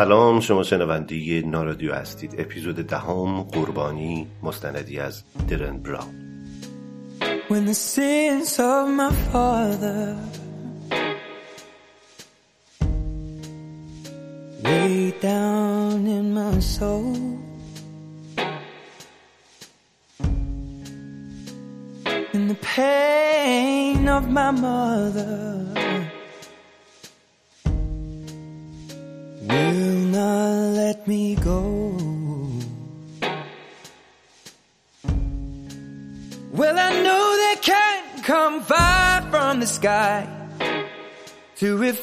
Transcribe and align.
سلام 0.00 0.40
شما 0.40 0.62
شنونده 0.62 1.42
نارادیو 1.46 1.94
هستید. 1.94 2.34
اپیزود 2.38 2.76
دهم 2.76 3.42
قربانی 3.42 4.26
مستندی 4.42 4.98
از 4.98 5.22
درن 5.48 5.78
براون. 5.78 6.14
When 7.48 7.64
the 7.66 7.74
sins 7.74 8.58
of 8.58 8.88
my 9.00 9.10
father 9.32 10.16
Way 14.64 15.12
down 15.20 16.06
in 16.18 16.26
my 16.34 16.58
soul 16.60 17.16
And 22.34 22.44
the 22.52 22.58
pain 22.76 24.08
of 24.08 24.24
my 24.38 24.50
mother 24.50 25.49
can't 38.66 39.30
from 39.30 39.60
the 39.60 39.66
sky 39.66 40.26
to 41.56 41.76
refine 41.76 41.98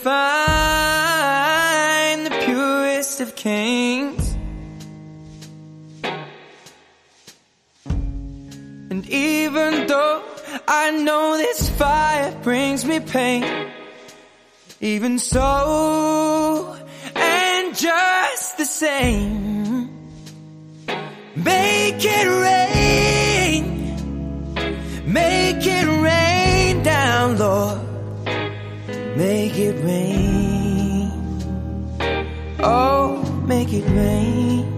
the 2.24 2.30
purest 2.46 3.22
of 3.22 3.36
kings. 3.36 4.36
And 8.90 9.08
even 9.10 9.88
though 9.88 10.24
I 10.68 10.92
know 10.92 11.38
this 11.38 11.70
fire 11.70 12.32
brings 12.44 12.86
me 12.86 13.00
pain, 13.00 13.72
even 14.80 15.20
so, 15.20 16.78
and 17.16 17.76
just 17.76 18.58
the 18.58 18.66
same. 18.66 19.90
Make 21.36 22.04
it 22.04 22.28
rain, 22.48 23.64
make 25.06 25.66
it 25.66 25.88
rain 26.02 26.27
down, 26.88 27.38
Lord. 27.38 27.80
Make 29.18 29.58
it 29.58 29.76
rain. 29.84 31.12
Oh, 32.60 33.08
make 33.46 33.74
it 33.74 33.86
rain. 33.90 34.77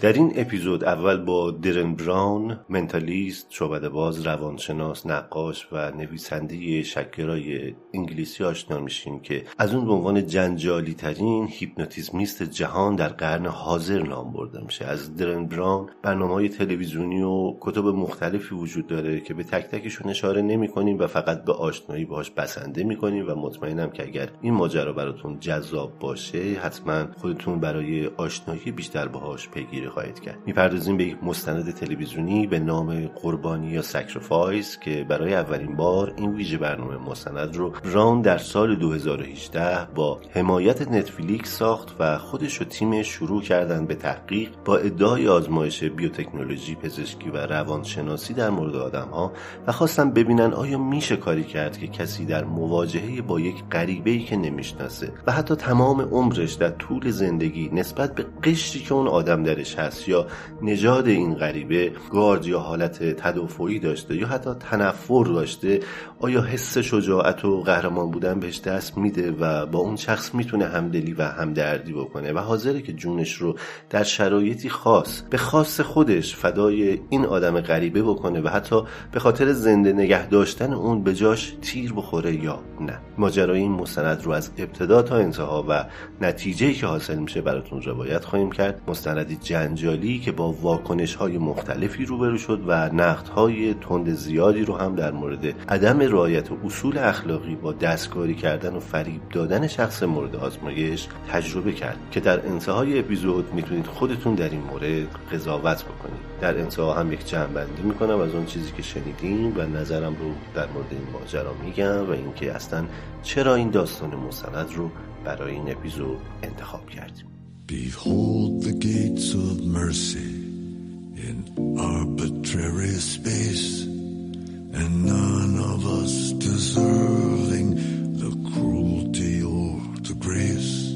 در 0.00 0.12
این 0.12 0.32
اپیزود 0.36 0.84
اول 0.84 1.16
با 1.16 1.50
درن 1.50 1.94
براون 1.94 2.60
منتالیست 2.68 3.46
شعبده 3.50 3.88
باز 3.88 4.26
روانشناس 4.26 5.06
نقاش 5.06 5.68
و 5.72 5.90
نویسنده 5.90 6.82
شکرای 6.82 7.74
انگلیسی 7.94 8.44
آشنا 8.44 8.80
میشیم 8.80 9.20
که 9.20 9.44
از 9.58 9.74
اون 9.74 9.84
به 9.84 9.92
عنوان 9.92 10.26
جنجالی 10.26 10.94
ترین 10.94 11.48
هیپنوتیزمیست 11.50 12.42
جهان 12.42 12.96
در 12.96 13.08
قرن 13.08 13.46
حاضر 13.46 14.02
نام 14.02 14.32
برده 14.32 14.60
میشه. 14.64 14.84
از 14.84 15.16
درن 15.16 15.46
براون 15.46 15.90
برنامه 16.02 16.34
های 16.34 16.48
تلویزیونی 16.48 17.22
و 17.22 17.56
کتب 17.60 17.84
مختلفی 17.84 18.54
وجود 18.54 18.86
داره 18.86 19.20
که 19.20 19.34
به 19.34 19.44
تک 19.44 19.64
تکشون 19.64 20.10
اشاره 20.10 20.42
نمی 20.42 20.68
کنیم 20.68 20.98
و 20.98 21.06
فقط 21.06 21.44
به 21.44 21.52
آشنایی 21.52 22.04
باهاش 22.04 22.30
بسنده 22.30 22.84
می‌کنیم 22.84 23.28
و 23.28 23.34
مطمئنم 23.34 23.90
که 23.90 24.02
اگر 24.02 24.30
این 24.40 24.54
ماجرا 24.54 24.92
براتون 24.92 25.40
جذاب 25.40 25.98
باشه 25.98 26.38
حتما 26.62 27.06
خودتون 27.20 27.60
برای 27.60 28.06
آشنایی 28.06 28.72
بیشتر 28.72 29.08
باهاش 29.08 29.48
پیگیری 29.48 29.89
خواهید 29.90 30.20
کرد. 30.20 30.38
می‌پردازیم 30.46 30.96
به 30.96 31.04
یک 31.04 31.16
مستند 31.22 31.74
تلویزیونی 31.74 32.46
به 32.46 32.58
نام 32.58 33.06
قربانی 33.06 33.70
یا 33.70 33.82
Sacrifice 33.82 34.78
که 34.78 35.06
برای 35.08 35.34
اولین 35.34 35.76
بار 35.76 36.12
این 36.16 36.34
ویژه 36.34 36.58
برنامه 36.58 36.96
مستند 36.96 37.56
رو 37.56 37.70
براون 37.70 38.20
در 38.20 38.38
سال 38.38 38.76
2018 38.76 39.84
با 39.94 40.20
حمایت 40.30 40.88
Netflix 40.90 41.58
ساخت 41.58 41.96
و 41.98 42.18
خودش 42.18 42.62
و 42.62 42.64
تیمش 42.64 43.06
شروع 43.06 43.42
کردن 43.42 43.86
به 43.86 43.94
تحقیق 43.94 44.50
با 44.64 44.76
ادعای 44.76 45.28
آزمایش 45.28 45.84
بیوتکنولوژی 45.84 46.74
پزشکی 46.74 47.30
و 47.30 47.36
روانشناسی 47.36 48.34
در 48.34 48.50
مورد 48.50 48.76
آدم 48.76 49.08
ها 49.08 49.32
و 49.66 49.72
خواستن 49.72 50.10
ببینن 50.10 50.52
آیا 50.52 50.78
میشه 50.78 51.16
کاری 51.16 51.44
کرد 51.44 51.78
که 51.78 51.86
کسی 51.86 52.24
در 52.24 52.44
مواجهه 52.44 53.22
با 53.22 53.40
یک 53.40 53.64
غریبه 53.72 54.10
ای 54.10 54.20
که 54.20 54.36
نمی‌شناسه 54.36 55.12
و 55.26 55.32
حتی 55.32 55.54
تمام 55.54 56.00
عمرش 56.00 56.52
در 56.52 56.70
طول 56.70 57.10
زندگی 57.10 57.70
نسبت 57.72 58.14
به 58.14 58.26
قشری 58.42 58.80
که 58.80 58.94
اون 58.94 59.08
آدم 59.08 59.42
درش 59.42 59.78
هست 59.80 60.08
یا 60.08 60.26
نژاد 60.62 61.06
این 61.06 61.34
غریبه 61.34 61.92
گارد 62.10 62.46
یا 62.46 62.58
حالت 62.58 63.02
تدافعی 63.02 63.78
داشته 63.78 64.16
یا 64.16 64.26
حتی 64.26 64.50
تنفر 64.60 65.24
داشته 65.24 65.80
آیا 66.20 66.42
حس 66.42 66.78
شجاعت 66.78 67.44
و 67.44 67.62
قهرمان 67.62 68.10
بودن 68.10 68.40
بهش 68.40 68.60
دست 68.60 68.98
میده 68.98 69.32
و 69.40 69.66
با 69.66 69.78
اون 69.78 69.96
شخص 69.96 70.34
می‌تونه 70.34 70.64
همدلی 70.64 71.12
و 71.12 71.22
همدردی 71.22 71.92
بکنه؟ 71.92 72.32
و 72.32 72.38
حاضره 72.38 72.82
که 72.82 72.92
جونش 72.92 73.34
رو 73.34 73.56
در 73.90 74.02
شرایطی 74.02 74.68
خاص 74.68 75.22
به 75.30 75.36
خاص 75.36 75.80
خودش 75.80 76.36
فدای 76.36 77.00
این 77.08 77.24
آدم 77.24 77.60
غریبه 77.60 78.02
بکنه 78.02 78.40
و 78.40 78.48
حتی 78.48 78.82
به 79.12 79.20
خاطر 79.20 79.52
زنده 79.52 79.92
نگه 79.92 80.26
داشتن 80.28 80.72
اون 80.72 81.02
به 81.02 81.14
جاش 81.14 81.54
تیر 81.62 81.92
بخوره 81.92 82.44
یا 82.44 82.62
نه؟ 82.80 82.98
ماجرای 83.18 83.60
این 83.60 83.72
مستند 83.72 84.22
رو 84.22 84.32
از 84.32 84.50
ابتدا 84.58 85.02
تا 85.02 85.16
انتها 85.16 85.64
و 85.68 85.84
نتیجه 86.20 86.72
که 86.72 86.86
حاصل 86.86 87.18
میشه 87.18 87.40
براتون 87.40 87.82
روایت 87.82 88.24
خواهیم 88.24 88.52
کرد. 88.52 88.80
مستندی 88.88 89.36
جنجالی 89.70 90.18
که 90.18 90.32
با 90.32 90.52
واکنش 90.52 91.14
های 91.14 91.38
مختلفی 91.38 92.04
روبرو 92.04 92.38
شد 92.38 92.60
و 92.66 92.88
نقد 92.92 93.28
های 93.28 93.74
تند 93.74 94.14
زیادی 94.14 94.64
رو 94.64 94.76
هم 94.76 94.94
در 94.94 95.12
مورد 95.12 95.54
عدم 95.68 96.00
رعایت 96.00 96.48
اصول 96.64 96.98
اخلاقی 96.98 97.54
با 97.54 97.72
دستکاری 97.72 98.34
کردن 98.34 98.76
و 98.76 98.80
فریب 98.80 99.20
دادن 99.32 99.66
شخص 99.66 100.02
مورد 100.02 100.36
آزمایش 100.36 101.08
تجربه 101.32 101.72
کرد 101.72 101.98
که 102.10 102.20
در 102.20 102.46
انتهای 102.46 102.98
اپیزود 102.98 103.54
می‌تونید 103.54 103.86
خودتون 103.86 104.34
در 104.34 104.48
این 104.48 104.62
مورد 104.62 105.08
قضاوت 105.32 105.84
بکنید. 105.84 106.20
در 106.40 106.58
انتها 106.58 106.94
هم 106.94 107.12
یک 107.12 107.28
جمعبندی 107.28 107.82
می‌کنم 107.82 108.20
از 108.20 108.34
اون 108.34 108.46
چیزی 108.46 108.72
که 108.76 108.82
شنیدیم 108.82 109.54
و 109.56 109.60
نظرم 109.60 110.16
رو 110.20 110.30
در 110.54 110.66
مورد 110.66 110.88
این 110.90 111.06
ماجرا 111.12 111.54
میگم 111.64 112.08
و 112.08 112.10
اینکه 112.10 112.52
اصلا 112.52 112.84
چرا 113.22 113.54
این 113.54 113.70
داستان 113.70 114.14
مستند 114.14 114.72
رو 114.76 114.90
برای 115.24 115.52
این 115.52 115.70
اپیزود 115.70 116.18
انتخاب 116.42 116.90
کردیم. 116.90 117.29
Behold 117.70 118.64
the 118.64 118.72
gates 118.72 119.32
of 119.32 119.62
mercy 119.62 120.18
in 120.18 121.44
arbitrary 121.78 122.98
space 122.98 123.84
and 123.84 125.06
none 125.06 125.56
of 125.56 125.86
us 125.86 126.32
deserving 126.32 127.76
the 128.14 128.32
cruelty 128.50 129.44
or 129.44 129.78
the 130.02 130.16
grace. 130.18 130.92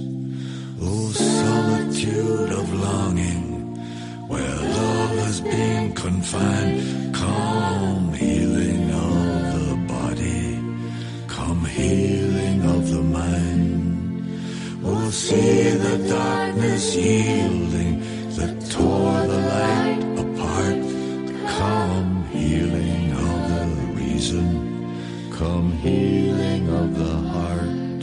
Oh, 0.82 1.12
solitude 1.12 2.50
of 2.50 2.74
longing 2.74 3.76
where 4.26 4.56
love 4.56 5.16
has 5.26 5.40
been 5.42 5.92
confined. 5.94 7.14
Come 7.14 8.14
healing 8.14 8.53
darkness 16.54 16.96
yielding 16.96 18.00
that 18.36 18.54
tore 18.70 19.26
the 19.32 19.40
light 19.54 20.02
apart. 20.24 20.80
Come 21.58 22.24
healing 22.32 23.12
of 23.12 23.38
the 23.52 23.64
reason, 24.00 24.46
come 25.38 25.72
healing 25.72 26.68
of 26.80 26.88
the 26.98 27.14
heart. 27.32 28.02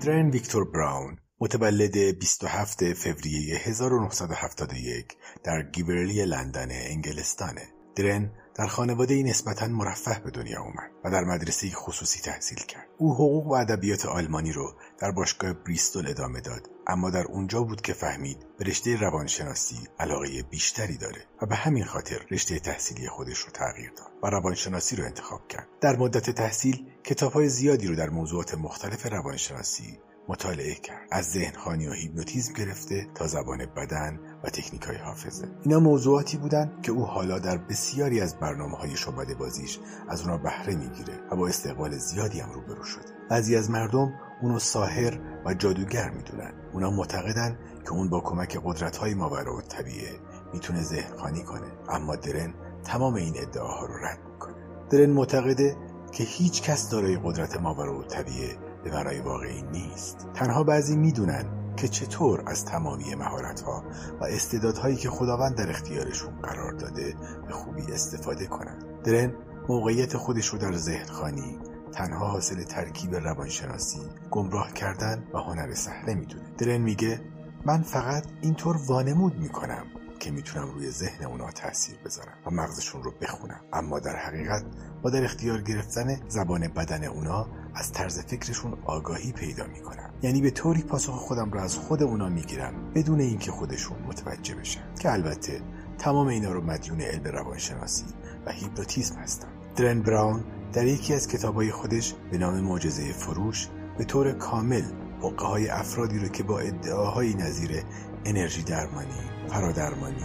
درن 0.00 0.30
ویکتور 0.30 0.64
براون 0.70 1.18
متولد 1.40 1.96
27 1.96 2.94
فوریه 2.94 3.56
1971 3.56 5.16
در 5.44 5.62
گیبرلی 5.62 6.24
لندن 6.24 6.68
انگلستانه. 6.70 7.62
درن 7.96 8.30
در 8.58 8.66
خانواده 8.66 9.22
نسبتا 9.22 9.66
مرفه 9.66 10.20
به 10.24 10.30
دنیا 10.30 10.62
اومد 10.62 10.90
و 11.04 11.10
در 11.10 11.24
مدرسه 11.24 11.70
خصوصی 11.70 12.20
تحصیل 12.20 12.58
کرد. 12.58 12.86
او 12.98 13.14
حقوق 13.14 13.46
و 13.46 13.52
ادبیات 13.52 14.06
آلمانی 14.06 14.52
رو 14.52 14.74
در 14.98 15.10
باشگاه 15.10 15.52
بریستول 15.52 16.08
ادامه 16.08 16.40
داد 16.40 16.70
اما 16.86 17.10
در 17.10 17.24
اونجا 17.24 17.62
بود 17.62 17.80
که 17.80 17.92
فهمید 17.92 18.46
به 18.58 18.64
رشته 18.64 19.00
روانشناسی 19.00 19.76
علاقه 19.98 20.42
بیشتری 20.42 20.96
داره 20.96 21.24
و 21.42 21.46
به 21.46 21.54
همین 21.54 21.84
خاطر 21.84 22.26
رشته 22.30 22.58
تحصیلی 22.58 23.08
خودش 23.08 23.38
رو 23.38 23.50
تغییر 23.50 23.92
داد 23.96 24.12
و 24.22 24.26
روانشناسی 24.30 24.96
رو 24.96 25.04
انتخاب 25.04 25.48
کرد. 25.48 25.68
در 25.80 25.96
مدت 25.96 26.30
تحصیل 26.30 26.86
کتابهای 27.04 27.48
زیادی 27.48 27.86
رو 27.86 27.94
در 27.94 28.10
موضوعات 28.10 28.54
مختلف 28.54 29.06
روانشناسی 29.06 29.98
مطالعه 30.28 30.74
کرد 30.74 31.08
از 31.10 31.30
ذهنخانی 31.30 31.86
و 31.86 31.92
هیپنوتیزم 31.92 32.52
گرفته 32.52 33.06
تا 33.14 33.26
زبان 33.26 33.66
بدن 33.76 34.20
و 34.44 34.50
تکنیک 34.50 34.82
های 34.82 34.96
حافظه. 34.96 35.48
اینا 35.62 35.80
موضوعاتی 35.80 36.36
بودن 36.36 36.72
که 36.82 36.92
او 36.92 37.04
حالا 37.04 37.38
در 37.38 37.58
بسیاری 37.58 38.20
از 38.20 38.36
برنامه 38.36 38.76
های 38.76 38.96
شعبده 38.96 39.34
بازیش 39.34 39.78
از 40.08 40.20
اونا 40.20 40.38
بهره 40.38 40.74
می‌گیره 40.74 41.14
و 41.30 41.36
با 41.36 41.48
استقبال 41.48 41.98
زیادی 41.98 42.40
هم 42.40 42.52
روبرو 42.52 42.84
شده. 42.84 43.04
بعضی 43.30 43.56
از 43.56 43.70
مردم 43.70 44.12
اونو 44.42 44.58
ساحر 44.58 45.20
و 45.44 45.54
جادوگر 45.54 46.10
می‌دونن. 46.10 46.52
اونا 46.72 46.90
معتقدن 46.90 47.58
که 47.84 47.92
اون 47.92 48.10
با 48.10 48.20
کمک 48.20 48.60
قدرت 48.64 48.96
های 48.96 49.14
ماورا 49.14 49.56
و 49.56 49.60
طبیعه 49.60 50.18
می‌تونه 50.52 50.82
ذهنخانی 50.82 51.42
کنه. 51.42 51.66
اما 51.88 52.16
درن 52.16 52.54
تمام 52.84 53.14
این 53.14 53.34
ادعاها 53.36 53.86
رو 53.86 53.94
رد 53.94 54.18
می‌کنه. 54.32 54.54
درن 54.90 55.10
معتقده 55.10 55.76
که 56.12 56.24
هیچ 56.24 56.62
کس 56.62 56.90
دارای 56.90 57.18
قدرت 57.24 57.60
ماورا 57.60 57.98
و 57.98 58.02
طبیعه 58.02 58.56
به 58.84 58.90
معنای 58.90 59.20
واقعی 59.20 59.62
نیست. 59.62 60.26
تنها 60.34 60.64
بعضی 60.64 60.96
می‌دونن 60.96 61.44
که 61.78 61.88
چطور 61.88 62.42
از 62.46 62.64
تمامی 62.64 63.14
مهارتها 63.14 63.84
و 64.20 64.24
استعدادهایی 64.24 64.96
که 64.96 65.10
خداوند 65.10 65.56
در 65.56 65.70
اختیارشون 65.70 66.40
قرار 66.42 66.72
داده 66.72 67.14
به 67.46 67.52
خوبی 67.52 67.82
استفاده 67.92 68.46
کنند. 68.46 68.84
درن 69.04 69.32
موقعیت 69.68 70.16
خودش 70.16 70.46
رو 70.46 70.58
در 70.58 70.72
ذهن 70.72 71.06
خانی 71.06 71.58
تنها 71.92 72.26
حاصل 72.26 72.62
ترکیب 72.62 73.14
روانشناسی 73.14 74.00
گمراه 74.30 74.72
کردن 74.72 75.24
و 75.34 75.38
هنر 75.38 75.74
صحنه 75.74 76.14
می‌دونه. 76.14 76.44
درن 76.58 76.76
میگه 76.76 77.20
من 77.66 77.82
فقط 77.82 78.26
اینطور 78.40 78.76
وانمود 78.86 79.38
می‌کنم 79.38 79.84
که 80.20 80.30
می‌تونم 80.30 80.70
روی 80.70 80.90
ذهن 80.90 81.24
اونا 81.24 81.50
تاثیر 81.50 81.98
بذارم 82.04 82.34
و 82.46 82.50
مغزشون 82.50 83.02
رو 83.02 83.12
بخونم. 83.20 83.60
اما 83.72 83.98
در 83.98 84.16
حقیقت 84.16 84.64
با 85.02 85.10
در 85.10 85.24
اختیار 85.24 85.60
گرفتن 85.60 86.28
زبان 86.28 86.68
بدن 86.68 87.04
اونا 87.04 87.46
از 87.74 87.92
طرز 87.92 88.20
فکرشون 88.20 88.78
آگاهی 88.84 89.32
پیدا 89.32 89.66
می‌کنم 89.66 90.10
یعنی 90.22 90.40
به 90.40 90.50
طوری 90.50 90.82
پاسخ 90.82 91.12
خودم 91.12 91.50
رو 91.50 91.60
از 91.60 91.76
خود 91.76 92.02
اونا 92.02 92.28
می‌گیرم 92.28 92.92
بدون 92.94 93.20
اینکه 93.20 93.50
خودشون 93.50 93.98
متوجه 94.06 94.54
بشن. 94.54 94.80
که 95.00 95.12
البته 95.12 95.60
تمام 95.98 96.26
اینا 96.26 96.52
رو 96.52 96.64
مدیون 96.64 97.00
علم 97.00 97.24
روانشناسی 97.24 98.04
و 98.46 98.52
هیپنوتیزم 98.52 99.16
هستم 99.16 99.48
درن 99.76 100.02
براون 100.02 100.44
در 100.72 100.86
یکی 100.86 101.14
از 101.14 101.28
کتابهای 101.28 101.70
خودش 101.70 102.14
به 102.30 102.38
نام 102.38 102.60
معجزه 102.60 103.12
فروش 103.12 103.68
به 103.98 104.04
طور 104.04 104.32
کامل 104.32 104.82
حقه 105.22 105.46
های 105.46 105.68
افرادی 105.68 106.18
رو 106.18 106.28
که 106.28 106.42
با 106.42 106.58
ادعاهایی 106.58 107.34
نظیر 107.34 107.82
انرژی 108.24 108.62
درمانی، 108.62 109.30
فرادرمانی، 109.48 110.24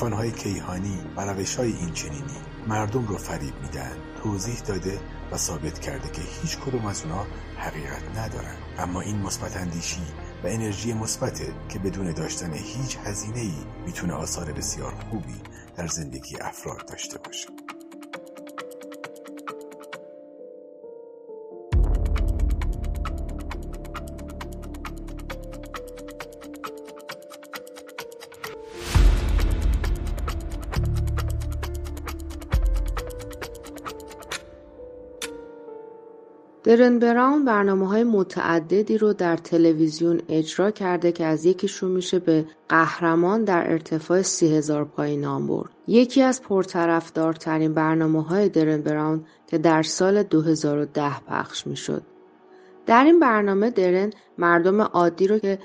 های 0.00 0.30
کیهانی 0.30 0.98
و 1.16 1.20
روش 1.20 1.56
های 1.56 1.72
این 1.72 1.92
چنینی 1.92 2.36
مردم 2.68 3.06
رو 3.06 3.16
فریب 3.16 3.54
میدن 3.62 3.96
توضیح 4.24 4.60
داده 4.60 5.00
و 5.32 5.36
ثابت 5.36 5.78
کرده 5.78 6.08
که 6.08 6.22
هیچ 6.42 6.58
کدوم 6.58 6.86
از 6.86 7.02
اونا 7.02 7.26
حقیقت 7.58 8.18
ندارن. 8.18 8.56
اما 8.78 9.00
این 9.00 9.18
مثبت 9.18 9.56
اندیشی 9.56 10.02
و 10.44 10.46
انرژی 10.46 10.92
مثبته 10.92 11.52
که 11.68 11.78
بدون 11.78 12.12
داشتن 12.12 12.52
هیچ 12.52 12.96
هزینه 13.04 13.40
ای 13.40 13.54
می‌تونه 13.86 14.12
آثار 14.12 14.52
بسیار 14.52 14.94
خوبی 15.10 15.40
در 15.76 15.86
زندگی 15.86 16.36
افراد 16.40 16.86
داشته 16.86 17.18
باشه. 17.18 17.48
درن 36.76 36.98
براون 36.98 37.44
برنامه 37.44 37.88
های 37.88 38.04
متعددی 38.04 38.98
رو 38.98 39.12
در 39.12 39.36
تلویزیون 39.36 40.20
اجرا 40.28 40.70
کرده 40.70 41.12
که 41.12 41.24
از 41.24 41.44
یکیشون 41.44 41.90
میشه 41.90 42.18
به 42.18 42.46
قهرمان 42.68 43.44
در 43.44 43.70
ارتفاع 43.70 44.22
سی 44.22 44.56
هزار 44.56 44.84
پای 44.84 45.16
نام 45.16 45.46
برد. 45.46 45.70
یکی 45.86 46.22
از 46.22 46.42
پرطرفدارترین 46.42 47.74
برنامه 47.74 48.22
های 48.22 48.48
درن 48.48 48.82
براون 48.82 49.24
که 49.46 49.58
در 49.58 49.82
سال 49.82 50.22
2010 50.22 51.20
پخش 51.20 51.66
می‌شد. 51.66 52.02
در 52.86 53.04
این 53.04 53.20
برنامه 53.20 53.70
درن 53.70 54.10
مردم 54.38 54.80
عادی 54.80 55.26
رو 55.26 55.38
که 55.38 55.58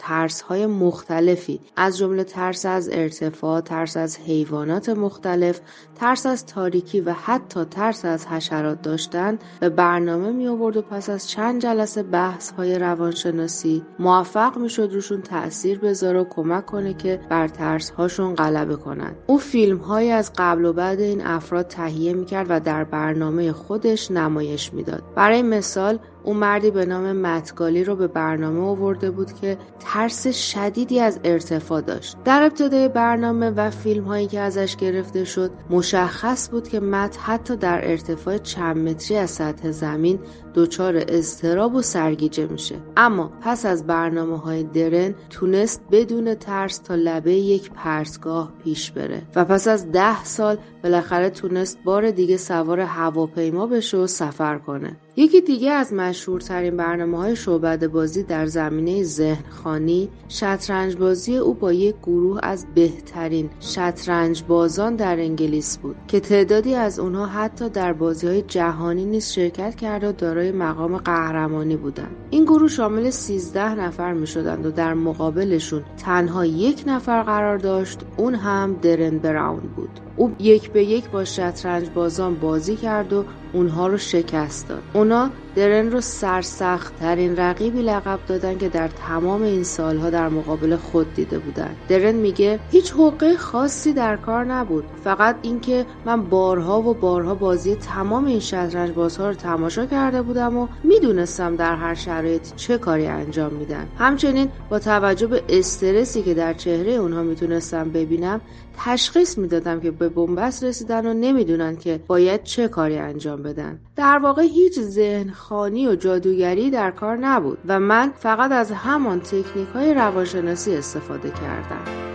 های 0.48 0.66
مختلفی 0.66 1.60
از 1.76 1.98
جمله 1.98 2.24
ترس 2.24 2.66
از 2.66 2.90
ارتفاع، 2.92 3.62
ترس 3.62 3.98
از 3.98 4.20
حیوانات 4.20 4.90
مختلف، 4.90 5.60
ترس 5.96 6.26
از 6.26 6.46
تاریکی 6.46 7.02
و 7.02 7.14
حتی 7.14 7.66
ترس 7.66 8.06
از 8.06 8.28
حشرات 8.28 8.82
داشتن 8.82 9.40
به 9.60 9.70
برنامه 9.70 10.32
می 10.32 10.48
آورد 10.48 10.78
و 10.78 10.82
پس 10.82 11.10
از 11.10 11.30
چند 11.30 11.62
جلسه 11.62 12.04
بحث 12.04 12.52
های 12.52 12.80
روانشناسی 12.80 13.84
موفق 14.00 14.58
می 14.58 14.70
شد 14.70 14.90
روشون 14.94 15.22
تأثیر 15.22 15.80
بذاره 15.80 16.20
و 16.20 16.26
کمک 16.30 16.66
کنه 16.66 16.94
که 16.94 17.20
بر 17.30 17.48
ترس 17.48 17.90
هاشون 17.90 18.36
غلبه 18.36 18.76
کنند. 18.76 19.16
او 19.28 19.38
فیلم 19.38 19.78
های 19.78 20.12
از 20.12 20.32
قبل 20.38 20.66
و 20.66 20.74
بعد 20.74 21.00
این 21.00 21.22
افراد 21.26 21.68
تهیه 21.68 22.14
می 22.14 22.26
کرد 22.26 22.48
و 22.50 22.60
در 22.60 22.84
برنامه 22.84 23.52
خودش 23.52 24.12
نمایش 24.12 24.74
می‌داد. 24.74 25.04
برای 25.16 25.42
مثال 25.42 26.00
او 26.24 26.34
مردی 26.34 26.72
به 26.72 26.86
نام 26.86 27.12
متگالی 27.12 27.84
رو 27.84 27.96
به 27.96 28.08
برنامه 28.08 28.62
آورده 28.62 29.12
بود 29.12 29.34
که 29.34 29.58
ترس 29.80 30.28
شدیدی 30.28 31.00
از 31.00 31.20
ارتفاع 31.24 31.82
داشت. 31.82 32.18
در 32.26 32.44
ابتدای 32.44 32.88
برنامه 32.88 33.50
و 33.50 33.70
فیلم 33.70 34.04
هایی 34.04 34.28
که 34.28 34.40
ازش 34.40 34.76
گرفته 34.76 35.24
شد 35.24 35.52
مشخص 35.70 36.50
بود 36.50 36.68
که 36.68 36.80
مت 36.80 37.18
حتی 37.22 37.56
در 37.56 37.90
ارتفاع 37.90 38.38
چند 38.38 38.78
متری 38.90 39.18
از 39.18 39.30
سطح 39.30 39.72
زمین 39.72 40.20
دچار 40.56 41.04
اضطراب 41.08 41.76
و 41.76 41.82
سرگیجه 41.82 42.48
میشه. 42.48 42.76
اما 42.98 43.32
پس 43.42 43.66
از 43.66 43.88
برنامه 43.88 44.38
های 44.38 44.64
درن 44.64 45.16
تونست 45.30 45.82
بدون 45.92 46.36
ترس 46.36 46.78
تا 46.78 46.96
لبه 46.96 47.34
یک 47.34 47.72
پرتگاه 47.72 48.54
پیش 48.64 48.92
بره. 48.92 49.22
و 49.36 49.46
پس 49.46 49.68
از 49.68 49.92
ده 49.92 50.24
سال 50.24 50.58
بالاخره 50.84 51.30
تونست 51.30 51.78
بار 51.84 52.12
دیگه 52.12 52.38
سوار 52.38 52.80
هواپیما 52.80 53.68
بشه 53.68 53.98
و 53.98 54.08
سفر 54.08 54.58
کنه. 54.58 54.98
یکی 55.20 55.42
دیگه 55.42 55.72
از 55.72 55.94
مشهورترین 55.94 56.78
برنامه 56.78 57.18
های 57.18 57.36
شعبد 57.36 57.88
بازی 57.88 58.24
در 58.24 58.46
زمینه 58.46 59.04
ذهن 59.04 59.44
خانی 59.50 60.10
شطرنج 60.28 60.96
بازی 60.96 61.38
او 61.38 61.54
با 61.54 61.74
یک 61.74 61.96
گروه 62.04 62.40
از 62.44 62.66
بهترین 62.76 63.50
شطرنج 63.60 64.44
بازان 64.44 64.96
در 64.96 65.20
انگلیس 65.20 65.78
بود 65.78 65.96
که 66.08 66.20
تعدادی 66.20 66.76
از 66.76 67.00
اونها 67.00 67.26
حتی 67.26 67.70
در 67.70 67.94
بازی 67.94 68.28
های 68.28 68.42
جهانی 68.42 69.06
نیز 69.06 69.32
شرکت 69.32 69.76
کرده 69.76 70.10
و 70.10 70.12
دارای 70.12 70.49
مقام 70.52 70.98
قهرمانی 70.98 71.76
بودند 71.76 72.16
این 72.30 72.44
گروه 72.44 72.68
شامل 72.68 73.10
13 73.10 73.76
نفر 73.76 74.14
می 74.14 74.28
شدند 74.28 74.66
و 74.66 74.72
در 74.72 74.94
مقابلشون 74.94 75.84
تنها 75.98 76.46
یک 76.46 76.84
نفر 76.88 77.24
قرار 77.24 77.58
داشت. 77.58 78.00
اون 78.18 78.36
هم 78.36 78.74
درن 78.74 79.18
براون 79.18 79.70
بود. 79.76 80.09
او 80.20 80.36
یک 80.40 80.72
به 80.72 80.84
یک 80.84 81.10
با 81.10 81.26
شطرنج 81.26 81.90
بازان 81.90 82.36
بازی 82.36 82.76
کرد 82.76 83.14
و 83.14 83.26
اونها 83.54 83.88
رو 83.88 83.98
شکست 83.98 84.68
داد. 84.68 84.84
اونا 84.94 85.30
درن 85.56 85.92
رو 85.92 86.02
سرسخت 86.02 87.00
ترین 87.00 87.38
رقیبی 87.38 87.82
لقب 87.82 88.20
دادن 88.28 88.58
که 88.58 88.70
در 88.70 88.88
تمام 88.88 89.42
این 89.42 89.64
سالها 89.64 90.10
در 90.10 90.30
مقابل 90.30 90.76
خود 90.76 91.14
دیده 91.14 91.40
بودن. 91.40 91.76
درن 91.88 92.16
میگه 92.16 92.60
هیچ 92.72 92.94
حقه 92.94 93.38
خاصی 93.38 93.94
در 93.94 94.18
کار 94.18 94.46
نبود. 94.46 94.84
فقط 95.04 95.36
اینکه 95.42 95.86
من 96.06 96.22
بارها 96.22 96.82
و 96.82 96.94
بارها 96.94 97.36
بازی 97.36 97.76
تمام 97.76 98.26
این 98.26 98.40
شطرنج 98.40 98.92
بازها 98.92 99.28
رو 99.28 99.34
تماشا 99.34 99.86
کرده 99.86 100.22
بودم 100.22 100.58
و 100.58 100.68
می‌دونستم 100.84 101.56
در 101.56 101.76
هر 101.76 101.96
شرایط 101.96 102.56
چه 102.56 102.78
کاری 102.78 103.08
انجام 103.08 103.54
میدن. 103.54 103.88
همچنین 103.98 104.50
با 104.70 104.80
توجه 104.80 105.28
به 105.28 105.44
استرسی 105.50 106.22
که 106.22 106.34
در 106.34 106.54
چهره 106.54 106.92
اونها 106.92 107.24
می‌تونستم 107.24 107.90
ببینم 107.90 108.42
تشخیص 108.78 109.38
می‌دادم 109.38 109.80
که 109.80 109.92
به 109.92 110.09
بنبست 110.10 110.64
رسیدن 110.64 111.06
و 111.06 111.14
نمی‌دونن 111.14 111.76
که 111.76 112.00
باید 112.08 112.44
چه 112.44 112.68
کاری 112.68 112.98
انجام 112.98 113.44
بدن 113.44 113.80
در 113.96 114.18
واقع 114.18 114.42
هیچ 114.42 114.80
ذهن 114.80 115.32
خانی 115.32 115.88
و 115.88 115.96
جادوگری 115.96 116.70
در 116.70 116.92
کار 116.92 117.18
نبود 117.18 117.58
و 117.68 117.80
من 117.80 118.12
فقط 118.12 118.52
از 118.52 118.72
همان 118.72 119.20
تکنیک 119.20 119.68
های 119.74 119.94
روانشناسی 119.94 120.76
استفاده 120.76 121.32
کردم 121.32 122.10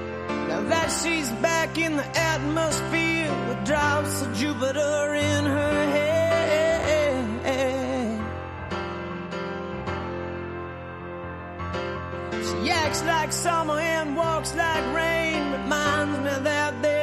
like 13.06 13.32
summer 13.32 13.78
and 13.78 14.16
walks 14.16 14.54
like 14.54 14.94
rain. 14.94 15.52
Reminds 15.52 16.18
me 16.18 16.44
that 16.44 16.93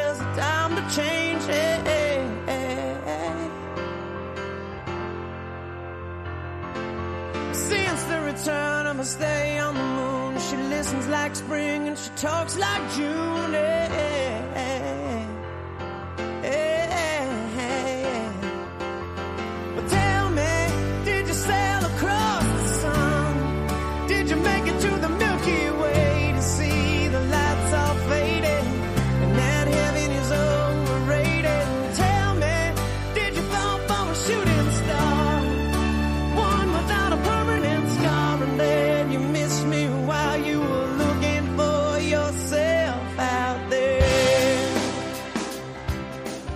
Since 7.70 8.04
the 8.04 8.22
return 8.22 8.88
of 8.88 9.00
a 9.00 9.06
stay 9.06 9.60
on 9.60 9.74
the 9.76 9.84
moon, 9.84 10.40
she 10.40 10.58
listens 10.58 11.08
like 11.08 11.36
spring 11.36 11.88
and 11.88 11.98
she 11.98 12.10
talks 12.16 12.58
like 12.58 12.84
June. 12.96 13.42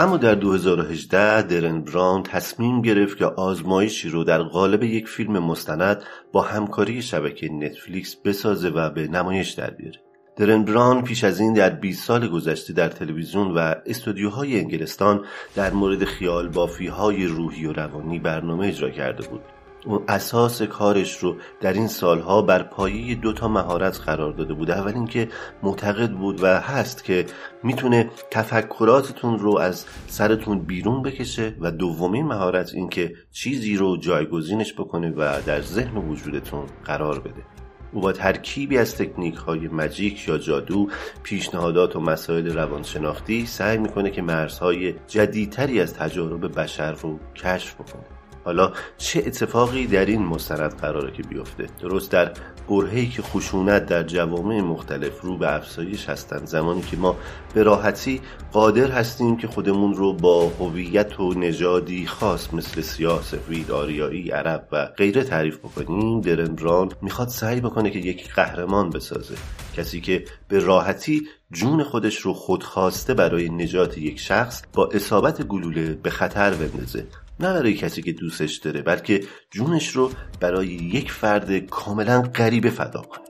اما 0.05 0.17
در 0.17 0.35
2018 0.35 1.41
درن 1.41 1.81
براون 1.81 2.23
تصمیم 2.23 2.81
گرفت 2.81 3.17
که 3.17 3.25
آزمایشی 3.25 4.09
رو 4.09 4.23
در 4.23 4.41
قالب 4.41 4.83
یک 4.83 5.07
فیلم 5.07 5.39
مستند 5.39 6.03
با 6.31 6.41
همکاری 6.41 7.01
شبکه 7.01 7.49
نتفلیکس 7.49 8.15
بسازه 8.15 8.69
و 8.69 8.89
به 8.89 9.07
نمایش 9.07 9.51
در 9.51 9.69
بیاره. 9.69 9.99
درن 10.35 10.65
براون 10.65 11.01
پیش 11.01 11.23
از 11.23 11.39
این 11.39 11.53
در 11.53 11.69
20 11.69 12.03
سال 12.03 12.27
گذشته 12.27 12.73
در 12.73 12.89
تلویزیون 12.89 13.51
و 13.51 13.75
استودیوهای 13.85 14.59
انگلستان 14.59 15.25
در 15.55 15.73
مورد 15.73 16.03
خیال 16.03 16.49
بافی 16.49 16.87
های 16.87 17.25
روحی 17.25 17.65
و 17.65 17.73
روانی 17.73 18.19
برنامه 18.19 18.67
اجرا 18.67 18.89
کرده 18.89 19.27
بود. 19.27 19.54
اون 19.85 20.03
اساس 20.07 20.61
کارش 20.61 21.17
رو 21.17 21.35
در 21.61 21.73
این 21.73 21.87
سالها 21.87 22.41
بر 22.41 22.63
پایه 22.63 23.15
دو 23.15 23.33
تا 23.33 23.47
مهارت 23.47 23.99
قرار 23.99 24.33
داده 24.33 24.53
بود 24.53 24.71
اول 24.71 24.93
اینکه 24.93 25.29
معتقد 25.63 26.11
بود 26.11 26.43
و 26.43 26.59
هست 26.59 27.03
که 27.03 27.25
می‌تونه 27.63 28.09
تفکراتتون 28.31 29.39
رو 29.39 29.57
از 29.57 29.85
سرتون 30.07 30.59
بیرون 30.59 31.01
بکشه 31.01 31.55
و 31.59 31.71
دومین 31.71 32.25
مهارت 32.25 32.73
اینکه 32.73 33.13
چیزی 33.31 33.77
رو 33.77 33.97
جایگزینش 33.97 34.73
بکنه 34.73 35.09
و 35.09 35.41
در 35.45 35.61
ذهن 35.61 35.97
وجودتون 35.97 36.65
قرار 36.85 37.19
بده. 37.19 37.45
او 37.93 38.01
با 38.01 38.11
ترکیبی 38.11 38.77
از 38.77 38.97
تکنیک 38.97 39.35
های 39.35 39.67
مجیک 39.67 40.27
یا 40.27 40.37
جادو 40.37 40.87
پیشنهادات 41.23 41.95
و 41.95 41.99
مسائل 41.99 42.53
روانشناختی 42.53 43.45
سعی 43.45 43.77
می‌کنه 43.77 44.11
که 44.11 44.21
مرزهای 44.21 44.93
جدیدتری 45.07 45.81
از 45.81 45.93
تجارب 45.93 46.59
بشر 46.59 46.91
رو 46.91 47.19
کشف 47.35 47.75
بکنه. 47.75 48.14
حالا 48.45 48.71
چه 48.97 49.23
اتفاقی 49.25 49.87
در 49.87 50.05
این 50.05 50.25
مستند 50.25 50.77
قراره 50.77 51.11
که 51.11 51.23
بیفته؟ 51.23 51.67
درست 51.81 52.11
در 52.11 52.31
برهی 52.69 53.07
که 53.07 53.21
خشونت 53.21 53.85
در 53.85 54.03
جوامع 54.03 54.61
مختلف 54.61 55.21
رو 55.21 55.37
به 55.37 55.55
افزایش 55.55 56.09
هستند. 56.09 56.47
زمانی 56.47 56.81
که 56.81 56.97
ما 56.97 57.15
به 57.53 57.63
راحتی 57.63 58.21
قادر 58.51 58.91
هستیم 58.91 59.37
که 59.37 59.47
خودمون 59.47 59.93
رو 59.93 60.13
با 60.13 60.47
هویت 60.47 61.19
و 61.19 61.33
نژادی 61.33 62.05
خاص 62.05 62.53
مثل 62.53 62.81
سیاه 62.81 63.23
سفید 63.23 63.71
آریایی 63.71 64.31
عرب 64.31 64.67
و 64.71 64.85
غیره 64.85 65.23
تعریف 65.23 65.57
بکنیم 65.57 66.21
درن 66.21 66.89
می‌خواد 67.01 67.27
سعی 67.27 67.61
بکنه 67.61 67.89
که 67.89 67.99
یک 67.99 68.33
قهرمان 68.33 68.89
بسازه. 68.89 69.35
کسی 69.77 70.01
که 70.01 70.25
به 70.47 70.59
راحتی 70.59 71.27
جون 71.51 71.83
خودش 71.83 72.17
رو 72.17 72.33
خودخواسته 72.33 73.13
برای 73.13 73.49
نجات 73.49 73.97
یک 73.97 74.19
شخص 74.19 74.61
با 74.73 74.89
اصابت 74.93 75.41
گلوله 75.41 75.93
به 75.93 76.09
خطر 76.09 76.53
بندازه. 76.53 77.07
نه 77.39 77.53
برای 77.53 77.73
کسی 77.73 78.01
که 78.01 78.11
دوستش 78.11 78.55
داره 78.55 78.81
بلکه 78.81 79.23
جونش 79.51 79.89
رو 79.89 80.11
برای 80.39 80.67
یک 80.67 81.11
فرد 81.11 81.57
کاملا 81.57 82.21
غریبه 82.21 82.69
فدا 82.69 83.01
کنه. 83.01 83.25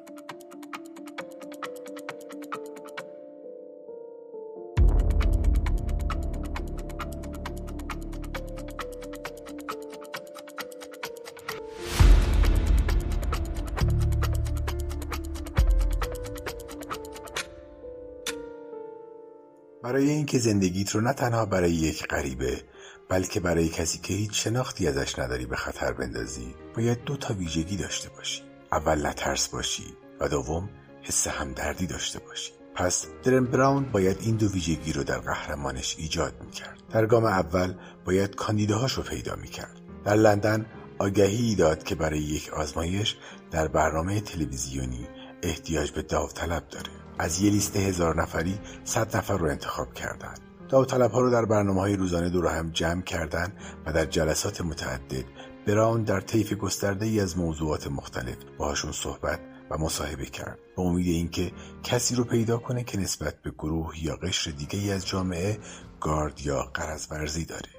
برای 19.84 20.10
اینکه 20.10 20.40
زندگیت 20.40 20.90
رو 20.90 21.02
نه 21.02 21.14
تنها 21.14 21.46
برای 21.46 21.72
یک 21.72 22.08
غریبه 22.08 22.62
بلکه 23.10 23.40
برای 23.40 23.70
کسی 23.70 23.98
که 23.98 24.14
هیچ 24.14 24.44
شناختی 24.44 24.88
ازش 24.88 25.20
نداری 25.20 25.46
به 25.46 25.56
خطر 25.56 25.94
بندازی 25.94 26.56
باید 26.76 27.04
دو 27.04 27.18
تا 27.18 27.34
ویژگی 27.34 27.78
داشته 27.78 28.10
باشی. 28.10 28.42
اول 28.72 29.06
نترس 29.08 29.48
باشی 29.48 29.94
و 30.20 30.28
دوم 30.28 30.70
حس 31.02 31.28
همدردی 31.28 31.88
داشته 31.88 32.20
باشی. 32.20 32.52
پس 32.76 33.06
درن 33.24 33.46
براون 33.46 33.84
باید 33.92 34.18
این 34.22 34.36
دو 34.36 34.52
ویژگی 34.52 34.94
رو 34.94 35.04
در 35.04 35.18
قهرمانش 35.18 35.96
ایجاد 36.00 36.34
می‌کرد. 36.46 36.80
در 36.90 37.06
گام 37.06 37.26
اول 37.26 37.74
باید 38.06 38.36
کاندیداهاش 38.36 38.94
رو 38.94 39.04
پیدا 39.04 39.36
می‌کرد. 39.36 39.82
در 40.06 40.16
لندن 40.16 40.66
آگهی 41.00 41.56
داد 41.56 41.84
که 41.84 41.96
برای 41.96 42.20
یک 42.20 42.50
آزمایش 42.54 43.16
در 43.52 43.68
برنامه 43.68 44.22
تلویزیونی 44.22 45.08
احتیاج 45.44 45.92
به 45.92 46.02
داوطلب 46.02 46.68
داره. 46.68 46.92
از 47.20 47.42
یه 47.42 47.52
لیست 47.52 47.76
هزار 47.76 48.22
نفری 48.22 48.60
صد 48.84 49.18
نفر 49.18 49.38
رو 49.38 49.46
انتخاب 49.46 49.94
کردند 49.94 50.40
داوطلب 50.70 51.12
ها 51.12 51.22
رو 51.22 51.30
در 51.30 51.46
برنامه 51.46 51.82
های 51.82 51.96
روزانه 51.96 52.30
دور 52.30 52.48
هم 52.48 52.70
جمع 52.72 53.02
کردند 53.02 53.54
و 53.86 53.94
در 53.94 54.06
جلسات 54.06 54.62
متعدد 54.62 55.26
براون 55.68 56.04
در 56.04 56.22
طیف 56.22 56.54
گسترده 56.54 57.06
ای 57.06 57.20
از 57.20 57.38
موضوعات 57.38 57.88
مختلف 57.88 58.36
باهاشون 58.58 58.92
صحبت 58.92 59.40
و 59.70 59.78
مصاحبه 59.78 60.26
کرد. 60.26 60.60
به 60.76 60.82
امید 60.82 61.08
اینکه 61.08 61.52
کسی 61.84 62.16
رو 62.16 62.24
پیدا 62.24 62.58
کنه 62.58 62.84
که 62.84 63.00
نسبت 63.00 63.42
به 63.42 63.52
گروه 63.52 64.04
یا 64.04 64.16
قشر 64.16 64.52
دیگه 64.52 64.80
ای 64.80 64.92
از 64.92 65.08
جامعه 65.08 65.58
گارد 66.00 66.42
یا 66.42 66.62
قرض 66.74 67.08
ورزی 67.12 67.46
داره. 67.46 67.70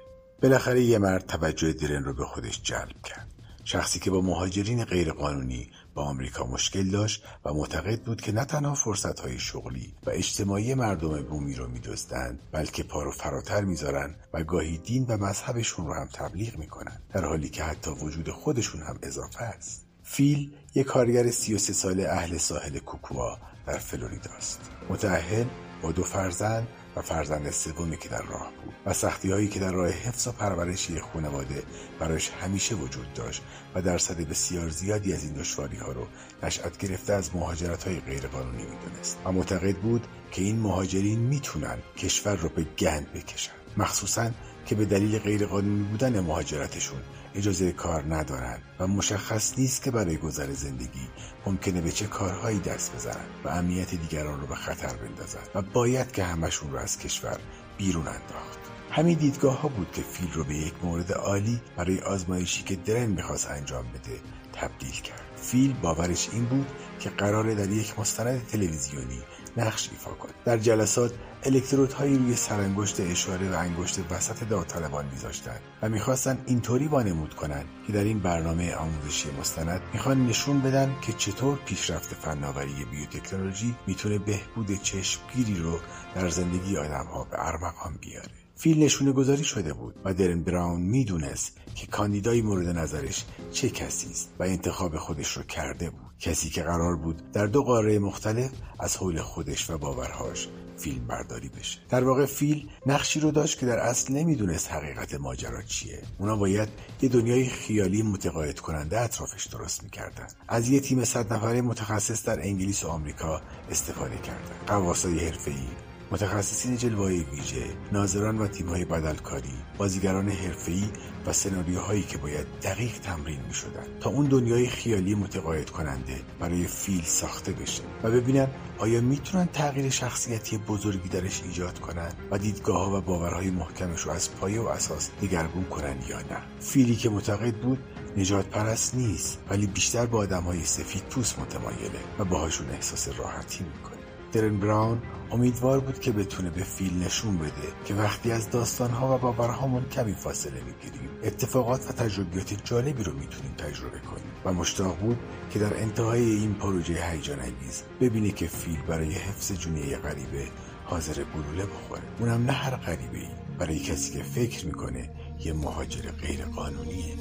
بالاخره 0.43 0.81
یه 0.81 0.97
مرد 0.97 1.25
توجه 1.25 1.73
درن 1.73 2.03
رو 2.03 2.13
به 2.13 2.25
خودش 2.25 2.61
جلب 2.61 3.01
کرد. 3.03 3.27
شخصی 3.63 3.99
که 3.99 4.11
با 4.11 4.21
مهاجرین 4.21 4.83
غیرقانونی 4.83 5.71
با 5.97 6.03
آمریکا 6.03 6.45
مشکل 6.45 6.89
داشت 6.89 7.23
و 7.45 7.53
معتقد 7.53 8.01
بود 8.01 8.21
که 8.21 8.31
نه 8.31 8.45
تنها 8.45 8.73
فرصتهای 8.73 9.39
شغلی 9.39 9.93
و 10.05 10.09
اجتماعی 10.09 10.73
مردم 10.73 11.21
بومی 11.21 11.55
رو 11.55 11.67
میدزدند 11.67 12.39
بلکه 12.51 12.83
پا 12.83 13.03
رو 13.03 13.11
فراتر 13.11 13.61
می‌ذارن 13.61 14.15
و 14.33 14.43
گاهی 14.43 14.77
دین 14.77 15.05
و 15.05 15.17
مذهبشون 15.17 15.87
رو 15.87 15.93
هم 15.93 16.09
تبلیغ 16.13 16.57
می‌کنن 16.57 17.01
در 17.13 17.25
حالی 17.25 17.49
که 17.49 17.63
حتی 17.63 17.91
وجود 17.91 18.29
خودشون 18.29 18.81
هم 18.81 18.99
اضافه 19.03 19.43
است. 19.43 19.85
فیل 20.03 20.51
یک 20.75 20.85
کارگر 20.87 21.31
33 21.31 21.73
ساله 21.73 22.07
اهل 22.09 22.37
ساحل 22.37 22.79
کوکوا 22.79 23.37
در 23.67 23.77
فلوریدا 23.77 24.31
است. 24.31 24.59
متأهل 24.89 25.45
با 25.81 25.91
دو 25.91 26.03
فرزند 26.03 26.67
و 26.97 27.01
فرزند 27.01 27.49
سومی 27.51 27.97
که 27.97 28.09
در 28.09 28.21
راه 28.21 28.51
بود 28.63 28.73
و 28.85 28.93
سختی 28.93 29.31
هایی 29.31 29.47
که 29.47 29.59
در 29.59 29.71
راه 29.71 29.89
حفظ 29.89 30.27
و 30.27 30.31
پرورش 30.31 30.89
یک 30.89 30.99
خانواده 31.13 31.63
برایش 31.99 32.29
همیشه 32.29 32.75
وجود 32.75 33.13
داشت 33.13 33.43
و 33.75 33.81
درصد 33.81 34.17
بسیار 34.29 34.69
زیادی 34.69 35.13
از 35.13 35.23
این 35.23 35.33
دشواری 35.33 35.77
ها 35.77 35.91
رو 35.91 36.07
نشأت 36.43 36.77
گرفته 36.77 37.13
از 37.13 37.35
مهاجرت 37.35 37.83
های 37.83 37.99
غیرقانونی 37.99 38.63
می‌دونست. 38.63 39.17
و 39.25 39.31
معتقد 39.31 39.75
بود 39.75 40.07
که 40.31 40.41
این 40.41 40.59
مهاجرین 40.59 41.19
می‌تونن 41.19 41.77
کشور 41.97 42.35
رو 42.35 42.49
به 42.49 42.63
گند 42.63 43.13
بکشن 43.13 43.51
مخصوصا 43.77 44.31
که 44.65 44.75
به 44.75 44.85
دلیل 44.85 45.19
غیرقانونی 45.19 45.83
بودن 45.83 46.19
مهاجرتشون 46.19 46.99
اجازه 47.37 47.71
کار 47.71 48.15
ندارند 48.15 48.61
و 48.79 48.87
مشخص 48.87 49.53
نیست 49.57 49.83
که 49.83 49.91
برای 49.91 50.17
گذر 50.17 50.53
زندگی 50.53 51.07
ممکنه 51.45 51.81
به 51.81 51.91
چه 51.91 52.07
کارهایی 52.07 52.59
دست 52.59 52.95
بزنند 52.95 53.29
و 53.43 53.49
امنیت 53.49 53.95
دیگران 53.95 54.41
رو 54.41 54.47
به 54.47 54.55
خطر 54.55 54.93
بندازند 54.93 55.49
و 55.55 55.61
باید 55.61 56.11
که 56.11 56.23
همشون 56.23 56.71
رو 56.71 56.77
از 56.77 56.99
کشور 56.99 57.39
بیرون 57.77 58.07
انداخت. 58.07 58.59
همین 58.91 59.17
دیدگاه 59.17 59.61
ها 59.61 59.67
بود 59.67 59.91
که 59.91 60.01
فیل 60.01 60.33
رو 60.33 60.43
به 60.43 60.55
یک 60.55 60.73
مورد 60.83 61.11
عالی 61.11 61.61
برای 61.77 61.99
آزمایشی 61.99 62.63
که 62.63 62.75
درن 62.75 63.05
می‌خواست 63.05 63.51
انجام 63.51 63.85
بده 63.85 64.19
تبدیل 64.53 65.01
کرد. 65.01 65.21
فیل 65.41 65.73
باورش 65.73 66.29
این 66.31 66.45
بود 66.45 66.67
که 66.99 67.09
قراره 67.09 67.55
در 67.55 67.69
یک 67.69 67.99
مستند 67.99 68.47
تلویزیونی 68.47 69.19
نقش 69.57 69.89
ایفا 69.91 70.11
کند. 70.11 70.33
در 70.45 70.57
جلسات 70.57 71.13
الکترودهایی 71.47 72.17
روی 72.17 72.35
سرانگشت 72.35 72.99
اشاره 72.99 73.51
و 73.51 73.55
انگشت 73.55 73.99
وسط 74.11 74.49
داوطلبان 74.49 75.05
میذاشتند 75.05 75.61
و 75.81 75.89
می‌خواستند 75.89 76.43
اینطوری 76.45 76.87
وانمود 76.87 77.33
کنند 77.33 77.65
که 77.87 77.93
در 77.93 78.03
این 78.03 78.19
برنامه 78.19 78.75
آموزشی 78.75 79.29
مستند 79.39 79.81
می‌خوان 79.93 80.25
نشون 80.25 80.61
بدن 80.61 80.95
که 81.01 81.13
چطور 81.13 81.57
پیشرفت 81.65 82.13
فناوری 82.13 82.85
بیوتکنولوژی 82.91 83.75
می‌تونه 83.87 84.17
بهبود 84.17 84.81
چشمگیری 84.81 85.59
رو 85.59 85.79
در 86.15 86.29
زندگی 86.29 86.77
آدمها 86.77 87.23
به 87.23 87.47
ارمغان 87.47 87.97
بیاره. 88.01 88.31
فیل 88.55 88.83
نشونه 88.83 89.11
گذاری 89.11 89.43
شده 89.43 89.73
بود 89.73 89.95
و 90.05 90.13
درن 90.13 90.43
براون 90.43 90.81
می‌دونست 90.81 91.57
که 91.75 91.87
کاندیدای 91.87 92.41
مورد 92.41 92.77
نظرش 92.77 93.25
چه 93.51 93.69
کسی 93.69 94.09
است 94.11 94.33
و 94.39 94.43
انتخاب 94.43 94.97
خودش 94.97 95.37
رو 95.37 95.43
کرده 95.43 95.89
بود. 95.89 96.07
کسی 96.19 96.49
که 96.49 96.63
قرار 96.63 96.95
بود 96.95 97.31
در 97.31 97.45
دو 97.45 97.63
قاره 97.63 97.99
مختلف 97.99 98.51
از 98.79 98.97
حول 98.97 99.21
خودش 99.21 99.69
و 99.69 99.77
باورهاش 99.77 100.47
فیلم 100.77 101.07
برداری 101.07 101.49
بشه. 101.49 101.79
در 101.89 102.03
واقع 102.03 102.25
فیل 102.25 102.69
نقشی 102.85 103.19
رو 103.19 103.31
داشت 103.31 103.59
که 103.59 103.65
در 103.65 103.79
اصل 103.79 104.13
نمی‌دونست 104.13 104.71
حقیقت 104.71 105.15
ماجرا 105.15 105.61
چیه. 105.61 106.01
اونا 106.17 106.35
باید 106.35 106.69
یه 107.01 107.09
دنیای 107.09 107.45
خیالی 107.45 108.01
متقاعد 108.01 108.59
کننده 108.59 108.99
اطرافش 108.99 109.45
درست 109.45 109.83
می‌کردن. 109.83 110.27
از 110.47 110.69
یه 110.69 110.79
تیم 110.79 111.03
صد 111.03 111.33
نفره 111.33 111.61
متخصص 111.61 112.25
در 112.25 112.39
انگلیس 112.41 112.83
و 112.83 112.87
آمریکا 112.87 113.41
استفاده 113.71 114.17
کردن. 114.17 114.55
قواسای 114.67 115.19
حرفه‌ای 115.19 115.67
متخصصین 116.11 116.77
جلوه‌های 116.77 117.19
ویژه 117.19 117.63
ناظران 117.91 118.37
و 118.37 118.47
تیم‌های 118.47 118.85
بدلکاری 118.85 119.53
بازیگران 119.77 120.29
حرفه‌ای 120.29 120.83
و 121.25 121.33
سناریوهایی 121.33 122.03
که 122.03 122.17
باید 122.17 122.47
دقیق 122.63 122.99
تمرین 122.99 123.39
می‌شدند 123.47 123.99
تا 123.99 124.09
اون 124.09 124.25
دنیای 124.25 124.67
خیالی 124.67 125.15
متقاعد 125.15 125.69
کننده 125.69 126.21
برای 126.39 126.67
فیل 126.67 127.01
ساخته 127.03 127.51
بشه 127.51 127.83
و 128.03 128.11
ببینن 128.11 128.47
آیا 128.77 129.01
می‌تونن 129.01 129.45
تغییر 129.45 129.89
شخصیتی 129.89 130.57
بزرگی 130.57 131.09
درش 131.09 131.43
ایجاد 131.43 131.79
کنن 131.79 132.11
و 132.31 132.37
دیدگاه 132.37 132.93
و 132.93 133.01
باورهای 133.01 133.49
محکمش 133.49 134.01
رو 134.01 134.11
از 134.11 134.35
پایه 134.35 134.61
و 134.61 134.67
اساس 134.67 135.09
دگرگون 135.21 135.63
کنن 135.63 135.95
یا 136.09 136.19
نه؟ 136.19 136.41
فیلی 136.59 136.95
که 136.95 137.09
معتقد 137.09 137.53
بود 137.53 137.79
نجات 138.17 138.45
پرست 138.45 138.95
نیست 138.95 139.39
ولی 139.49 139.67
بیشتر 139.67 140.05
با 140.05 140.17
آدم 140.17 140.43
های 140.43 140.65
سفید 140.65 141.03
پوست 141.03 141.39
متمایله 141.39 141.99
و 142.19 142.25
باهاشون 142.25 142.69
احساس 142.69 143.07
راحتی 143.17 143.63
می‌کنه. 143.63 143.96
درن 144.37 144.59
براون 144.59 145.01
امیدوار 145.31 145.79
بود 145.79 145.99
که 145.99 146.11
بتونه 146.11 146.49
به 146.49 146.63
فیل 146.63 147.03
نشون 147.03 147.37
بده 147.37 147.67
که 147.85 147.93
وقتی 147.93 148.31
از 148.31 148.49
داستانها 148.49 149.15
و 149.15 149.17
باورهامون 149.17 149.85
کمی 149.89 150.13
فاصله 150.13 150.53
می‌گیریم 150.53 151.09
اتفاقات 151.23 151.89
و 151.89 151.91
تجربیات 151.91 152.63
جالبی 152.63 153.03
رو 153.03 153.13
می‌تونیم 153.13 153.53
تجربه 153.57 153.99
کنیم. 153.99 154.31
و 154.45 154.53
مشتاق 154.53 154.97
بود 154.97 155.17
که 155.51 155.59
در 155.59 155.81
انتهای 155.81 156.21
این 156.21 156.53
پروژه 156.53 157.11
هیجان 157.11 157.39
انگیز 157.39 157.83
ببینه 158.01 158.31
که 158.31 158.47
فیل 158.47 158.81
برای 158.87 159.13
حفظ 159.13 159.51
جونیه 159.51 159.97
غریبه 159.97 160.47
حاضر 160.85 161.13
گلوله 161.13 161.65
بخوره. 161.65 162.01
اونم 162.19 162.45
نه 162.45 162.51
هر 162.51 162.75
غریبه 162.75 163.17
ای 163.17 163.27
برای 163.59 163.79
کسی 163.79 164.17
که 164.17 164.23
فکر 164.23 164.65
می‌کنه 164.65 165.09
یه 165.39 165.53
مهاجر 165.53 166.11
غیر 166.11 166.45
قانونیه 166.45 167.15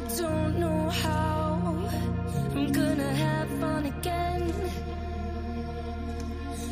don't 0.00 0.58
know 0.58 0.88
how 0.90 1.88
I'm 2.54 2.72
gonna 2.72 3.12
have 3.14 3.48
fun 3.60 3.86
again. 3.86 4.52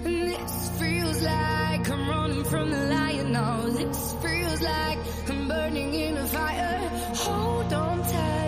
And 0.04 0.28
this 0.30 0.70
feels 0.78 1.22
like 1.22 1.90
I'm 1.90 2.08
running 2.08 2.44
from 2.44 2.70
the 2.70 2.84
lion 2.94 3.32
now. 3.32 3.60
This 3.68 4.14
feels 4.22 4.60
like 4.60 4.98
I'm 5.28 5.48
burning 5.48 5.94
in 5.94 6.16
a 6.16 6.26
fire. 6.26 6.78
Hold 7.24 7.72
on 7.72 8.02
tight, 8.02 8.41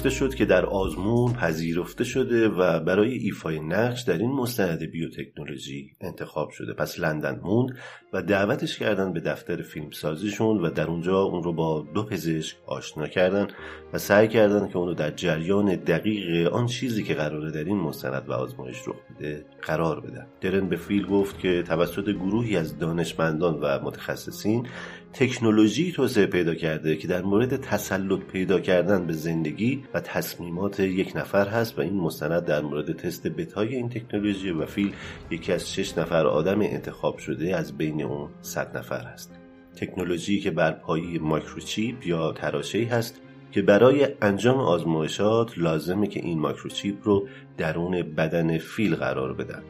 گفته 0.00 0.10
شد 0.10 0.34
که 0.34 0.44
در 0.44 0.66
آزمون 0.66 1.32
پذیرفته 1.32 2.04
شده 2.04 2.48
و 2.48 2.80
برای 2.80 3.12
ایفای 3.12 3.60
نقش 3.60 4.02
در 4.02 4.18
این 4.18 4.30
مستند 4.30 4.82
بیوتکنولوژی 4.82 5.90
انتخاب 6.00 6.50
شده. 6.50 6.72
پس 6.72 7.00
لندن 7.00 7.40
موند 7.42 7.76
و 8.12 8.22
دعوتش 8.22 8.78
کردن 8.78 9.12
به 9.12 9.20
دفتر 9.20 9.62
فیلمسازیشون 9.62 10.60
و 10.60 10.70
در 10.70 10.86
اونجا 10.86 11.22
اون 11.22 11.42
رو 11.42 11.52
با 11.52 11.86
دو 11.94 12.02
پزشک 12.02 12.56
آشنا 12.66 13.06
کردن 13.06 13.46
و 13.92 13.98
سعی 13.98 14.28
کردن 14.28 14.68
که 14.68 14.76
اونو 14.76 14.94
در 14.94 15.10
جریان 15.10 15.76
دقیق 15.76 16.52
آن 16.52 16.66
چیزی 16.66 17.02
که 17.02 17.14
قراره 17.14 17.50
در 17.50 17.64
این 17.64 17.76
مستند 17.76 18.28
و 18.28 18.32
آزمایش 18.32 18.88
رخ 18.88 18.96
بده 19.10 19.44
قرار 19.62 20.00
بدن. 20.00 20.26
درن 20.40 20.68
به 20.68 20.76
فیل 20.76 21.06
گفت 21.06 21.38
که 21.38 21.62
توسط 21.62 22.08
گروهی 22.08 22.56
از 22.56 22.78
دانشمندان 22.78 23.54
و 23.54 23.78
متخصصین 23.82 24.66
تکنولوژی 25.12 25.92
توسعه 25.92 26.26
پیدا 26.26 26.54
کرده 26.54 26.96
که 26.96 27.08
در 27.08 27.22
مورد 27.22 27.56
تسلط 27.56 28.20
پیدا 28.20 28.60
کردن 28.60 29.06
به 29.06 29.12
زندگی 29.12 29.84
و 29.94 30.00
تصمیمات 30.00 30.80
یک 30.80 31.16
نفر 31.16 31.48
هست 31.48 31.78
و 31.78 31.82
این 31.82 31.94
مستند 31.94 32.44
در 32.44 32.60
مورد 32.60 32.96
تست 32.96 33.26
بتای 33.26 33.76
این 33.76 33.88
تکنولوژی 33.88 34.50
و 34.50 34.66
فیل 34.66 34.92
یکی 35.30 35.52
از 35.52 35.74
شش 35.74 35.98
نفر 35.98 36.26
آدم 36.26 36.60
انتخاب 36.60 37.18
شده 37.18 37.56
از 37.56 37.76
بین 37.76 38.02
اون 38.02 38.30
صد 38.42 38.76
نفر 38.76 39.04
هست. 39.04 39.38
تکنولوژی 39.76 40.40
که 40.40 40.50
بر 40.50 40.72
پایه‌ی 40.72 41.18
microchip 41.18 42.06
یا 42.06 42.32
تراشه 42.32 42.84
هست 42.84 43.20
که 43.52 43.62
برای 43.62 44.08
انجام 44.22 44.58
آزمایشات 44.58 45.58
لازمه 45.58 46.06
که 46.06 46.20
این 46.20 46.38
microchip 46.38 46.96
رو 47.02 47.28
درون 47.56 48.02
بدن 48.02 48.58
فیل 48.58 48.94
قرار 48.94 49.34
بدن. 49.34 49.62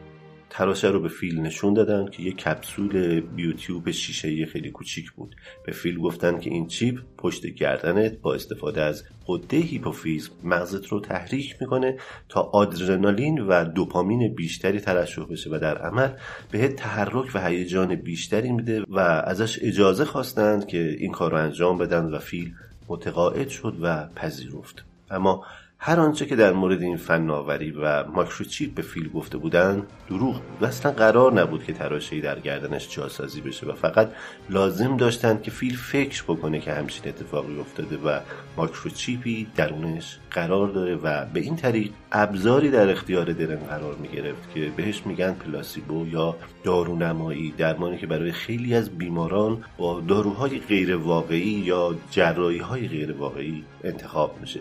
تراشه 0.53 0.87
رو 0.87 0.99
به 0.99 1.09
فیل 1.09 1.39
نشون 1.39 1.73
دادن 1.73 2.05
که 2.05 2.23
یه 2.23 2.31
کپسول 2.31 3.19
بیوتیوب 3.19 3.91
شیشه 3.91 4.45
خیلی 4.45 4.71
کوچیک 4.71 5.11
بود. 5.11 5.35
به 5.65 5.71
فیل 5.71 5.99
گفتن 5.99 6.39
که 6.39 6.49
این 6.49 6.67
چیپ 6.67 6.99
پشت 7.17 7.45
گردنت 7.45 8.17
با 8.17 8.33
استفاده 8.33 8.81
از 8.81 9.03
قده 9.27 9.57
هیپوفیز 9.57 10.29
مغزت 10.43 10.87
رو 10.87 10.99
تحریک 10.99 11.55
می‌کنه 11.61 11.97
تا 12.29 12.41
آدرنالین 12.41 13.39
و 13.39 13.65
دوپامین 13.65 14.33
بیشتری 14.33 14.79
ترشح 14.79 15.23
بشه 15.23 15.49
و 15.49 15.59
در 15.59 15.77
عمل 15.77 16.09
بهت 16.51 16.75
تحرک 16.75 17.31
و 17.33 17.47
هیجان 17.47 17.95
بیشتری 17.95 18.51
میده 18.51 18.81
و 18.89 18.99
ازش 18.99 19.59
اجازه 19.61 20.05
خواستند 20.05 20.67
که 20.67 20.95
این 20.99 21.11
کار 21.11 21.31
رو 21.31 21.37
انجام 21.37 21.77
بدن 21.77 22.05
و 22.05 22.19
فیل 22.19 22.53
متقاعد 22.87 23.49
شد 23.49 23.75
و 23.81 24.07
پذیرفت. 24.15 24.83
اما 25.11 25.45
هر 25.83 25.99
آنچه 25.99 26.25
که 26.25 26.35
در 26.35 26.53
مورد 26.53 26.81
این 26.81 26.97
فناوری 26.97 27.71
و 27.71 28.03
ماکروچیپ 28.03 28.75
به 28.75 28.81
فیل 28.81 29.09
گفته 29.09 29.37
بودن 29.37 29.83
دروغ 30.09 30.33
بود. 30.33 30.61
و 30.61 30.65
اصلا 30.65 30.91
قرار 30.91 31.33
نبود 31.33 31.63
که 31.63 31.73
تراشهای 31.73 32.21
در 32.21 32.39
گردنش 32.39 32.95
جاسازی 32.95 33.41
بشه 33.41 33.67
و 33.67 33.73
فقط 33.73 34.11
لازم 34.49 34.97
داشتند 34.97 35.41
که 35.41 35.51
فیل 35.51 35.77
فکر 35.77 36.23
بکنه 36.23 36.59
که 36.59 36.73
همچین 36.73 37.07
اتفاقی 37.07 37.59
افتاده 37.59 37.97
و 37.97 38.19
ماکروچیپی 38.57 39.47
درونش 39.55 40.19
قرار 40.31 40.67
داره 40.67 40.95
و 40.95 41.25
به 41.25 41.39
این 41.39 41.55
طریق 41.55 41.91
ابزاری 42.11 42.69
در 42.71 42.89
اختیار 42.89 43.25
درن 43.33 43.59
قرار 43.59 43.95
می 43.95 44.07
گرفت 44.07 44.53
که 44.53 44.71
بهش 44.77 45.01
میگن 45.05 45.31
پلاسیبو 45.31 46.07
یا 46.07 46.35
دارونمایی 46.63 47.53
درمانی 47.57 47.97
که 47.97 48.07
برای 48.07 48.31
خیلی 48.31 48.75
از 48.75 48.89
بیماران 48.89 49.63
با 49.77 50.01
داروهای 50.01 50.59
غیر 50.59 50.95
واقعی 50.95 51.61
یا 51.65 51.95
جراحی 52.11 52.57
های 52.57 52.87
غیر 52.87 53.11
واقعی 53.11 53.63
انتخاب 53.83 54.37
میشه. 54.41 54.59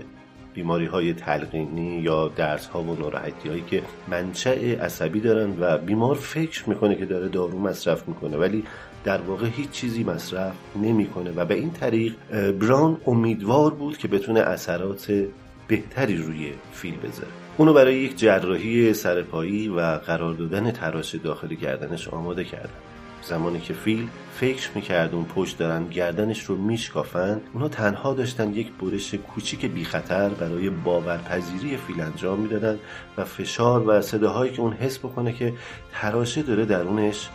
بیماری 0.55 0.87
های 0.87 1.13
تلقینی 1.13 2.01
یا 2.01 2.29
درس 2.29 2.67
ها 2.67 2.83
و 2.83 2.97
ناراحتی 3.01 3.49
هایی 3.49 3.65
که 3.71 3.83
منشأ 4.09 4.75
عصبی 4.85 5.21
دارن 5.21 5.55
و 5.61 5.79
بیمار 5.79 6.15
فکر 6.15 6.69
می‌کنه 6.69 6.95
که 6.95 7.07
داره 7.07 7.29
دارو 7.29 7.59
مصرف 7.59 8.09
می‌کنه 8.09 8.37
ولی 8.37 8.65
در 9.05 9.21
واقع 9.21 9.47
هیچ 9.47 9.71
چیزی 9.71 10.05
مصرف 10.05 10.55
نمی‌کنه 10.83 11.31
و 11.31 11.45
به 11.45 11.55
این 11.55 11.71
طریق 11.71 12.15
براون 12.51 12.97
امیدوار 13.07 13.75
بود 13.75 13.99
که 13.99 14.09
بتونه 14.09 14.41
اثرات 14.41 15.25
بهتری 15.69 16.17
روی 16.17 16.53
فیل 16.73 16.97
بذاره. 16.97 17.29
اونو 17.57 17.73
برای 17.73 17.95
یک 17.95 18.19
جراحی 18.19 18.95
سرپایی 18.95 19.69
و 19.69 19.81
قرار 19.81 20.35
دادن 20.35 20.71
تراش 20.71 21.15
داخل 21.15 21.49
گردنش 21.55 22.09
آماده 22.09 22.45
کردن. 22.45 22.71
زمانی 23.23 23.61
که 23.61 23.75
فیل 23.75 24.09
فکر 24.35 24.71
می‌کرد 24.75 25.15
اون 25.15 25.25
پشت 25.25 25.59
دارن 25.59 25.89
گردنش 25.89 26.45
رو 26.45 26.57
میشکافن 26.57 27.41
اونا 27.55 27.69
تنها 27.69 28.15
داشتن 28.15 28.55
یک 28.55 28.73
برش 28.73 29.15
کوچیک 29.15 29.67
بی 29.67 29.85
خطر 29.85 30.29
برای 30.29 30.71
باورپذیری 30.71 31.77
فیل 31.77 32.01
انجام 32.01 32.41
می‌دادن 32.41 32.79
و 33.17 33.25
فشار 33.25 33.89
و 33.89 34.01
صداهایی 34.01 34.53
که 34.53 34.61
اون 34.61 34.73
حس 34.73 34.99
بکنه 34.99 35.33
که 35.33 35.53
تراشه 35.93 36.43
داره 36.43 36.65
درونش 36.65 37.29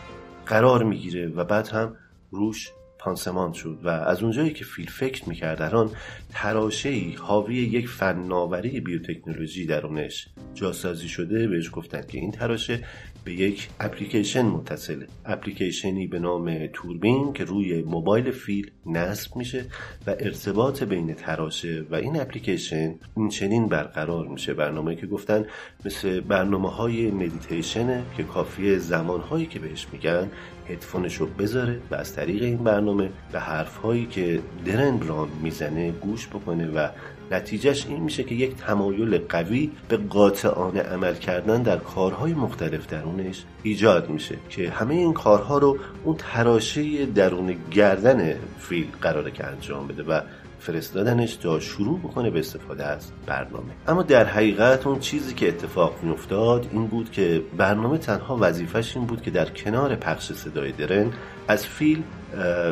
قرار 0.46 0.84
می‌گیره 0.84 1.28
و 1.28 1.44
بعد 1.44 1.68
هم 1.68 1.96
روش 2.30 2.70
پانسمان 2.98 3.52
شد 3.52 3.78
و 3.84 3.88
از 3.88 4.22
اونجایی 4.22 4.52
که 4.52 4.64
فیل 4.64 4.90
فکر 4.90 5.28
می‌کرد 5.28 5.58
در 5.58 5.76
آن 5.76 5.90
تراشه 6.30 7.02
حاوی 7.18 7.54
یک 7.54 7.88
فناوری 7.88 8.80
بیوتکنولوژی 8.80 9.66
درونش 9.66 10.28
جاسازی 10.54 11.08
شده 11.08 11.48
بهش 11.48 11.70
گفتن 11.72 12.02
که 12.02 12.18
این 12.18 12.30
تراشه 12.30 12.84
به 13.26 13.32
یک 13.32 13.68
اپلیکیشن 13.80 14.42
متصله 14.42 15.06
اپلیکیشنی 15.24 16.06
به 16.06 16.18
نام 16.18 16.66
توربین 16.66 17.32
که 17.32 17.44
روی 17.44 17.82
موبایل 17.82 18.30
فیل 18.30 18.70
نصب 18.86 19.36
میشه 19.36 19.64
و 20.06 20.10
ارتباط 20.10 20.82
بین 20.82 21.14
تراشه 21.14 21.84
و 21.90 21.94
این 21.94 22.20
اپلیکیشن 22.20 22.94
این 23.16 23.28
چنین 23.28 23.68
برقرار 23.68 24.26
میشه. 24.28 24.54
برنامه 24.54 24.96
که 24.96 25.06
گفتن 25.06 25.44
مثل 25.84 26.20
برنامه 26.20 26.70
های 26.70 27.10
مدیتیشنه 27.10 28.02
که 28.16 28.22
کافیه 28.22 28.78
زمان 28.78 29.20
هایی 29.20 29.46
که 29.46 29.58
بهش 29.58 29.86
میگن 29.92 30.30
هدفونش 30.68 31.22
بذاره 31.38 31.80
و 31.90 31.94
از 31.94 32.14
طریق 32.14 32.42
این 32.42 32.56
برنامه 32.56 33.10
به 33.32 33.40
حرف 33.40 33.76
هایی 33.76 34.06
که 34.06 34.40
درن 34.64 34.96
بران 34.96 35.28
می‌زنه 35.42 35.90
گوش 35.90 36.26
بکنه 36.26 36.66
و 36.66 36.88
نتیجهش 37.30 37.86
این 37.86 38.02
میشه 38.02 38.24
که 38.24 38.34
یک 38.34 38.56
تمایل 38.56 39.18
قوی 39.18 39.70
به 39.88 39.96
قاطعانه 39.96 40.80
عمل 40.80 41.14
کردن 41.14 41.62
در 41.62 41.76
کارهای 41.76 42.34
مختلف 42.34 42.86
درونش 42.86 43.44
ایجاد 43.62 44.10
میشه 44.10 44.36
که 44.50 44.70
همه 44.70 44.94
این 44.94 45.12
کارها 45.12 45.58
رو 45.58 45.78
اون 46.04 46.16
تراشه 46.18 47.06
درون 47.06 47.56
گردن 47.70 48.34
فیل 48.58 48.86
قراره 49.00 49.30
که 49.30 49.46
انجام 49.46 49.86
بده 49.86 50.02
و 50.02 50.20
فرستادنش 50.66 51.36
تا 51.36 51.60
شروع 51.60 51.98
بکنه 51.98 52.30
به 52.30 52.38
استفاده 52.38 52.84
از 52.84 53.10
برنامه. 53.26 53.72
اما 53.88 54.02
در 54.02 54.24
حقیقت 54.24 54.86
اون 54.86 54.98
چیزی 54.98 55.34
که 55.34 55.48
اتفاق 55.48 55.94
میافتاد 56.02 56.68
این 56.72 56.86
بود 56.86 57.10
که 57.10 57.42
برنامه 57.56 57.98
تنها 57.98 58.38
وظیفش 58.40 58.96
این 58.96 59.06
بود 59.06 59.22
که 59.22 59.30
در 59.30 59.50
کنار 59.50 59.96
پخش 59.96 60.32
صدای 60.32 60.72
درن 60.72 61.12
از 61.48 61.66
فیل 61.66 62.02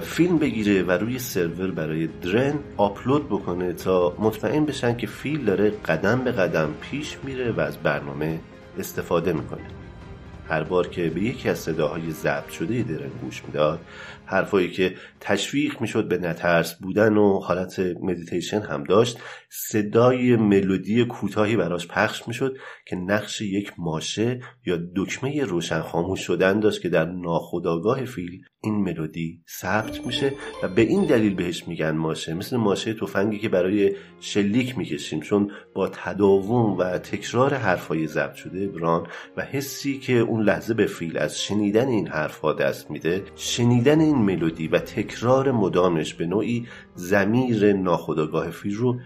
فیلم 0.03 0.39
بگیره 0.39 0.83
و 0.83 0.91
روی 0.91 1.19
سرور 1.19 1.71
برای 1.71 2.07
درن 2.07 2.55
آپلود 2.77 3.29
بکنه 3.29 3.73
تا 3.73 4.15
مطمئن 4.19 4.65
بشن 4.65 4.97
که 4.97 5.07
فیل 5.07 5.45
داره 5.45 5.71
قدم 5.71 6.25
به 6.25 6.33
قدم 6.33 6.69
پیش 6.81 7.17
میره 7.23 7.53
و 7.53 7.61
از 7.61 7.77
برنامه 7.77 8.39
استفاده 8.79 9.33
می‌کنه. 9.33 9.61
هر 10.49 10.63
بار 10.63 10.87
که 10.87 11.11
به 11.11 11.21
یکی 11.21 11.49
از 11.49 11.59
صداهای 11.59 12.11
ضبط 12.11 12.51
شده 12.51 12.83
درن 12.83 13.11
گوش 13.23 13.43
می‌داد 13.47 13.81
حرفایی 14.27 14.71
که 14.71 14.95
تشویق 15.21 15.81
می‌شد 15.81 16.09
به 16.09 16.19
نترس 16.19 16.75
بودن 16.75 17.17
و 17.17 17.41
حالت 17.41 17.79
مدیتیشن 17.79 18.61
هم 18.61 18.85
داشت. 18.85 19.19
صدای 19.57 20.37
ملودی 20.37 21.05
کوتاهی 21.05 21.57
براش 21.57 21.89
پخش 21.89 22.29
می‌شد 22.29 22.57
که 22.87 22.97
نقش 22.97 23.41
یک 23.41 23.73
ماشه 23.79 24.41
یا 24.67 24.79
دکمه 24.97 25.45
روشن 25.45 25.81
خاموش 25.81 26.21
شدن 26.21 26.61
داشت 26.61 26.83
که 26.83 26.89
در 26.89 27.05
ناخودآگاه 27.05 28.05
فیل 28.05 28.43
این 28.65 28.75
ملودی 28.75 29.43
ثبت 29.61 30.07
میشه 30.07 30.33
و 30.63 30.69
به 30.69 30.83
این 30.83 31.05
دلیل 31.05 31.35
بهش 31.35 31.69
میگن 31.69 31.91
ماشه. 31.91 32.35
مثل 32.35 32.57
ماشه 32.57 32.95
تفنگی 32.95 33.39
که 33.39 33.49
برای 33.49 33.93
شلیک 34.21 34.79
می‌کشیم 34.79 35.21
چون 35.21 35.51
با 35.75 35.89
تداوم 35.89 36.77
و 36.79 36.99
تکرار 36.99 37.55
حرفای 37.55 38.07
ضبط 38.07 38.35
شده 38.35 38.69
بران 38.69 39.07
و 39.37 39.43
حسی 39.43 39.99
که 39.99 40.13
اون 40.13 40.43
لحظه 40.43 40.75
به 40.75 40.87
فیل 40.87 41.19
از 41.19 41.41
شنیدن 41.41 41.89
این 41.89 42.09
حرفها 42.09 42.53
دست 42.53 42.91
میده 42.91 43.25
شنیدن 43.37 44.01
این 44.01 44.17
ملودی 44.17 44.69
و 44.69 44.79
تکرار 44.79 45.53
مدامش 45.53 46.15
به 46.15 46.27
نوعی 46.27 46.67
زمیر 46.95 47.73
ناخودآگاه 47.73 48.51
فیل 48.51 48.77
رو 48.77 49.01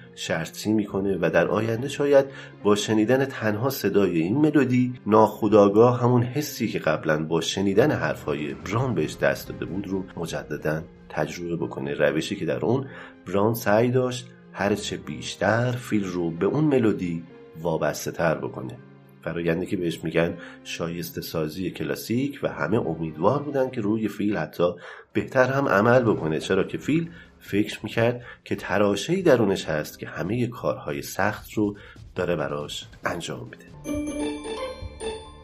شرطی 0.44 0.72
می‌کنه 0.72 1.18
و 1.20 1.30
در 1.30 1.48
آینده 1.48 1.88
شاید 1.88 2.26
با 2.62 2.76
شنیدن 2.76 3.24
تنها 3.24 3.70
صدای 3.70 4.20
این 4.20 4.36
ملودی 4.36 4.94
ناخودآگاه 5.06 6.00
همون 6.00 6.22
حسی 6.22 6.68
که 6.68 6.78
قبلا 6.78 7.24
با 7.24 7.40
شنیدن 7.40 7.90
حرفهای 7.90 8.54
بران 8.54 8.94
بهش 8.94 9.16
دست 9.16 9.48
داده 9.48 9.64
بود 9.64 9.86
رو 9.86 10.04
مجددا 10.16 10.82
تجربه 11.08 11.56
بکنه. 11.56 11.94
روشی 11.94 12.36
که 12.36 12.44
در 12.44 12.64
اون 12.64 12.86
بران 13.26 13.54
سعی 13.54 13.90
داشت 13.90 14.30
هرچه 14.52 14.96
بیشتر 14.96 15.70
فیل 15.70 16.04
رو 16.04 16.30
به 16.30 16.46
اون 16.46 16.64
ملودی 16.64 17.24
وابسته 17.62 18.10
تر 18.10 18.34
بکنه. 18.34 18.78
فرایندی 19.22 19.66
که 19.66 19.76
بهش 19.76 20.04
میگن 20.04 20.34
شایسته 20.64 21.20
سازی 21.20 21.70
کلاسیک 21.70 22.40
و 22.42 22.48
همه 22.48 22.78
امیدوار 22.86 23.42
بودن 23.42 23.70
که 23.70 23.80
روی 23.80 24.08
فیل 24.08 24.36
حتی 24.36 24.72
بهتر 25.12 25.44
هم 25.44 25.68
عمل 25.68 26.02
بکنه. 26.02 26.38
چرا 26.38 26.64
که 26.64 26.78
فیل 26.78 27.10
فکر 27.40 27.80
می‌کرد 27.82 28.22
که 28.44 28.56
تراشهی 28.56 29.22
درونش 29.22 29.64
هست 29.64 29.98
که 29.98 30.06
همه 30.06 30.46
کارهای 30.46 31.02
سخت 31.02 31.52
رو 31.52 31.76
داره 32.14 32.36
براش 32.36 32.86
انجام 33.04 33.48
میده. 33.50 33.68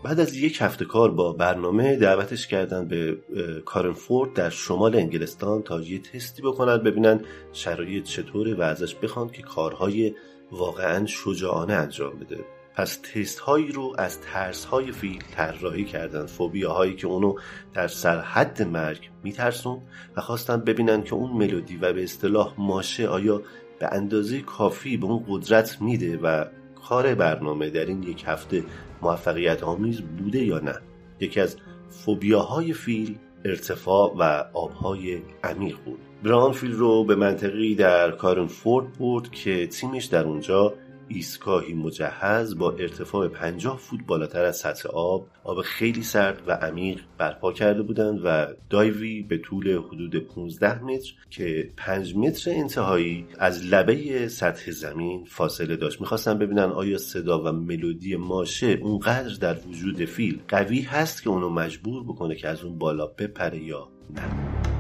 بعد 0.04 0.20
از 0.20 0.36
یک 0.36 0.58
هفته 0.60 0.84
کار 0.84 1.10
با 1.10 1.32
برنامه 1.32 1.96
دعوتش 1.96 2.46
کردن 2.46 2.88
به 2.88 3.18
کارنفورد 3.64 4.32
در 4.32 4.50
شمال 4.50 4.96
انگلستان 4.96 5.62
تا 5.62 5.80
یه 5.80 5.98
تستی 5.98 6.42
بکنن 6.42 6.76
ببینن 6.78 7.20
شرایط 7.52 8.04
چطوره 8.04 8.54
و 8.54 8.62
ازش 8.62 8.94
بخوان 8.94 9.28
که 9.28 9.42
کارهای 9.42 10.14
واقعا 10.52 11.06
شجاعانه 11.06 11.72
انجام 11.72 12.18
بده. 12.18 12.44
پس 12.76 12.96
تست 12.96 13.38
هایی 13.38 13.72
رو 13.72 13.94
از 13.98 14.20
ترس 14.20 14.64
های 14.64 14.92
فیل 14.92 15.22
طراحی 15.36 15.84
کردن. 15.84 16.26
فوبیا 16.26 16.72
هایی 16.72 16.94
که 16.94 17.06
اونو 17.06 17.34
در 17.74 17.88
سرحد 17.88 18.62
مرگ 18.62 19.10
میترسون 19.22 19.80
و 20.16 20.20
خواستن 20.20 20.56
ببینن 20.56 21.02
که 21.02 21.14
اون 21.14 21.30
ملودی 21.30 21.76
و 21.76 21.92
به 21.92 22.02
اصطلاح 22.02 22.54
ماشه 22.58 23.08
آیا 23.08 23.42
به 23.78 23.88
اندازه 23.92 24.40
کافی 24.40 24.96
به 24.96 25.06
اون 25.06 25.24
قدرت 25.28 25.80
میده 25.80 26.16
و 26.16 26.44
کار 26.88 27.14
برنامه 27.14 27.70
در 27.70 27.86
این 27.86 28.02
یک 28.02 28.24
هفته 28.26 28.64
موفقیت 29.02 29.62
آمیز 29.62 30.00
بوده 30.00 30.44
یا 30.44 30.58
نه. 30.58 30.74
یکی 31.20 31.40
از 31.40 31.56
فوبیاهای 31.90 32.72
فیل 32.72 33.18
ارتفاع 33.44 34.14
و 34.18 34.44
آبهای 34.52 35.22
عمیق 35.44 35.76
بود. 35.84 35.98
بران 36.22 36.52
فیل 36.52 36.72
رو 36.72 37.04
به 37.04 37.14
منطقی 37.14 37.74
در 37.74 38.10
کارن 38.10 38.46
فورد 38.46 38.98
برد 38.98 39.30
که 39.30 39.66
تیمش 39.66 40.04
در 40.04 40.24
اونجا 40.24 40.74
ایستگاهی 41.08 41.74
مجهز 41.74 42.58
با 42.58 42.72
ارتفاع 42.72 43.28
50 43.28 43.76
فوت 43.76 44.00
بالاتر 44.06 44.44
از 44.44 44.56
سطح 44.56 44.88
آب 44.88 45.28
آب 45.44 45.62
خیلی 45.62 46.02
سرد 46.02 46.42
و 46.46 46.52
عمیق 46.52 47.00
برپا 47.18 47.52
کرده 47.52 47.82
بودند 47.82 48.20
و 48.24 48.46
دایوی 48.70 49.22
به 49.22 49.38
طول 49.38 49.78
حدود 49.78 50.16
15 50.16 50.84
متر 50.84 51.12
که 51.30 51.70
5 51.76 52.16
متر 52.16 52.50
انتهایی 52.50 53.26
از 53.38 53.64
لبه 53.64 54.28
سطح 54.28 54.70
زمین 54.70 55.24
فاصله 55.24 55.76
داشت. 55.76 56.00
می‌خواستن 56.00 56.38
ببینن 56.38 56.62
آیا 56.62 56.98
صدا 56.98 57.42
و 57.42 57.52
ملودی 57.52 58.16
ماشه 58.16 58.66
اونقدر 58.66 59.34
در 59.40 59.56
وجود 59.68 60.04
فیل 60.04 60.40
قوی 60.48 60.80
هست 60.80 61.22
که 61.22 61.30
اونو 61.30 61.48
مجبور 61.48 62.04
بکنه 62.04 62.34
که 62.34 62.48
از 62.48 62.64
اون 62.64 62.78
بالا 62.78 63.06
بپره 63.06 63.58
یا 63.58 63.88
نه. 64.10 64.73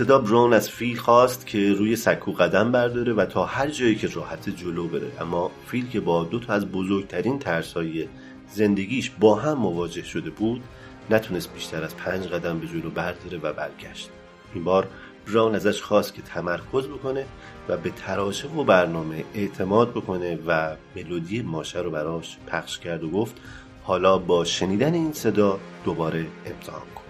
ابتدا 0.00 0.18
برون 0.18 0.52
از 0.52 0.70
فیل 0.70 0.96
خواست 0.96 1.46
که 1.46 1.72
روی 1.72 1.96
سکو 1.96 2.32
قدم 2.32 2.72
برداره 2.72 3.12
و 3.12 3.24
تا 3.24 3.44
هر 3.44 3.70
جایی 3.70 3.94
که 3.94 4.08
راحت 4.08 4.50
جلو 4.50 4.88
بره. 4.88 5.12
اما 5.20 5.50
فیل 5.66 5.88
که 5.88 6.00
با 6.00 6.24
دو 6.24 6.38
تا 6.38 6.52
از 6.52 6.66
بزرگترین 6.66 7.38
ترسای 7.38 8.08
زندگیش 8.52 9.10
با 9.10 9.34
هم 9.34 9.58
مواجه 9.58 10.02
شده 10.02 10.30
بود 10.30 10.62
نتونست 11.10 11.54
بیشتر 11.54 11.84
از 11.84 11.96
پنج 11.96 12.26
قدم 12.26 12.58
به 12.58 12.66
جلو 12.66 12.90
برداره 12.90 13.38
و 13.38 13.52
برگشت. 13.52 14.10
این 14.54 14.64
بار 14.64 14.88
براون 15.26 15.54
ازش 15.54 15.82
خواست 15.82 16.14
که 16.14 16.22
تمرکز 16.22 16.86
بکنه 16.86 17.26
و 17.68 17.76
به 17.76 17.90
تراشه 17.90 18.48
و 18.48 18.64
برنامه 18.64 19.24
اعتماد 19.34 19.90
بکنه 19.90 20.38
و 20.46 20.76
ملودی 20.96 21.42
ماشه 21.42 21.78
رو 21.78 21.90
براش 21.90 22.38
پخش 22.46 22.78
کرد 22.78 23.04
و 23.04 23.10
گفت 23.10 23.36
حالا 23.82 24.18
با 24.18 24.44
شنیدن 24.44 24.94
این 24.94 25.12
صدا 25.12 25.58
دوباره 25.84 26.26
امتحان 26.46 26.82
کن. 26.94 27.00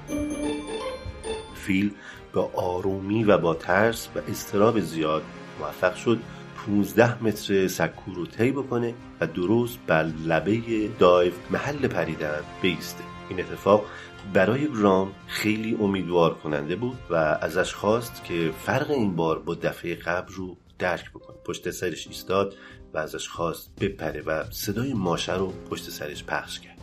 فیل 1.60 1.90
با 2.32 2.50
آرومی 2.54 3.24
و 3.24 3.38
با 3.38 3.54
ترس 3.54 4.08
و 4.14 4.18
استراب 4.30 4.80
زیاد 4.80 5.22
موفق 5.60 5.94
شد 5.94 6.18
15 6.66 7.24
متر 7.24 7.68
سکو 7.68 8.14
رو 8.14 8.26
طی 8.26 8.50
بکنه 8.50 8.94
و 9.20 9.26
درست 9.26 9.78
بر 9.86 10.02
لبه 10.02 10.88
دایو 10.98 11.32
محل 11.50 11.88
پریدن 11.88 12.40
بیسته. 12.62 13.04
این 13.28 13.40
اتفاق 13.40 13.84
برای 14.34 14.66
برام 14.66 15.12
خیلی 15.26 15.78
امیدوار 15.80 16.34
کننده 16.34 16.76
بود 16.76 16.98
و 17.10 17.14
ازش 17.14 17.74
خواست 17.74 18.24
که 18.24 18.50
فرق 18.58 18.90
این 18.90 19.16
بار 19.16 19.38
با 19.38 19.54
دفعه 19.54 19.94
قبل 19.94 20.34
رو 20.34 20.56
درک 20.78 21.10
بکنه. 21.10 21.36
پشت 21.44 21.70
سرش 21.70 22.06
ایستاد 22.06 22.54
و 22.94 22.98
ازش 22.98 23.28
خواست 23.28 23.70
بپره 23.80 24.22
و 24.22 24.44
صدای 24.50 24.94
ماشه 24.94 25.36
رو 25.36 25.52
پشت 25.70 25.90
سرش 25.90 26.24
پخش 26.24 26.60
کرد. 26.60 26.78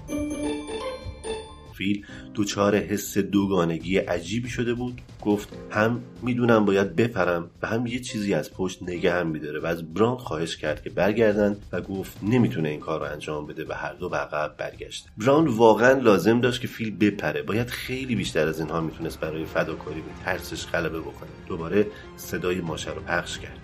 فیل 1.77 2.05
دوچار 2.33 2.75
حس 2.75 3.17
دوگانگی 3.17 3.97
عجیبی 3.97 4.49
شده 4.49 4.73
بود. 4.73 5.01
گفت 5.21 5.49
هم 5.69 6.01
می‌دونم 6.21 6.65
باید 6.65 6.95
بپرم 6.95 7.49
و 7.61 7.67
هم 7.67 7.87
یه 7.87 7.99
چیزی 7.99 8.33
از 8.33 8.53
پشت 8.53 8.83
نگه 8.83 9.13
هم 9.13 9.27
میداره 9.27 9.59
و 9.59 9.65
از 9.65 9.93
بران 9.93 10.17
خواهش 10.17 10.57
کرد 10.57 10.83
که 10.83 10.89
برگردن. 10.89 11.57
و 11.71 11.81
گفت 11.81 12.17
نمی‌تونه 12.23 12.69
این 12.69 12.79
کار 12.79 12.99
رو 12.99 13.05
انجام 13.05 13.47
بده 13.47 13.65
و 13.69 13.73
هر 13.73 13.93
دو 13.93 14.09
به 14.09 14.17
عقب 14.17 14.57
برگشت 14.57 15.07
بران 15.17 15.47
واقعا 15.47 15.99
لازم 15.99 16.41
داشت 16.41 16.61
که 16.61 16.67
فیل 16.67 16.97
بپره. 16.97 17.41
باید 17.41 17.69
خیلی 17.69 18.15
بیشتر 18.15 18.47
از 18.47 18.59
اینها 18.59 18.81
می‌تونست 18.81 19.19
برای 19.19 19.45
فداکاری 19.45 20.01
به 20.01 20.23
ترسش 20.25 20.65
غلبه 20.65 20.99
بکنه. 20.99 21.29
دوباره 21.47 21.87
صدای 22.15 22.61
ماشه 22.61 22.93
رو 22.93 23.01
پخش 23.01 23.39
کرد. 23.39 23.59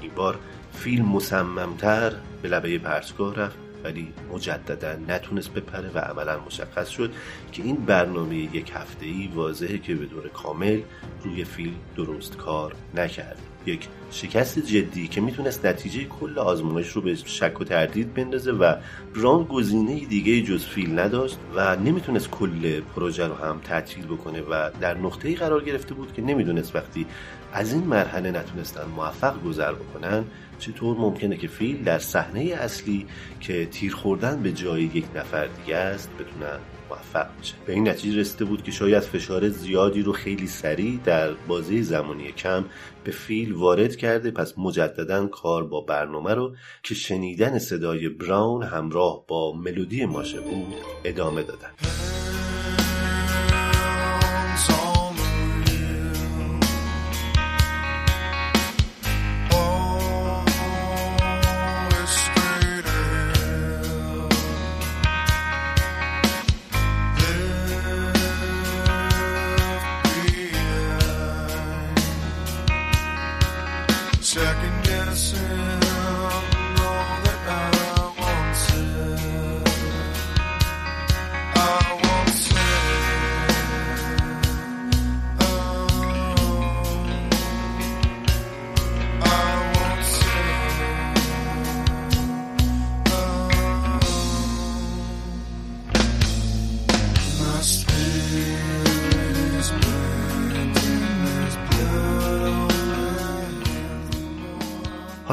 این 0.00 0.10
بار 0.16 0.38
فیل 0.72 1.02
مصممتر 1.02 2.12
به 2.42 2.48
لبه 2.48 2.78
پرتگاه 2.78 3.34
رفت. 3.34 3.61
ولی 3.84 4.12
مجددا 4.32 4.96
نتونست 5.08 5.52
بپره 5.54 5.90
و 5.94 5.98
عملا 5.98 6.40
مشخص 6.46 6.88
شد 6.88 7.12
که 7.52 7.62
این 7.62 7.76
برنامه 7.76 8.36
یک 8.36 8.72
هفته 8.74 9.06
ای 9.06 9.30
واضحه 9.34 9.78
که 9.78 9.94
به 9.94 10.06
دور 10.06 10.28
کامل 10.28 10.80
روی 11.24 11.44
فیل 11.44 11.74
درست 11.96 12.36
کار 12.36 12.74
نکرد. 12.94 13.38
یک 13.66 13.88
شکست 14.10 14.58
جدی 14.58 15.08
که 15.08 15.20
می‌تونست 15.20 15.66
نتیجه 15.66 16.04
کل 16.04 16.38
آزمایش 16.38 16.88
رو 16.88 17.02
به 17.02 17.14
شک 17.14 17.60
و 17.60 17.64
تردید 17.64 18.14
بندازه 18.14 18.52
و 18.52 18.74
بران 19.14 19.44
گزینه 19.44 20.04
دیگه 20.04 20.42
جز 20.42 20.64
فیل 20.64 20.98
نداشت 20.98 21.38
و 21.54 21.76
نمی‌تونست 21.76 22.30
کل 22.30 22.80
پروژه 22.80 23.26
رو 23.26 23.34
هم 23.34 23.60
تعطیل 23.64 24.06
بکنه 24.06 24.40
و 24.40 24.70
در 24.80 24.98
نقطه 24.98 25.34
قرار 25.34 25.64
گرفته 25.64 25.94
بود 25.94 26.12
که 26.12 26.22
نمی‌دونست 26.22 26.76
وقتی 26.76 27.06
از 27.52 27.72
این 27.72 27.84
مرحله 27.84 28.30
نتونستن 28.30 28.84
موفق 28.96 29.42
گذر 29.42 29.72
بکنن 29.72 30.24
چطور 30.62 30.96
ممکنه 30.96 31.36
که 31.36 31.48
فیل 31.48 31.84
در 31.84 31.98
صحنه 31.98 32.40
اصلی 32.40 33.06
که 33.40 33.66
تیر 33.66 33.94
خوردن 33.94 34.42
به 34.42 34.52
جای 34.52 34.82
یک 34.82 35.04
نفر 35.14 35.46
دیگه 35.46 35.76
است 35.76 36.10
بتونن 36.18 36.58
موفق 36.90 37.26
بشه. 37.40 37.54
به 37.66 37.72
این 37.72 37.88
نتیجه 37.88 38.20
رسیده 38.20 38.44
بود 38.44 38.62
که 38.62 38.70
شاید 38.70 39.02
فشار 39.02 39.48
زیادی 39.48 40.02
رو 40.02 40.12
خیلی 40.12 40.46
سریع 40.46 40.98
در 41.04 41.32
بازه 41.32 41.82
زمانی 41.82 42.32
کم 42.32 42.64
به 43.04 43.10
فیل 43.10 43.52
وارد 43.52 43.96
کرده 43.96 44.30
پس 44.30 44.58
مجددا 44.58 45.26
کار 45.26 45.66
با 45.66 45.80
برنامه 45.80 46.34
رو 46.34 46.54
که 46.82 46.94
شنیدن 46.94 47.58
صدای 47.58 48.08
براون 48.08 48.62
همراه 48.62 49.24
با 49.28 49.52
ملودی 49.52 50.04
ماشه 50.04 50.40
بود 50.40 50.74
ادامه 51.04 51.42
دادن. 51.42 52.11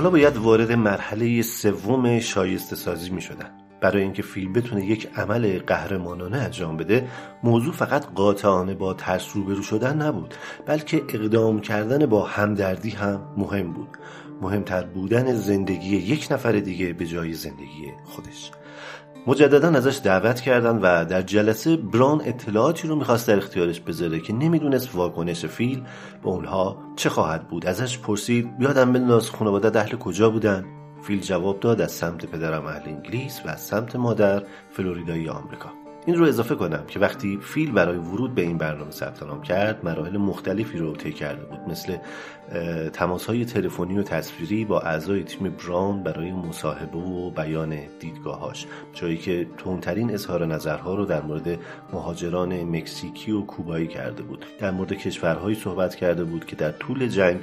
باید 0.10 0.38
وارد 0.38 0.72
مرحله 0.72 1.42
سوم 1.42 2.20
شایسته 2.20 2.76
سازی 2.76 3.10
می 3.10 3.22
شدن. 3.22 3.60
برای 3.82 4.04
اینکه 4.04 4.22
فیلم 4.22 4.54
بتونه 4.54 4.86
یک 4.86 5.10
عمل 5.16 5.60
قهرمانانه 5.60 6.38
انجام 6.38 6.78
بده 6.78 7.08
موضوع 7.44 7.74
فقط 7.74 8.06
قاطعانه 8.06 8.74
با 8.74 8.94
ترس 8.94 9.36
روبرو 9.36 9.64
شدن 9.64 10.02
نبود 10.02 10.34
بلکه 10.66 10.98
اقدام 11.10 11.62
کردن 11.62 12.06
با 12.06 12.26
همدردی 12.26 12.90
هم 12.90 13.22
مهم 13.38 13.74
بود 13.74 13.98
مهمتر 14.42 14.84
بودن 14.84 15.34
زندگی 15.34 15.96
یک 15.96 16.28
نفر 16.32 16.52
دیگه 16.52 16.94
به 16.94 17.06
جای 17.06 17.34
زندگی 17.34 17.94
خودش 18.06 18.52
مجددا 19.28 19.68
ازش 19.68 20.00
دعوت 20.04 20.42
کردن 20.42 20.76
و 20.76 21.06
در 21.06 21.22
جلسه 21.22 21.76
بران 21.78 22.22
اطلاعاتی 22.26 22.88
رو 22.88 22.96
می‌خواست 22.96 23.28
در 23.28 23.38
اختیارش 23.38 23.80
بذاره 23.80 24.20
که 24.20 24.34
نمی‌دونست 24.34 24.96
واکنش 24.96 25.46
فیل 25.46 25.84
به 26.24 26.30
اونها 26.30 26.78
چه 26.96 27.10
خواهد 27.10 27.48
بود. 27.48 27.66
ازش 27.66 28.00
پرسید 28.00 28.58
بیادم 28.58 28.94
بنداز 28.94 29.30
خانواده 29.30 29.80
اهل 29.80 29.98
کجا 29.98 30.30
بودن؟ 30.30 30.66
فیل 31.02 31.22
جواب 31.22 31.60
داد 31.60 31.82
از 31.82 31.92
سمت 31.92 32.26
پدرم 32.26 32.66
اهل 32.66 32.82
انگلیس 32.86 33.42
و 33.46 33.50
از 33.50 33.62
سمت 33.62 33.96
مادر 33.96 34.44
فلوریدای 34.72 35.30
آمریکا. 35.30 35.79
این 36.06 36.16
رو 36.16 36.26
اضافه 36.26 36.56
کنم 36.56 36.84
که 36.88 37.00
وقتی 37.00 37.40
فیل 37.42 37.72
برای 37.72 37.98
ورود 37.98 38.36
به 38.36 38.42
این 38.42 38.58
برنامه 38.58 38.92
ثبت 38.92 39.24
نام 39.24 39.42
کرد 39.42 39.86
مراحل 39.86 40.18
مختلفی 40.18 40.78
رو 40.78 40.96
طی 40.96 41.14
کرده 41.14 41.46
بود. 41.46 41.60
مثل 41.68 41.98
تماس 42.94 43.26
های 43.26 43.46
تلفنی 43.46 43.98
و 43.98 44.04
تصویری 44.04 44.66
با 44.66 44.80
اعضای 44.80 45.24
تیم 45.24 45.50
براون 45.50 46.04
برای 46.04 46.32
مصاحبه 46.32 46.98
و 46.98 47.30
بیان 47.30 47.80
دیدگاهاش 48.00 48.66
جایی 48.94 49.18
که 49.18 49.48
تونترین 49.58 50.14
اظهار 50.14 50.46
نظرها 50.46 50.96
رو 50.96 51.06
در 51.06 51.22
مورد 51.22 51.60
مهاجران 51.94 52.64
مکزیکی 52.64 53.32
و 53.32 53.42
کوبایی 53.42 53.88
کرده 53.88 54.24
بود. 54.24 54.46
در 54.60 54.72
مورد 54.72 54.94
کشورهایی 54.94 55.56
صحبت 55.56 55.96
کرده 55.96 56.24
بود 56.24 56.46
که 56.46 56.56
در 56.56 56.72
طول 56.72 57.08
جنگ 57.08 57.40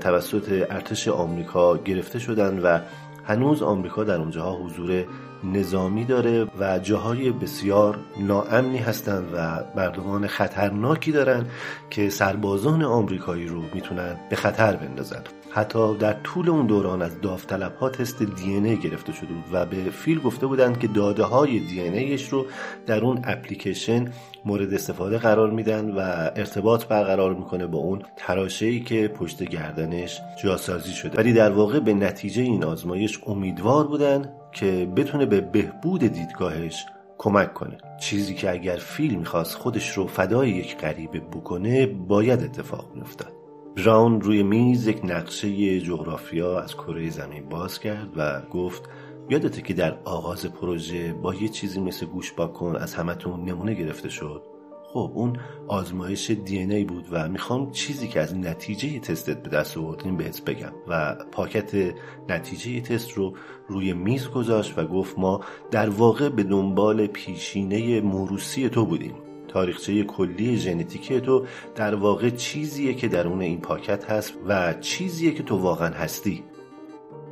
توسط 0.00 0.66
ارتش 0.70 1.08
آمریکا 1.08 1.76
گرفته 1.76 2.18
شدن 2.18 2.58
و 2.58 2.78
هنوز 3.24 3.62
آمریکا 3.62 4.04
در 4.04 4.16
اونجاها 4.16 4.56
حضور 4.56 5.04
نظامی 5.52 6.04
داره 6.04 6.46
و 6.58 6.78
جاهای 6.78 7.30
بسیار 7.30 7.98
ناامنی 8.20 8.78
هستند 8.78 9.28
و 9.34 9.64
مردمان 9.76 10.26
خطرناکی 10.26 11.12
دارن 11.12 11.46
که 11.90 12.10
سربازان 12.10 12.84
آمریکایی 12.84 13.46
رو 13.46 13.62
می‌تونن 13.74 14.16
به 14.30 14.36
خطر 14.36 14.76
بندازن. 14.76 15.22
حتی 15.50 15.96
در 15.96 16.12
طول 16.12 16.50
اون 16.50 16.66
دوران 16.66 17.02
از 17.02 17.20
داوطلب 17.20 17.74
ها 17.74 17.88
تست 17.88 18.22
دی 18.22 18.54
ای 18.54 18.76
گرفته 18.76 19.12
شده 19.12 19.26
بود 19.26 19.44
و 19.52 19.66
به 19.66 19.76
فیل 19.76 20.20
گفته 20.20 20.46
بودند 20.46 20.78
که 20.78 20.88
داده 20.88 21.22
های 21.22 21.60
دی 21.60 21.80
ایش 21.80 22.28
رو 22.28 22.46
در 22.86 23.04
اون 23.04 23.20
اپلیکیشن 23.24 24.12
مورد 24.44 24.74
استفاده 24.74 25.18
قرار 25.18 25.50
میدن 25.50 25.90
و 25.90 26.00
ارتباط 26.36 26.84
برقرار 26.86 27.34
می‌کنه 27.34 27.66
با 27.66 27.78
اون 27.78 28.02
تراشه 28.16 28.66
ای 28.66 28.80
که 28.80 29.08
پشت 29.08 29.42
گردنش 29.42 30.20
جاسازی 30.42 30.92
شده. 30.92 31.18
ولی 31.18 31.32
در 31.32 31.50
واقع 31.50 31.80
به 31.80 31.94
نتیجه 31.94 32.42
این 32.42 32.64
آزمایش 32.64 33.20
امیدوار 33.26 33.86
بودن 33.86 34.32
که 34.54 34.88
بتونه 34.96 35.26
به 35.26 35.40
بهبود 35.40 36.00
دیدگاهش 36.00 36.86
کمک 37.18 37.54
کنه. 37.54 37.78
چیزی 38.00 38.34
که 38.34 38.50
اگر 38.50 38.76
فیل 38.76 39.14
می‌خواست 39.14 39.54
خودش 39.54 39.90
رو 39.90 40.06
فدای 40.06 40.50
یک 40.50 40.76
غریبه 40.76 41.20
بکنه 41.20 41.86
باید 41.86 42.42
اتفاق 42.42 42.90
میافتاد 42.94 43.32
براون 43.76 44.20
روی 44.20 44.42
میز 44.42 44.86
یک 44.86 45.00
نقشه 45.04 45.80
جغرافیا 45.80 46.60
از 46.60 46.74
کره 46.74 47.10
زمین 47.10 47.48
باز 47.48 47.80
کرد 47.80 48.08
و 48.16 48.40
گفت 48.40 48.82
یادته 49.30 49.62
که 49.62 49.74
در 49.74 49.98
آغاز 50.04 50.46
پروژه 50.46 51.12
با 51.12 51.34
یه 51.34 51.48
چیزی 51.48 51.80
مثل 51.80 52.06
گوش 52.06 52.32
کن 52.32 52.76
از 52.76 52.94
همتون 52.94 53.44
نمونه 53.44 53.74
گرفته 53.74 54.08
شد؟ 54.08 54.53
خب 54.94 55.12
اون 55.14 55.36
آزمایش 55.68 56.30
دی 56.30 56.58
ای 56.58 56.84
بود 56.84 57.06
و 57.10 57.28
می‌خوام 57.28 57.70
چیزی 57.70 58.08
که 58.08 58.20
از 58.20 58.36
نتیجه 58.36 58.98
تستت 58.98 59.42
به 59.42 59.50
دست 59.50 59.78
آوردیم 59.78 60.16
بهت 60.16 60.44
بگم 60.44 60.72
و 60.88 61.16
پاکت 61.32 61.94
نتیجه 62.28 62.80
تست 62.80 63.12
رو 63.12 63.34
روی 63.68 63.92
میز 63.92 64.28
گذاشت 64.28 64.78
و 64.78 64.84
گفت 64.86 65.18
ما 65.18 65.40
در 65.70 65.88
واقع 65.88 66.28
به 66.28 66.42
دنبال 66.42 67.06
پیشینه 67.06 68.00
موروسی 68.00 68.68
تو 68.68 68.86
بودیم. 68.86 69.14
تاریخچه 69.48 70.04
کلی 70.04 70.56
ژنتیکی 70.56 71.20
تو 71.20 71.44
در 71.74 71.94
واقع 71.94 72.30
چیزیه 72.30 72.94
که 72.94 73.08
درون 73.08 73.40
این 73.40 73.60
پاکت 73.60 74.10
هست 74.10 74.34
و 74.46 74.74
چیزیه 74.74 75.32
که 75.32 75.42
تو 75.42 75.56
واقعا 75.56 75.94
هستی. 75.94 76.42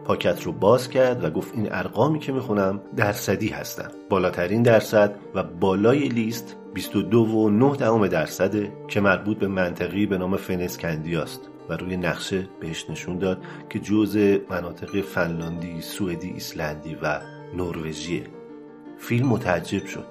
پاکت 0.05 0.43
رو 0.43 0.53
باز 0.53 0.91
کرد 0.91 1.25
و 1.25 1.31
گفت 1.31 1.55
این 1.55 1.69
ارقامی 1.73 2.19
که 2.19 2.33
می‌خونم 2.33 2.81
درصدی 2.97 3.49
هستن. 3.49 3.89
بالاترین 4.09 4.63
درصد 4.63 5.19
و 5.35 5.43
بالای 5.43 6.09
لیست 6.09 6.57
22 6.75 7.25
و 7.25 7.51
9 7.51 7.77
دهم 7.77 8.07
درصده 8.07 8.73
که 8.89 9.01
مربوط 9.01 9.39
به 9.39 9.49
منطقی 9.49 10.07
به 10.07 10.19
نام 10.19 10.37
فنسکندیاست 10.37 11.41
و 11.69 11.77
روی 11.77 11.97
نقشه 11.97 12.49
بهش 12.61 12.91
نشون 12.91 13.19
داد 13.19 13.43
که 13.71 13.79
جزء 13.79 14.39
مناطق 14.51 15.01
فنلاندی، 15.01 15.81
سوئدی، 15.81 16.31
ایسلندی 16.31 16.97
و 17.03 17.21
نروژیه 17.57 18.25
فیلم 18.99 19.29
متعجب 19.29 19.87
شد. 19.87 20.05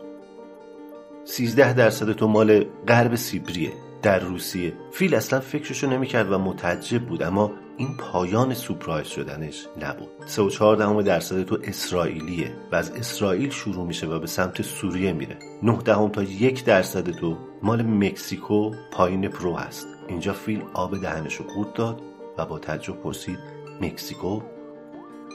13 1.25 1.73
درصد 1.73 2.11
تو 2.11 2.27
مال 2.27 2.65
غرب 2.87 3.15
سیبریه 3.15 3.71
در 4.01 4.19
روسیه. 4.19 4.73
فیل 4.91 5.15
اصلا 5.15 5.39
فکرشو 5.39 5.89
نمی‌کرد 5.89 6.31
و 6.31 6.37
متعجب 6.37 7.01
بود 7.05 7.23
اما 7.23 7.51
این 7.81 7.97
پایان 7.97 8.53
surprise 8.53 9.07
شدنش 9.07 9.67
نبود. 9.81 10.09
سه 10.25 10.41
و 10.41 10.49
چهار 10.49 10.75
دهم 10.75 11.01
درصد 11.01 11.43
تو 11.43 11.57
اسرائیلیه 11.63 12.55
و 12.71 12.75
از 12.75 12.91
اسرائیل 12.91 13.49
شروع 13.49 13.87
میشه 13.87 14.07
و 14.07 14.19
به 14.19 14.27
سمت 14.27 14.61
سوریه 14.61 15.13
میره. 15.13 15.39
نه 15.63 15.77
دهم 15.77 16.09
تا 16.09 16.23
یک 16.23 16.65
درصد 16.65 17.11
تو 17.11 17.37
مال 17.63 17.81
مکزیکو 17.81 18.71
پایین 18.91 19.27
پرو 19.27 19.55
هست. 19.55 19.87
اینجا 20.07 20.33
فیل 20.33 20.63
آب 20.73 21.01
دهنشو 21.01 21.43
قورت 21.43 21.73
داد 21.73 22.01
و 22.37 22.45
با 22.45 22.59
تعجب 22.59 22.95
پرسید 22.95 23.39
مکزیکو 23.81 24.41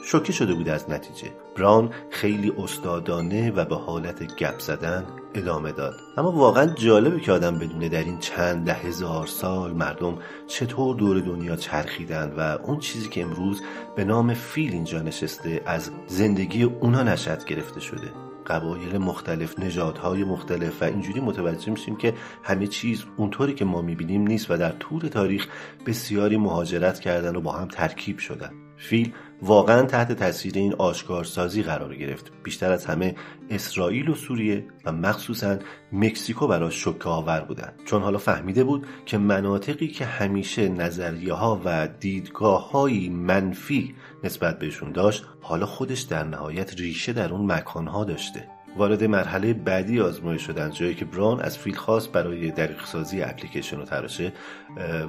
شوکه 0.05 0.33
شده 0.33 0.53
بود 0.53 0.69
از 0.69 0.89
نتیجه. 0.89 1.31
براون 1.57 1.93
خیلی 2.09 2.53
استادانه 2.57 3.51
و 3.51 3.65
به 3.65 3.75
حالت 3.75 4.35
گپ 4.35 4.59
زدن 4.59 5.05
ادامه 5.33 5.71
داد. 5.71 5.93
اما 6.17 6.31
واقعا 6.31 6.65
جالبه 6.65 7.19
که 7.19 7.31
آدم 7.31 7.59
بدونه 7.59 7.89
در 7.89 8.03
این 8.03 8.19
چند 8.19 8.65
ده 8.65 8.73
هزار 8.73 9.27
سال 9.27 9.73
مردم 9.73 10.17
چطور 10.47 10.95
دور 10.95 11.19
دنیا 11.19 11.55
چرخیدن 11.55 12.33
و 12.37 12.57
اون 12.63 12.79
چیزی 12.79 13.09
که 13.09 13.21
امروز 13.21 13.61
به 13.95 14.03
نام 14.03 14.33
فیل 14.33 14.73
اینجا 14.73 15.01
نشسته 15.01 15.61
از 15.65 15.91
زندگی 16.07 16.63
اونا 16.63 17.03
نشد 17.03 17.45
گرفته 17.45 17.79
شده. 17.79 18.11
قبایل 18.47 18.97
مختلف 18.97 19.59
نژادهای 19.59 20.23
مختلف 20.23 20.81
و 20.81 20.85
اینجوری 20.85 21.19
متوجه 21.19 21.71
میشیم 21.71 21.95
که 21.95 22.13
همه 22.43 22.67
چیز 22.67 23.03
اونطوری 23.17 23.53
که 23.53 23.65
ما 23.65 23.81
می‌بینیم 23.81 24.27
نیست 24.27 24.51
و 24.51 24.57
در 24.57 24.71
طول 24.71 24.99
تاریخ 24.99 25.47
بسیاری 25.85 26.37
مهاجرت 26.37 26.99
کردن 26.99 27.35
و 27.35 27.41
با 27.41 27.51
هم 27.51 27.67
ترکیب 27.67 28.17
شدن. 28.17 28.66
فیل 28.77 29.13
واقعا 29.41 29.81
تحت 29.81 30.11
تاثیر 30.11 30.53
این 30.55 30.73
آشکارسازی 30.73 31.63
قرار 31.63 31.95
گرفت. 31.95 32.31
بیشتر 32.43 32.71
از 32.71 32.85
همه 32.85 33.15
اسرائیل 33.49 34.09
و 34.09 34.15
سوریه 34.15 34.65
و 34.85 34.91
مخصوصا 34.91 35.57
مکزیکو 35.91 36.47
براش 36.47 36.83
شکه 36.83 37.09
آور 37.09 37.39
بودن 37.41 37.73
چون 37.85 38.01
حالا 38.01 38.17
فهمیده 38.17 38.63
بود 38.63 38.87
که 39.05 39.17
مناطقی 39.17 39.87
که 39.87 40.05
همیشه 40.05 40.69
نظریه 40.69 41.33
ها 41.33 41.61
و 41.65 41.87
دیدگاه 41.99 42.71
های 42.71 43.09
منفی 43.09 43.95
نسبت 44.23 44.59
بهشون 44.59 44.91
داشت 44.91 45.25
حالا 45.41 45.65
خودش 45.65 46.01
در 46.01 46.23
نهایت 46.23 46.73
ریشه 46.79 47.13
در 47.13 47.33
اون 47.33 47.51
مکانها 47.51 48.03
داشته. 48.03 48.56
وارد 48.77 49.03
مرحله 49.03 49.53
بعدی 49.53 49.99
آزمایش 49.99 50.41
شدن 50.41 50.71
جایی 50.71 50.95
که 50.95 51.05
بران 51.05 51.41
از 51.41 51.57
فیل 51.57 51.75
خواست 51.75 52.11
برای 52.11 52.51
دقیق 52.51 52.85
سازی 52.85 53.21
اپلیکیشن 53.21 53.79
و 53.79 53.83
تراشه 53.85 54.33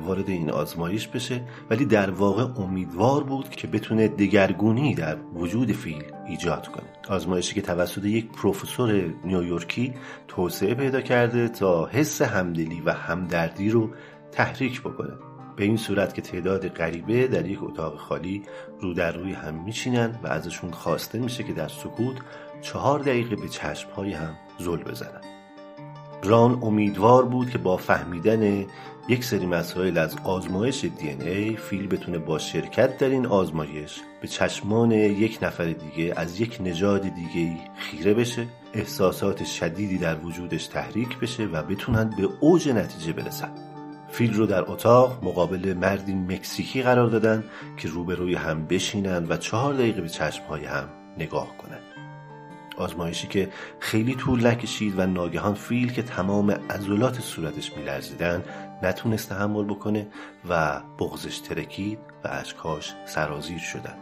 وارد 0.04 0.28
این 0.28 0.50
آزمایش 0.50 1.08
بشه. 1.08 1.40
ولی 1.70 1.84
در 1.84 2.10
واقع 2.10 2.62
امیدوار 2.62 3.24
بود 3.24 3.48
که 3.48 3.66
بتونه 3.66 4.08
دگرگونی 4.08 4.94
در 4.94 5.16
وجود 5.34 5.72
فیل 5.72 6.04
ایجاد 6.26 6.68
کنه. 6.68 6.86
آزمایشی 7.08 7.54
که 7.54 7.62
توسط 7.62 8.04
یک 8.04 8.32
پروفسور 8.32 9.14
نیویورکی 9.24 9.94
توسعه 10.28 10.74
پیدا 10.74 11.00
کرده 11.00 11.48
تا 11.48 11.86
حس 11.86 12.22
همدلی 12.22 12.80
و 12.80 12.92
همدردی 12.92 13.70
رو 13.70 13.90
تحریک 14.32 14.80
بکنه. 14.80 15.12
به 15.58 15.64
این 15.64 15.76
صورت 15.76 16.14
که 16.14 16.22
تعداد 16.22 16.68
غریبه 16.68 17.26
در 17.26 17.46
یک 17.46 17.62
اتاق 17.62 17.96
خالی 17.96 18.42
رو 18.80 18.94
در 18.94 19.12
روی 19.12 19.32
هم 19.32 19.54
میچینن 19.64 20.18
و 20.22 20.26
ازشون 20.26 20.70
خواسته 20.70 21.18
میشه 21.18 21.44
که 21.44 21.52
در 21.52 21.68
سکوت 21.68 22.16
چهار 22.60 23.00
دقیقه 23.00 23.36
به 23.36 23.48
چشمهای 23.48 24.12
هم 24.12 24.34
زل 24.58 24.76
بزنن 24.76 25.20
ران 26.22 26.58
امیدوار 26.62 27.24
بود 27.24 27.50
که 27.50 27.58
با 27.58 27.76
فهمیدن 27.76 28.66
یک 29.08 29.24
سری 29.24 29.46
مسائل 29.46 29.98
از 29.98 30.16
آزمایش 30.24 30.84
دی 30.84 31.08
ای 31.08 31.56
فیل 31.56 31.86
بتونه 31.86 32.18
با 32.18 32.38
شرکت 32.38 32.98
در 32.98 33.08
این 33.08 33.26
آزمایش 33.26 34.00
به 34.20 34.28
چشمان 34.28 34.90
یک 34.92 35.38
نفر 35.42 35.64
دیگه 35.64 36.14
از 36.16 36.40
یک 36.40 36.58
نژاد 36.60 37.02
دیگه 37.02 37.56
خیره 37.76 38.14
بشه 38.14 38.46
احساسات 38.74 39.44
شدیدی 39.44 39.98
در 39.98 40.16
وجودش 40.18 40.66
تحریک 40.66 41.18
بشه 41.18 41.44
و 41.44 41.62
بتونن 41.62 42.10
به 42.16 42.28
اوج 42.40 42.68
نتیجه 42.68 43.12
برسن. 43.12 43.50
فیل 44.08 44.34
رو 44.34 44.46
در 44.46 44.70
اتاق 44.70 45.24
مقابل 45.24 45.74
مردی 45.74 46.14
مکزیکی 46.14 46.82
قرار 46.82 47.08
دادن 47.08 47.44
که 47.76 47.88
روبروی 47.88 48.34
هم 48.34 48.66
بشینن 48.66 49.26
و 49.28 49.36
چهار 49.36 49.74
دقیقه 49.74 50.00
به 50.00 50.08
چشمهای 50.08 50.64
هم 50.64 50.88
نگاه 51.18 51.56
کنن. 51.56 51.87
آزمایشی 52.78 53.26
که 53.26 53.48
خیلی 53.80 54.14
طول 54.14 54.46
نکشید 54.46 54.98
و 54.98 55.06
ناگهان 55.06 55.54
فیل 55.54 55.92
که 55.92 56.02
تمام 56.02 56.50
عضلات 56.50 57.20
صورتش 57.20 57.72
میلرزیدن 57.76 58.44
نتونست 58.82 59.28
تحمل 59.28 59.64
بکنه 59.64 60.06
و 60.48 60.80
بغزش 60.98 61.38
ترکید 61.38 61.98
و 62.24 62.28
اشکاش 62.30 62.94
سرازیر 63.06 63.58
شدند 63.58 63.98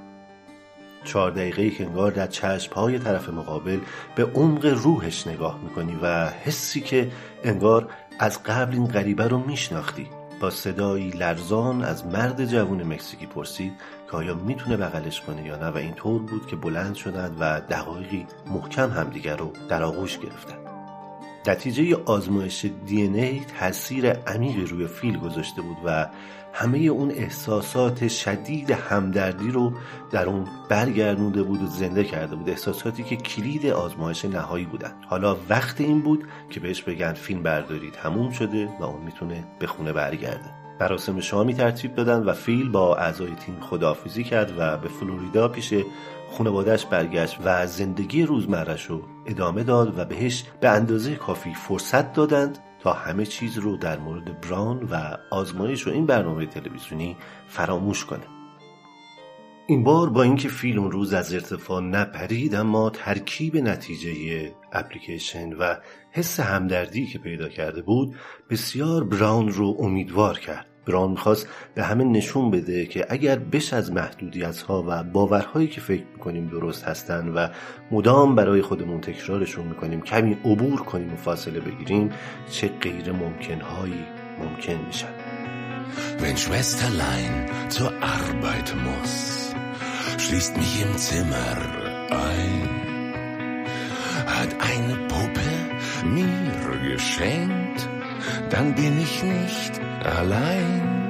چهار 1.05 1.31
دقیقه 1.31 1.71
که 1.71 1.87
انگار 1.87 2.12
در 2.12 2.27
چشم 2.27 2.73
های 2.73 2.99
طرف 2.99 3.29
مقابل 3.29 3.79
به 4.15 4.25
عمق 4.25 4.67
روحش 4.67 5.27
نگاه 5.27 5.59
می‌کنی 5.62 5.99
و 6.03 6.29
حسی 6.29 6.81
که 6.81 7.11
انگار 7.45 7.89
از 8.19 8.43
قبل 8.43 8.75
این 8.75 8.87
غریبه 8.87 9.29
رو 9.29 9.39
میشناختی. 9.39 10.09
با 10.40 10.51
صدایی 10.51 11.11
لرزان 11.11 11.85
از 11.85 12.07
مرد 12.07 12.44
جوون 12.44 12.83
مکزیکی 12.83 13.27
پرسید 13.27 13.72
که 14.11 14.16
آیا 14.16 14.35
می‌تونه 14.35 14.77
بغلش 14.77 15.20
کنه 15.20 15.46
یا 15.46 15.57
نه 15.57 15.66
و 15.66 15.77
اینطور 15.77 16.22
بود 16.22 16.46
که 16.46 16.57
بلند 16.57 16.94
شدند 16.94 17.37
و 17.40 17.61
دقایقی 17.61 18.27
محکم 18.46 18.90
همدیگر 18.90 19.37
رو 19.37 19.53
در 19.68 19.83
آغوش 19.83 20.18
گرفتند. 20.18 20.66
نتیجه 21.46 21.96
آزمایش 22.05 22.66
دی 22.87 23.03
ای 23.03 23.40
تاثیر 23.61 24.12
عمیقی 24.12 24.64
روی 24.64 24.87
فیل 24.87 25.18
گذاشته 25.18 25.62
بود 25.62 25.77
و 25.85 26.07
همه 26.59 26.79
اون 26.79 27.11
احساسات 27.11 28.09
شدید 28.09 28.71
همدردی 28.71 29.51
رو 29.51 29.73
در 30.11 30.27
اون 30.27 30.47
برگردونده 30.69 31.42
بود 31.42 31.62
و 31.62 31.66
زنده 31.66 32.05
کرده 32.05 32.37
بود. 32.37 32.51
احساساتی 32.51 33.05
که 33.05 33.16
کلید 33.16 33.66
آزمایش 33.66 34.25
نهایی 34.25 34.64
بودن. 34.64 34.92
حالا 35.07 35.37
وقت 35.49 35.81
این 35.81 36.03
بود 36.03 36.25
که 36.51 36.61
بهش 36.61 36.83
بگن 36.83 37.12
فیلم 37.12 37.42
برداری 37.42 37.90
تموم 37.90 38.31
شده 38.31 38.69
و 38.81 38.85
اون 38.85 39.03
می‌تونه 39.03 39.45
به 39.59 39.66
خونه 39.66 39.92
برگرده. 39.92 40.51
مراسم 40.81 41.21
شامی 41.21 41.55
ترتیب 41.55 41.95
دادن 41.95 42.23
و 42.23 42.33
فیل 42.33 42.69
با 42.69 42.97
اعضای 42.97 43.35
تیم 43.35 43.61
خداحافظی 43.61 44.25
کرد 44.25 44.53
و 44.59 44.77
به 44.77 44.88
فلوریدا 44.88 45.49
پیش 45.49 45.75
خانوادهش 46.38 46.85
برگشت 46.85 47.38
و 47.45 47.66
زندگی 47.66 48.23
روزمرش 48.23 48.87
رو 48.87 49.03
ادامه 49.27 49.62
داد 49.62 49.99
و 49.99 50.05
بهش 50.05 50.45
به 50.61 50.69
اندازه 50.69 51.14
کافی 51.14 51.55
فرصت 51.55 52.12
دادند 52.12 52.59
تا 52.87 52.92
همه 52.92 53.27
چیز 53.27 53.59
رو 53.59 53.77
در 53.77 53.99
مورد 53.99 54.40
بران 54.40 54.83
و 54.83 55.16
آزمایش 55.31 55.87
و 55.87 55.90
این 55.90 56.07
برنامه 56.07 56.46
تلویزیونی 56.46 57.16
فراموش 57.49 58.05
کنه. 58.05 58.27
این 59.66 59.85
بار 59.85 60.11
با 60.11 60.22
اینکه 60.22 60.49
فیلم 60.49 60.85
روز 60.85 61.12
از 61.12 61.35
ارتفاع 61.35 61.83
نپرید 61.83 62.55
اما 62.55 62.90
ترکیب 62.90 63.57
نتیجه 63.57 64.53
اپلیکیشن 64.72 65.53
و 65.53 65.75
حس 66.11 66.40
همدردی 66.40 67.07
که 67.07 67.18
پیدا 67.18 67.49
کرده 67.49 67.83
بود 67.83 68.14
بسیار 68.51 69.05
براون 69.05 69.49
رو 69.49 69.77
امیدوار 69.79 70.38
کرد. 70.38 70.76
بران 70.87 71.11
می‌خواست 71.11 71.49
به 71.75 71.85
همه 71.85 72.05
نشون 72.05 72.51
بده 72.51 72.87
که 72.87 73.07
اگر 73.09 73.38
بش 73.38 73.72
از 73.72 73.92
محدودیت 73.92 74.61
ها 74.61 74.85
و 74.88 75.03
باورهایی 75.03 75.68
که 75.68 75.81
فکر 75.81 76.05
می‌کنیم 76.12 76.46
درست 76.49 76.85
هستن 76.85 77.29
و 77.29 77.49
مدام 77.90 78.35
برای 78.35 78.62
خودمون 78.62 79.01
تکرارشون 79.01 79.66
می‌کنیم 79.66 80.01
کمی 80.01 80.37
عبور 80.44 80.83
کنیم 80.83 81.12
و 81.12 81.16
فاصله 81.16 81.61
بگیریم 81.61 82.11
چه 82.51 82.68
غیر 82.68 83.12
ممکن 83.12 83.61
هایی 83.61 84.05
ممکن 84.38 84.85
میشن 84.87 85.14
Wenn 86.18 86.37
Schwesterlein 86.37 87.35
zur 87.68 87.90
Arbeit 88.16 88.75
muss, 88.87 89.55
schließt 90.18 90.57
mich 90.57 90.83
im 90.83 90.96
Zimmer 90.96 91.57
ein, 92.11 93.66
hat 94.27 94.53
eine 94.70 94.96
Puppe 95.09 95.49
mir 96.05 96.90
geschenkt, 96.90 97.88
dann 98.51 98.75
bin 98.75 99.01
ich 99.01 99.22
nicht 99.22 99.81
allein, 100.07 101.09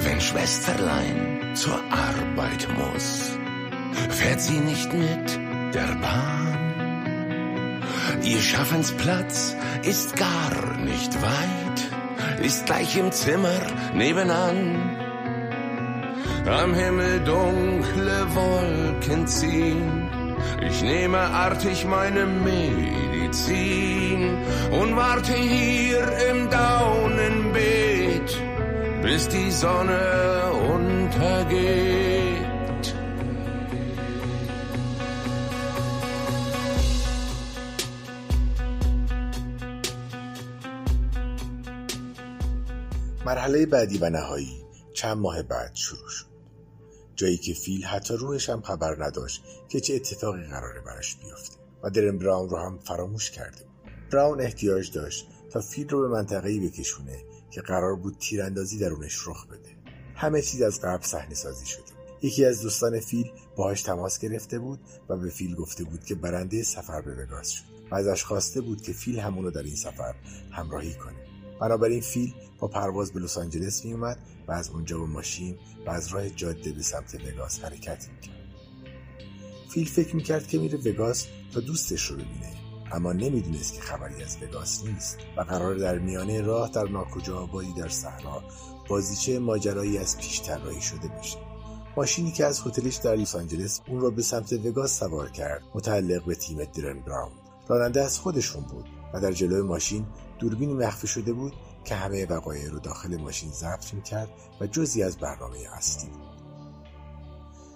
wenn 0.00 0.20
Schwesterlein 0.20 1.54
zur 1.54 1.80
Arbeit 1.90 2.68
muss, 2.76 3.36
fährt 4.10 4.40
sie 4.40 4.60
nicht 4.60 4.92
mit 4.92 5.38
der 5.74 5.96
Bahn. 6.00 7.82
Ihr 8.22 8.40
Schaffensplatz 8.40 9.56
ist 9.82 10.16
gar 10.16 10.76
nicht 10.84 11.14
weit, 11.22 12.44
ist 12.44 12.66
gleich 12.66 12.96
im 12.96 13.12
Zimmer 13.12 13.60
nebenan. 13.94 14.96
Am 16.46 16.74
Himmel 16.74 17.20
dunkle 17.20 18.26
Wolken 18.34 19.26
ziehen, 19.26 20.08
ich 20.68 20.82
nehme 20.82 21.18
artig 21.18 21.84
meine 21.84 22.26
Medizin 22.26 24.20
und 24.80 24.96
warte 24.96 25.34
hier 25.34 26.04
im 26.30 26.50
Daunenbeet, 26.50 28.30
bis 29.02 29.28
die 29.28 29.50
Sonne 29.50 30.02
untergeht. 30.74 32.16
مرحله 43.26 43.66
بعدی 43.66 43.98
و 43.98 44.10
نهایی 44.10 44.64
چند 44.94 45.18
ماه 45.18 45.42
بعد 45.42 45.74
شروع 45.74 46.08
شد 46.08 46.35
جایی 47.16 47.36
که 47.36 47.54
فیل 47.54 47.84
حتی 47.84 48.14
روحش 48.14 48.50
هم 48.50 48.60
خبر 48.60 49.04
نداشت 49.04 49.42
که 49.68 49.80
چه 49.80 49.94
اتفاقی 49.94 50.42
قراره 50.42 50.80
براش 50.80 51.16
بیفته 51.16 51.56
و 51.82 51.90
درن 51.90 52.18
براون 52.18 52.48
رو 52.48 52.56
هم 52.56 52.78
فراموش 52.78 53.30
کرده 53.30 53.64
بود. 53.64 53.92
براون 54.12 54.40
احتیاج 54.40 54.92
داشت 54.92 55.26
تا 55.50 55.60
فیل 55.60 55.88
رو 55.88 56.00
به 56.00 56.08
منطقه‌ای 56.08 56.60
بکشونه 56.60 57.24
که 57.50 57.60
قرار 57.60 57.96
بود 57.96 58.16
تیراندازی 58.18 58.78
درونش 58.78 59.28
رخ 59.28 59.46
بده. 59.46 59.76
همه 60.14 60.42
چیز 60.42 60.62
از 60.62 60.80
قبل 60.80 61.02
صحنه 61.02 61.34
سازی 61.34 61.66
شده 61.66 61.96
یکی 62.22 62.44
از 62.44 62.62
دوستان 62.62 63.00
فیل 63.00 63.30
باهاش 63.56 63.82
تماس 63.82 64.18
گرفته 64.18 64.58
بود 64.58 64.80
و 65.08 65.16
به 65.16 65.30
فیل 65.30 65.54
گفته 65.54 65.84
بود 65.84 66.04
که 66.04 66.14
برنده 66.14 66.62
سفر 66.62 67.00
به 67.00 67.24
وگاس 67.24 67.50
شد 67.50 67.64
و 67.90 67.94
ازش 67.94 68.24
خواسته 68.24 68.60
بود 68.60 68.82
که 68.82 68.92
فیل 68.92 69.18
همونو 69.18 69.50
در 69.50 69.62
این 69.62 69.76
سفر 69.76 70.14
همراهی 70.50 70.94
کنه. 70.94 71.25
بنابراین 71.60 72.00
فیل 72.00 72.34
با 72.58 72.68
پرواز 72.68 73.12
به 73.12 73.20
لس 73.20 73.38
آنجلس 73.38 73.84
می 73.84 73.92
اومد 73.92 74.18
و 74.48 74.52
از 74.52 74.70
اونجا 74.70 74.98
با 74.98 75.06
ماشین 75.06 75.58
و 75.86 75.90
از 75.90 76.08
راه 76.08 76.30
جاده 76.30 76.72
به 76.72 76.82
سمت 76.82 77.14
وگاس 77.14 77.60
حرکت 77.64 78.08
می‌کرد. 78.08 78.36
فیل 79.70 79.86
فکر 79.88 80.16
می‌کرد 80.16 80.46
که 80.46 80.58
میره 80.58 80.78
وگاس 80.78 81.26
تا 81.54 81.60
دوستش 81.60 82.02
رو 82.02 82.16
ببینه 82.16 82.52
اما 82.92 83.12
نمی‌دونست 83.12 83.74
که 83.74 83.80
خبری 83.80 84.22
از 84.22 84.36
وگاس 84.42 84.84
نیست 84.84 85.18
و 85.36 85.40
قرار 85.40 85.74
در 85.74 85.98
میانه 85.98 86.40
راه 86.40 86.70
در 86.70 86.88
ناکجا 86.88 87.38
آبادی 87.38 87.72
در 87.72 87.88
صحرا 87.88 88.42
بازیچه 88.88 89.38
ماجرایی 89.38 89.98
از 89.98 90.18
پیش 90.18 90.42
طراحی 90.42 90.80
شده 90.80 91.08
بشه 91.08 91.38
ماشینی 91.96 92.32
که 92.32 92.44
از 92.44 92.66
هتلش 92.66 92.96
در 92.96 93.16
لس 93.16 93.34
آنجلس 93.34 93.80
اون 93.88 94.00
را 94.00 94.10
به 94.10 94.22
سمت 94.22 94.52
وگاس 94.52 94.98
سوار 94.98 95.30
کرد 95.30 95.62
متعلق 95.74 96.24
به 96.24 96.34
تیم 96.34 96.64
درن 96.64 97.00
براون. 97.00 97.32
راننده 97.68 98.02
از 98.02 98.18
خودشون 98.18 98.62
بود 98.62 98.88
و 99.14 99.20
در 99.20 99.32
جلوی 99.32 99.62
ماشین 99.62 100.06
دوربینی 100.38 100.74
مخفی 100.74 101.06
شده 101.06 101.32
بود 101.32 101.52
که 101.84 101.94
همه 101.94 102.26
وقایع 102.26 102.70
رو 102.70 102.78
داخل 102.78 103.16
ماشین 103.16 103.50
ضبط 103.50 103.94
می‌کرد 103.94 104.28
و 104.60 104.66
جزی 104.66 105.02
از 105.02 105.16
برنامه 105.16 105.58
اصلی 105.72 106.10
بود. 106.10 106.26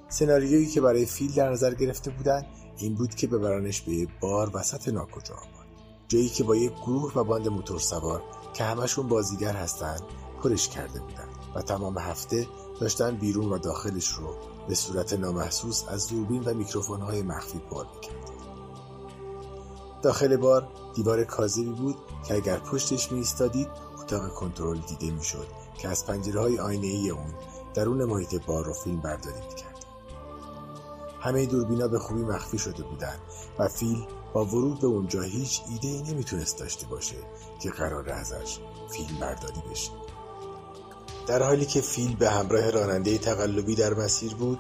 سناریویی 0.09 0.67
که 0.67 0.81
برای 0.81 1.07
فیل 1.07 1.33
در 1.33 1.51
نظر 1.51 1.75
گرفته 1.75 2.11
بودند 2.11 2.47
این 2.77 2.95
بود 2.95 3.15
که 3.15 3.27
ببرانش 3.27 3.81
به 3.81 4.07
بار 4.21 4.51
وسط 4.57 4.89
ناکجا 4.89 5.35
آباد. 5.35 5.67
جایی 6.09 6.29
که 6.29 6.45
با 6.45 6.57
یک 6.57 6.73
گروه 6.73 7.13
و 7.15 7.25
باند 7.25 7.49
موتور 7.49 7.79
سوار 7.79 8.23
که 8.55 8.65
همشون 8.65 9.09
بازیگر 9.09 9.53
هستند 9.53 10.03
پرش 10.43 10.69
کرده 10.69 11.01
بودند 11.01 11.29
و 11.55 11.63
تمام 11.63 11.99
هفته 11.99 12.47
داشتن 12.81 13.17
بیرون 13.17 13.53
و 13.53 13.59
داخلش 13.59 14.09
رو 14.09 14.37
به 14.69 14.75
صورت 14.75 15.13
نامحسوس 15.13 15.85
از 15.89 16.09
دوربین 16.09 16.43
و 16.45 16.55
میکروفون 16.55 17.01
های 17.01 17.23
مخفی 17.23 17.59
پر 17.59 17.85
می‌کرد 17.95 18.31
داخل 20.03 20.37
بار 20.37 20.69
دیوار 20.95 21.25
کاذبی 21.25 21.71
بود 21.71 21.97
که 22.29 22.35
اگر 22.35 22.57
پشتش 22.57 23.13
می 23.13 23.19
ایستادید 23.19 23.69
اتاق 24.01 24.29
کنترل 24.29 24.79
دیده 24.79 25.11
می‌شد 25.11 25.47
که 25.79 25.89
از 25.89 26.07
پنجره 26.07 26.41
های 26.41 26.59
آینه 26.59 26.87
ای 26.87 27.11
اون 27.11 27.35
درون 27.75 28.05
محیط 28.05 28.45
بار 28.47 28.65
رو 28.65 28.73
فیلم 28.73 29.01
برداری 29.01 29.41
می‌کرد. 29.49 29.85
همه 31.21 31.47
دوربینا 31.47 31.89
به 31.89 31.99
خوبی 31.99 32.23
مخفی 32.23 32.59
شده 32.59 32.83
بودند 32.83 33.21
و 33.59 33.69
فیل 33.69 34.07
با 34.33 34.45
ورود 34.45 34.81
به 34.81 34.87
اونجا 34.87 35.23
هیچ 35.23 35.63
ایده 35.71 35.89
ای 35.89 36.03
نمی‌تونست 36.03 36.59
داشته 36.59 36.87
باشه 36.87 37.17
که 37.61 37.71
قرار 37.71 38.11
ازش 38.11 38.59
فیلم 38.91 39.21
برداری 39.21 39.63
بشه. 39.71 39.91
در 41.27 41.43
حالی 41.43 41.67
که 41.67 41.81
فیل 41.81 42.17
به 42.17 42.31
همراه 42.31 42.71
راننده 42.71 43.19
تقلبی 43.19 43.75
در 43.75 43.95
مسیر 43.95 44.35
بود 44.35 44.59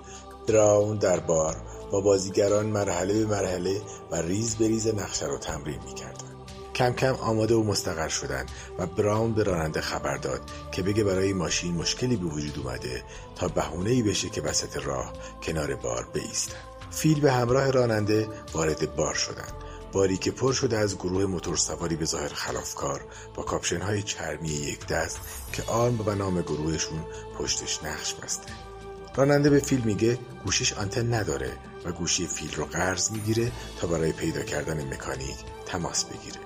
براون 0.48 0.96
در 0.96 1.20
بار 1.20 1.56
با 1.90 2.00
بازیگران 2.00 2.66
مرحله 2.66 3.14
به 3.14 3.26
مرحله 3.26 3.80
و 4.10 4.16
ریز 4.16 4.56
به 4.56 4.68
ریز 4.68 4.86
نقشه 4.86 5.26
رو 5.26 5.38
تمرین 5.38 5.80
می‌کردن. 5.86 6.30
کم 6.74 6.92
کم 6.92 7.14
آماده 7.14 7.54
و 7.54 7.62
مستقر 7.62 8.08
شدن 8.08 8.46
و 8.78 8.86
براون 8.86 9.32
به 9.32 9.42
راننده 9.42 9.80
خبر 9.80 10.16
داد 10.16 10.40
که 10.72 10.82
بگه 10.82 11.04
برای 11.04 11.32
ماشین 11.32 11.74
مشکلی 11.74 12.16
به 12.16 12.26
وجود 12.26 12.58
اومده 12.58 13.02
تا 13.36 13.48
بهونه 13.48 13.90
ای 13.90 14.02
بشه 14.02 14.28
که 14.28 14.42
وسط 14.42 14.76
راه 14.76 15.12
کنار 15.42 15.74
بار 15.74 16.08
بیستن. 16.12 16.56
فیل 16.90 17.20
به 17.20 17.32
همراه 17.32 17.70
راننده 17.70 18.28
وارد 18.52 18.96
بار 18.96 19.14
شدند 19.14 19.52
باری 19.92 20.16
که 20.16 20.30
پر 20.30 20.52
شده 20.52 20.78
از 20.78 20.96
گروه 20.96 21.26
موتورسواری 21.26 21.96
به 21.96 22.04
ظاهر 22.04 22.28
خلافکار 22.28 23.04
با 23.34 23.42
کاپشن 23.42 23.80
های 23.80 24.02
چرمی 24.02 24.48
یک 24.48 24.86
دست 24.86 25.20
که 25.52 25.62
آرم 25.62 26.00
و 26.06 26.14
نام 26.14 26.42
گروهشون 26.42 27.04
پشتش 27.38 27.84
نقش 27.84 28.14
بسته. 28.14 28.52
راننده 29.14 29.50
به 29.50 29.58
فیل 29.58 29.80
میگه 29.80 30.18
گوشیش 30.44 30.72
آنتن 30.72 31.14
نداره. 31.14 31.52
و 31.84 31.92
گوشی 31.92 32.26
فیل 32.26 32.54
رو 32.54 32.64
قرض 32.64 33.10
می‌گیره 33.10 33.52
تا 33.80 33.86
برای 33.86 34.12
پیدا 34.12 34.42
کردن 34.42 34.94
مکانیک 34.94 35.36
تماس 35.66 36.04
بگیره. 36.04 36.40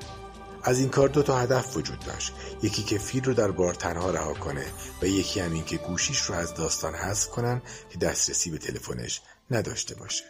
از 0.62 0.78
این 0.78 0.88
کار 0.88 1.08
دو 1.08 1.22
تا 1.22 1.38
هدف 1.38 1.76
وجود 1.76 1.98
داشت. 1.98 2.32
یکی 2.62 2.82
که 2.82 2.98
فیل 2.98 3.24
رو 3.24 3.34
در 3.34 3.50
بار 3.50 3.74
تنها 3.74 4.10
رها 4.10 4.34
کنه 4.34 4.66
و 5.02 5.06
یکی 5.06 5.40
هم 5.40 5.52
این 5.52 5.64
که 5.64 5.76
گوشیش 5.76 6.20
رو 6.20 6.34
از 6.34 6.54
داستان 6.54 6.94
حذف 6.94 7.28
کنن 7.28 7.62
که 7.90 7.98
دسترسی 7.98 8.50
به 8.50 8.58
تلفنش 8.58 9.20
نداشته 9.50 9.94
باشه. 9.94 10.24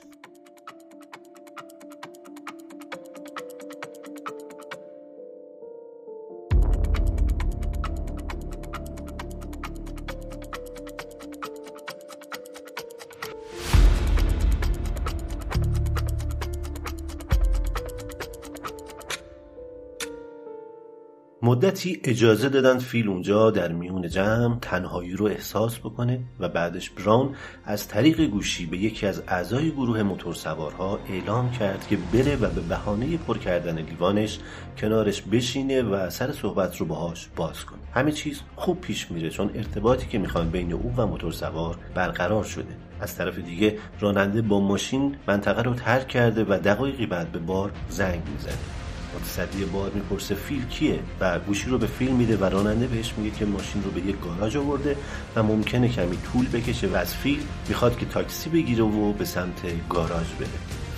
مدتی 21.84 22.00
اجازه 22.04 22.48
دادن 22.48 22.78
فیل 22.78 23.08
اونجا 23.08 23.50
در 23.50 23.72
میون 23.72 24.08
جمع 24.08 24.58
تنهایی 24.58 25.12
رو 25.12 25.26
احساس 25.26 25.78
بکنه 25.78 26.20
و 26.40 26.48
بعدش 26.48 26.90
براون 26.90 27.34
از 27.64 27.88
طریق 27.88 28.20
گوشی 28.20 28.66
به 28.66 28.78
یکی 28.78 29.06
از 29.06 29.22
اعضای 29.28 29.70
گروه 29.70 30.02
موتورسوارها 30.02 30.98
اعلام 31.08 31.50
کرد 31.50 31.86
که 31.86 31.98
بره 32.12 32.36
و 32.36 32.50
به 32.50 32.60
بهانه 32.60 33.16
پر 33.16 33.38
کردن 33.38 33.78
لیوانش 33.78 34.38
کنارش 34.78 35.22
بشینه 35.22 35.82
و 35.82 36.10
سر 36.10 36.32
صحبت 36.32 36.76
رو 36.76 36.86
باهاش 36.86 37.28
باز 37.36 37.64
کنه. 37.64 37.78
همه 37.94 38.12
چیز 38.12 38.40
خوب 38.56 38.80
پیش 38.80 39.10
میره 39.10 39.30
چون 39.30 39.50
ارتباطی 39.54 40.06
که 40.06 40.18
می‌خوان 40.18 40.50
بین 40.50 40.72
او 40.72 40.94
و 40.96 41.06
موتورسوار 41.06 41.78
برقرار 41.94 42.44
شده. 42.44 42.76
از 43.00 43.16
طرف 43.16 43.38
دیگه 43.38 43.78
راننده 44.00 44.42
با 44.42 44.60
ماشین 44.60 45.16
منطقه 45.28 45.62
رو 45.62 45.74
ترک 45.74 46.08
کرده 46.08 46.44
و 46.44 46.58
دقایقی 46.64 47.06
بعد 47.06 47.32
به 47.32 47.38
بار 47.38 47.70
زنگ 47.88 48.22
می‌زنه 48.32 48.83
متصدی 49.16 49.64
بار 49.64 49.90
می‌پرسه 49.90 50.34
فیل 50.34 50.64
کیه؟ 50.64 51.00
و 51.20 51.38
گوشی 51.38 51.70
رو 51.70 51.78
به 51.78 51.86
فیل 51.86 52.10
میده 52.10 52.36
و 52.36 52.44
راننده 52.44 52.86
بهش 52.86 53.14
میگه 53.16 53.36
که 53.36 53.44
ماشین 53.44 53.82
رو 53.82 53.90
به 53.90 54.00
یک 54.00 54.20
گاراژ 54.20 54.56
آورده 54.56 54.96
و 55.36 55.42
ممکنه 55.42 55.88
کمی 55.88 56.16
طول 56.32 56.48
بکشه 56.48 56.88
و 56.88 56.94
از 56.96 57.14
فیل 57.14 57.40
می‌خواد 57.68 57.98
که 57.98 58.06
تاکسی 58.06 58.50
بگیره 58.50 58.84
و 58.84 59.12
به 59.12 59.24
سمت 59.24 59.88
گاراژ 59.88 60.26
بره. 60.38 60.48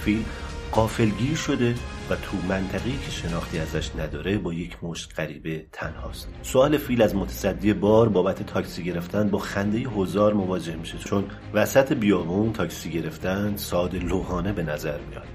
فیل 0.05 0.25
غافلگیر 0.73 1.37
شده 1.37 1.75
و 2.11 2.17
تو 2.17 2.37
منطقه‌ای 2.49 2.99
که 3.05 3.11
شناختی 3.11 3.59
ازش 3.59 3.91
نداره 3.99 4.39
با 4.39 4.53
یک 4.53 4.77
مشت 4.83 5.13
غریبه 5.17 5.67
تنهاست. 5.73 6.29
سوال 6.43 6.79
فیل 6.79 7.03
از 7.03 7.15
متصدی 7.15 7.73
بار 7.73 8.09
بابت 8.09 8.47
تاکسی 8.47 8.85
گرفتن 8.85 9.29
با 9.29 9.39
خنده 9.39 9.79
حضار 9.79 10.35
مواجه 10.35 10.77
میشه 10.77 10.99
چون 10.99 11.25
وسط 11.55 11.93
بیابون 11.93 12.53
تاکسی 12.53 12.91
گرفتن 12.91 13.57
ساده 13.57 13.99
لوحانه 13.99 14.53
به 14.53 14.63
نظر 14.63 14.99
میاد. 15.11 15.27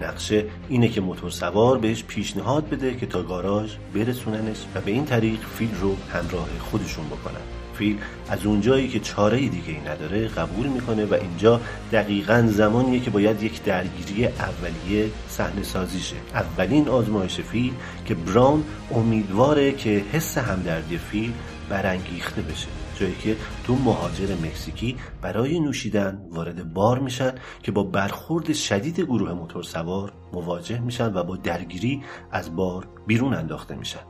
نقشه 0.00 0.44
اینه 0.68 0.88
که 0.88 1.00
موتور 1.00 1.30
سوار 1.30 1.78
بهش 1.78 2.04
پیشنهاد 2.04 2.68
بده 2.68 2.96
که 2.96 3.06
تا 3.06 3.22
گاراژ 3.22 3.70
برسوننش 3.94 4.56
و 4.74 4.80
به 4.80 4.90
این 4.90 5.04
طریق 5.04 5.40
فیل 5.58 5.74
رو 5.80 5.96
همراه 6.12 6.48
خودشون 6.60 7.06
بکنن. 7.06 7.40
فیل 7.78 7.98
از 8.28 8.46
اونجایی 8.46 8.88
که 8.88 9.00
چاره 9.00 9.38
دیگه 9.38 9.68
ای 9.68 9.80
نداره 9.80 10.28
قبول 10.28 10.66
می‌کنه 10.66 11.04
و 11.04 11.14
اینجا 11.14 11.60
دقیقا 11.92 12.48
زمانیه 12.50 13.00
که 13.00 13.10
باید 13.10 13.42
یک 13.42 13.64
درگیری 13.64 14.26
اولیه 14.26 15.10
صحنه 15.28 15.62
سازیشه 15.62 16.16
اولین 16.34 16.88
آزمایش 16.88 17.40
فیل 17.40 17.72
که 18.06 18.14
براون 18.14 18.64
امیدواره 18.94 19.72
که 19.72 20.04
حس 20.12 20.38
همدردی 20.38 20.98
فیل 20.98 21.32
برانگیخته 21.68 22.42
بشه. 22.42 22.77
جایی 23.00 23.14
که 23.14 23.36
تو 23.64 23.74
مهاجر 23.74 24.34
مکزیکی 24.34 24.96
برای 25.22 25.60
نوشیدن 25.60 26.22
وارد 26.30 26.74
بار 26.74 26.98
میشن 26.98 27.34
که 27.62 27.72
با 27.72 27.82
برخورد 27.82 28.52
شدید 28.52 29.00
گروه 29.00 29.32
موتور 29.32 29.62
سوار 29.62 30.12
مواجه 30.32 30.80
میشن 30.80 31.14
و 31.14 31.22
با 31.24 31.36
درگیری 31.36 32.02
از 32.30 32.56
بار 32.56 32.88
بیرون 33.06 33.34
انداخته 33.34 33.74
میشن. 33.74 34.00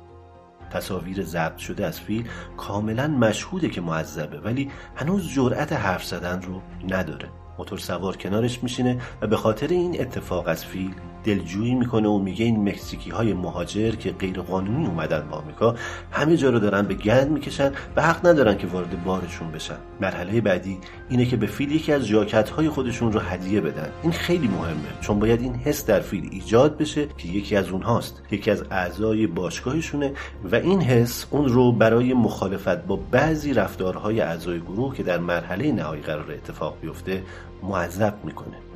تصاویر 0.70 1.22
ضبط 1.22 1.56
شده 1.56 1.86
از 1.86 2.00
فیل 2.00 2.28
کاملا 2.56 3.08
مشهوده 3.08 3.68
که 3.68 3.80
معذبه 3.80 4.40
ولی 4.40 4.70
هنوز 4.96 5.32
جرأت 5.32 5.72
حرف 5.72 6.04
زدن 6.04 6.42
رو 6.42 6.62
نداره. 6.88 7.28
موتور 7.58 7.78
سوار 7.78 8.16
کنارش 8.16 8.62
میشینه 8.62 8.98
و 9.22 9.26
به 9.26 9.36
خاطر 9.36 9.66
این 9.66 10.00
اتفاق 10.00 10.48
از 10.48 10.64
فیل 10.64 10.94
دلجویی 11.24 11.74
می‌کنه 11.74 12.08
و 12.08 12.18
میگه 12.18 12.44
این 12.44 12.68
مکزیکی 12.68 13.10
های 13.10 13.32
مهاجر 13.32 13.90
که 13.90 14.12
غیر 14.12 14.40
قانونی 14.40 14.86
اومدن 14.86 15.28
به 15.28 15.36
آمریکا 15.36 15.74
همه 16.10 16.36
جا 16.36 16.50
رو 16.50 16.58
دارن 16.58 16.82
به 16.82 16.94
گند 16.94 17.30
می‌کشن 17.30 17.72
و 17.96 18.02
حق 18.02 18.26
ندارن 18.26 18.58
که 18.58 18.66
وارد 18.66 19.04
بارشون 19.04 19.52
بشن. 19.52 19.76
مرحله 20.00 20.40
بعدی 20.40 20.78
اینه 21.08 21.26
که 21.26 21.36
به 21.36 21.46
فیل 21.46 21.72
یکی 21.72 21.92
از 21.92 22.06
جاکت 22.06 22.50
های 22.50 22.68
خودشون 22.68 23.12
رو 23.12 23.20
هدیه 23.20 23.60
بدن. 23.60 23.88
این 24.02 24.12
خیلی 24.12 24.48
مهمه 24.48 25.00
چون 25.00 25.18
باید 25.18 25.40
این 25.40 25.54
حس 25.54 25.86
در 25.86 26.00
فیل 26.00 26.28
ایجاد 26.32 26.78
بشه 26.78 27.06
که 27.18 27.28
یکی 27.28 27.56
از 27.56 27.68
اونهاست 27.68 28.22
یکی 28.30 28.50
از 28.50 28.64
اعضای 28.70 29.26
باشگاهشونه 29.26 30.12
و 30.52 30.54
این 30.54 30.80
حس 30.80 31.26
اون 31.30 31.48
رو 31.48 31.72
برای 31.72 32.14
مخالفت 32.14 32.86
با 32.86 32.96
بعضی 33.10 33.52
رفتارهای 33.52 34.20
اعضای 34.20 34.60
گروه 34.60 34.96
که 34.96 35.02
در 35.02 35.18
مرحله 35.18 35.72
نهایی 35.72 36.02
قرار 36.02 36.32
اتفاق 36.32 36.76
بیفته 36.80 37.22
معذب 37.62 38.14
می‌کنه. 38.24 38.67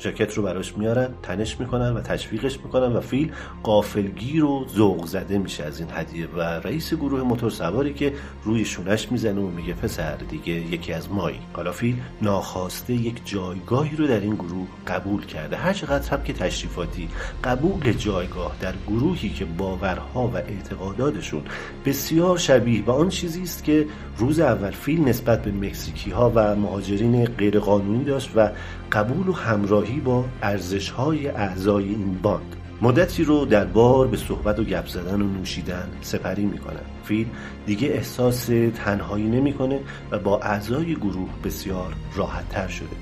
ژاکت 0.00 0.34
رو 0.34 0.42
براش 0.42 0.76
میارن 0.76 1.08
تنش 1.22 1.60
می‌کنن 1.60 1.92
و 1.92 2.00
تشویقش 2.00 2.58
می‌کنن 2.64 2.92
و 2.92 3.00
فیل 3.00 3.32
قافلگیر 3.62 4.44
و 4.44 4.66
ذوق 4.74 5.06
زده 5.06 5.38
میشه 5.38 5.64
از 5.64 5.80
این 5.80 5.88
هدیه. 5.92 6.26
و 6.26 6.40
رئیس 6.40 6.94
گروه 6.94 7.22
موتور 7.22 7.50
سواری 7.50 7.94
که 7.94 8.12
روی 8.44 8.64
شونش 8.64 9.12
می‌زنه 9.12 9.40
و 9.40 9.46
میگه 9.46 9.74
پسر 9.74 10.16
دیگه 10.16 10.52
یکی 10.52 10.92
از 10.92 11.12
مایی. 11.12 11.38
حالا 11.52 11.72
فیل 11.72 11.96
ناخواسته 12.22 12.92
یک 12.92 13.20
جایگاهی 13.24 13.96
رو 13.96 14.06
در 14.06 14.20
این 14.20 14.34
گروه 14.34 14.66
قبول 14.86 15.26
کرده. 15.26 15.56
هر 15.56 15.72
چقدر 15.72 16.10
هم 16.10 16.22
که 16.22 16.32
تشریفاتی 16.32 17.08
قبول 17.44 17.92
جایگاه 17.92 18.56
در 18.60 18.74
گروهی 18.86 19.28
که 19.28 19.44
باورها 19.44 20.28
و 20.28 20.36
اعتقاداتشون 20.36 21.42
بسیار 21.84 22.38
شبیه 22.38 22.82
به 22.82 22.92
آن 22.92 23.08
چیزی 23.08 23.42
است 23.42 23.64
که 23.64 23.86
روز 24.18 24.40
اول 24.40 24.70
فیل 24.70 25.08
نسبت 25.08 25.42
به 25.42 25.50
مکزیکی 25.50 26.10
ها 26.10 26.32
و 26.34 26.56
مهاجرین 26.56 27.24
غیرقانونی 27.24 28.04
داشت 28.04 28.30
و 28.36 28.50
قبول 28.94 29.28
و 29.28 29.32
همراهی 29.32 30.00
با 30.00 30.24
ارزش 30.42 30.90
های 30.90 31.28
اعضای 31.28 31.88
این 31.88 32.18
باند. 32.22 32.56
مدتی 32.82 33.24
رو 33.24 33.44
در 33.44 33.64
بار 33.64 34.06
به 34.06 34.16
صحبت 34.16 34.58
و 34.58 34.64
گپ 34.64 34.86
زدن 34.86 35.22
و 35.22 35.28
نوشیدن 35.28 35.88
سپری 36.00 36.44
می‌کنن 36.44 36.80
فیل 37.04 37.26
دیگه 37.66 37.88
احساس 37.88 38.50
تنهایی 38.74 39.28
نمی‌کنه 39.28 39.80
و 40.10 40.18
با 40.18 40.40
اعضای 40.40 40.94
گروه 40.94 41.28
بسیار 41.44 41.94
راحت 42.14 42.48
تر 42.48 42.68
شده. 42.68 42.96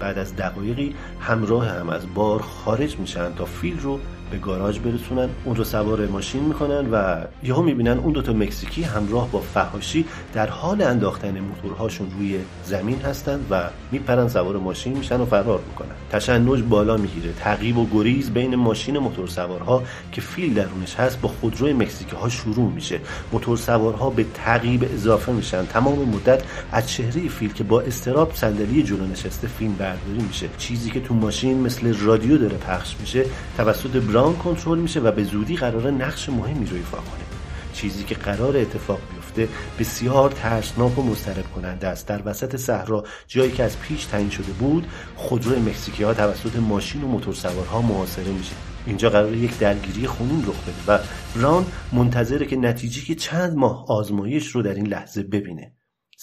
بعد 0.00 0.18
از 0.18 0.36
دقایقی 0.36 0.94
همراه 1.20 1.66
هم 1.66 1.88
از 1.88 2.14
بار 2.14 2.42
خارج 2.42 2.98
میشن 2.98 3.34
تا 3.34 3.44
فیل 3.44 3.80
رو 3.80 4.00
به 4.30 4.38
گاراژ 4.38 4.78
برسونن 4.78 5.28
اون 5.44 5.56
رو 5.56 5.64
سوار 5.64 6.06
ماشین 6.06 6.44
می‌کنن 6.44 6.90
و 6.90 7.24
یهو 7.42 7.62
می‌بینن 7.62 7.98
اون 7.98 8.12
دوتا 8.12 8.32
مکزیکی 8.32 8.82
همراه 8.82 9.30
با 9.30 9.40
فهاشی 9.40 10.04
در 10.32 10.46
حال 10.46 10.82
انداختن 10.82 11.40
موتورهاشون 11.40 12.10
روی 12.18 12.38
زمین 12.64 13.00
هستن 13.00 13.40
و 13.50 13.62
میپرن 13.92 14.28
سوار 14.28 14.56
ماشین 14.56 14.96
میشن 14.96 15.20
و 15.20 15.24
فرار 15.24 15.60
می‌کنن. 15.68 15.94
تشنج 16.12 16.62
بالا 16.62 16.96
می‌گیره. 16.96 17.32
تعقیب 17.32 17.78
و 17.78 17.86
گریز 17.92 18.30
بین 18.30 18.54
ماشین 18.54 18.98
موتور 18.98 19.26
سوارها 19.26 19.82
که 20.12 20.20
فیل 20.20 20.54
درونش 20.54 20.94
هست 20.94 21.20
با 21.20 21.28
خودروی 21.28 21.72
مکزیکی 21.72 22.16
ها 22.16 22.28
شروع 22.28 22.72
میشه. 22.72 23.00
موتور 23.32 23.56
سوارها 23.56 24.10
به 24.10 24.26
تعقیب 24.34 24.90
اضافه 24.94 25.32
میشن. 25.32 25.66
تمام 25.66 25.98
مدت 26.08 26.42
از 26.72 26.90
چهره 26.90 27.28
فیل 27.28 27.52
که 27.52 27.64
با 27.64 27.80
استراب 27.80 28.32
صندلی 28.34 28.82
جلو 28.82 29.06
نشسته 29.06 29.48
فیلم 29.48 29.74
برداری 29.74 30.22
میشه. 30.28 30.48
چیزی 30.58 30.90
که 30.90 31.00
تو 31.00 31.14
ماشین 31.14 31.60
مثل 31.60 31.94
رادیو 31.98 32.38
داره 32.38 32.56
پخش 32.56 32.96
میشه 33.00 33.24
توسط 33.56 33.96
براون 34.20 34.36
کنترل 34.36 34.78
میشه 34.78 35.00
و 35.00 35.12
به 35.12 35.24
زودی 35.24 35.56
قرار 35.56 35.90
نقش 35.90 36.28
مهمی 36.28 36.66
رو 36.66 36.76
ایفا 36.76 36.96
کنه. 36.96 37.24
چیزی 37.72 38.04
که 38.04 38.14
قرار 38.14 38.56
اتفاق 38.56 39.00
بیفته 39.14 39.48
بسیار 39.78 40.30
ترسناک 40.30 40.98
و 40.98 41.02
مضطرب 41.02 41.44
کننده 41.54 41.88
است. 41.88 42.06
در 42.06 42.22
وسط 42.24 42.56
صحرا 42.56 43.04
جایی 43.26 43.50
که 43.50 43.64
از 43.64 43.80
پیش 43.80 44.04
تعیین 44.04 44.30
شده 44.30 44.52
بود 44.52 44.86
خودرو 45.16 45.58
مکزیکی 45.58 46.04
ها 46.04 46.14
توسط 46.14 46.56
ماشین 46.56 47.02
و 47.02 47.06
موتورسوارها 47.06 47.82
محاصره 47.82 48.32
میشه. 48.32 48.52
اینجا 48.86 49.10
قرار 49.10 49.34
یک 49.34 49.58
درگیری 49.58 50.06
خونین 50.06 50.44
رخ 50.46 50.62
بده 50.62 50.94
و 50.94 50.98
بران 51.36 51.66
منتظره 51.92 52.46
که 52.46 52.56
نتیجه 52.56 53.14
چند 53.14 53.56
ماه 53.56 53.84
آزمایش 53.88 54.46
رو 54.46 54.62
در 54.62 54.74
این 54.74 54.86
لحظه 54.86 55.22
ببینه. 55.22 55.72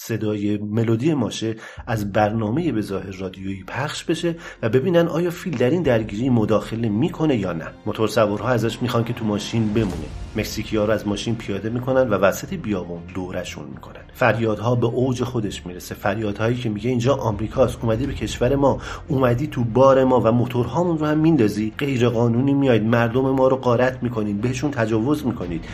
صدای 0.00 0.58
ملودی 0.58 1.14
ماشه 1.14 1.54
از 1.86 2.12
برنامه 2.12 2.72
به 2.72 2.80
ظاهر 2.80 3.10
رادیویی 3.10 3.64
پخش 3.66 4.04
بشه 4.04 4.34
و 4.62 4.68
ببینن 4.68 5.08
آیا 5.08 5.30
فیل 5.30 5.56
در 5.56 5.70
این 5.70 5.82
درگیری 5.82 6.30
مداخله 6.30 6.88
می‌کنه 6.88 7.36
یا 7.36 7.52
نه. 7.52 7.66
موتور 7.86 8.08
سوارها 8.08 8.48
ازش 8.48 8.82
می‌خوان 8.82 9.04
که 9.04 9.12
تو 9.12 9.24
ماشین 9.24 9.68
بمونه. 9.68 10.06
مکزیکی 10.36 10.76
ها 10.76 10.84
رو 10.84 10.92
از 10.92 11.08
ماشین 11.08 11.36
پیاده 11.36 11.70
می‌کنن 11.70 12.08
و 12.08 12.14
وسط 12.14 12.54
بیابون 12.54 13.00
دورشون 13.14 13.64
می‌کنن. 13.74 14.00
فریادها 14.14 14.74
به 14.74 14.86
اوج 14.86 15.24
خودش 15.24 15.66
می‌رسه. 15.66 15.94
فریادهایی 15.94 16.56
که 16.56 16.68
میگه 16.68 16.90
اینجا 16.90 17.14
آمریکاست. 17.14 17.78
اومدی 17.82 18.06
به 18.06 18.14
کشور 18.14 18.56
ما. 18.56 18.78
اومدی 19.08 19.46
تو 19.46 19.64
بار 19.64 20.04
ما 20.04 20.20
و 20.20 20.32
موتورهامون 20.32 20.98
رو 20.98 21.06
هم 21.06 21.18
میندازی. 21.18 21.72
غیر 21.78 22.08
قانونی 22.08 22.54
میاید 22.54 22.84
مردم 22.84 23.30
ما 23.30 23.48
رو 23.48 23.56
غارت 23.56 24.02
می‌کنید. 24.02 24.40
بهشون 24.40 24.70
تجاوز 24.70 25.26
می‌کنید. 25.26 25.64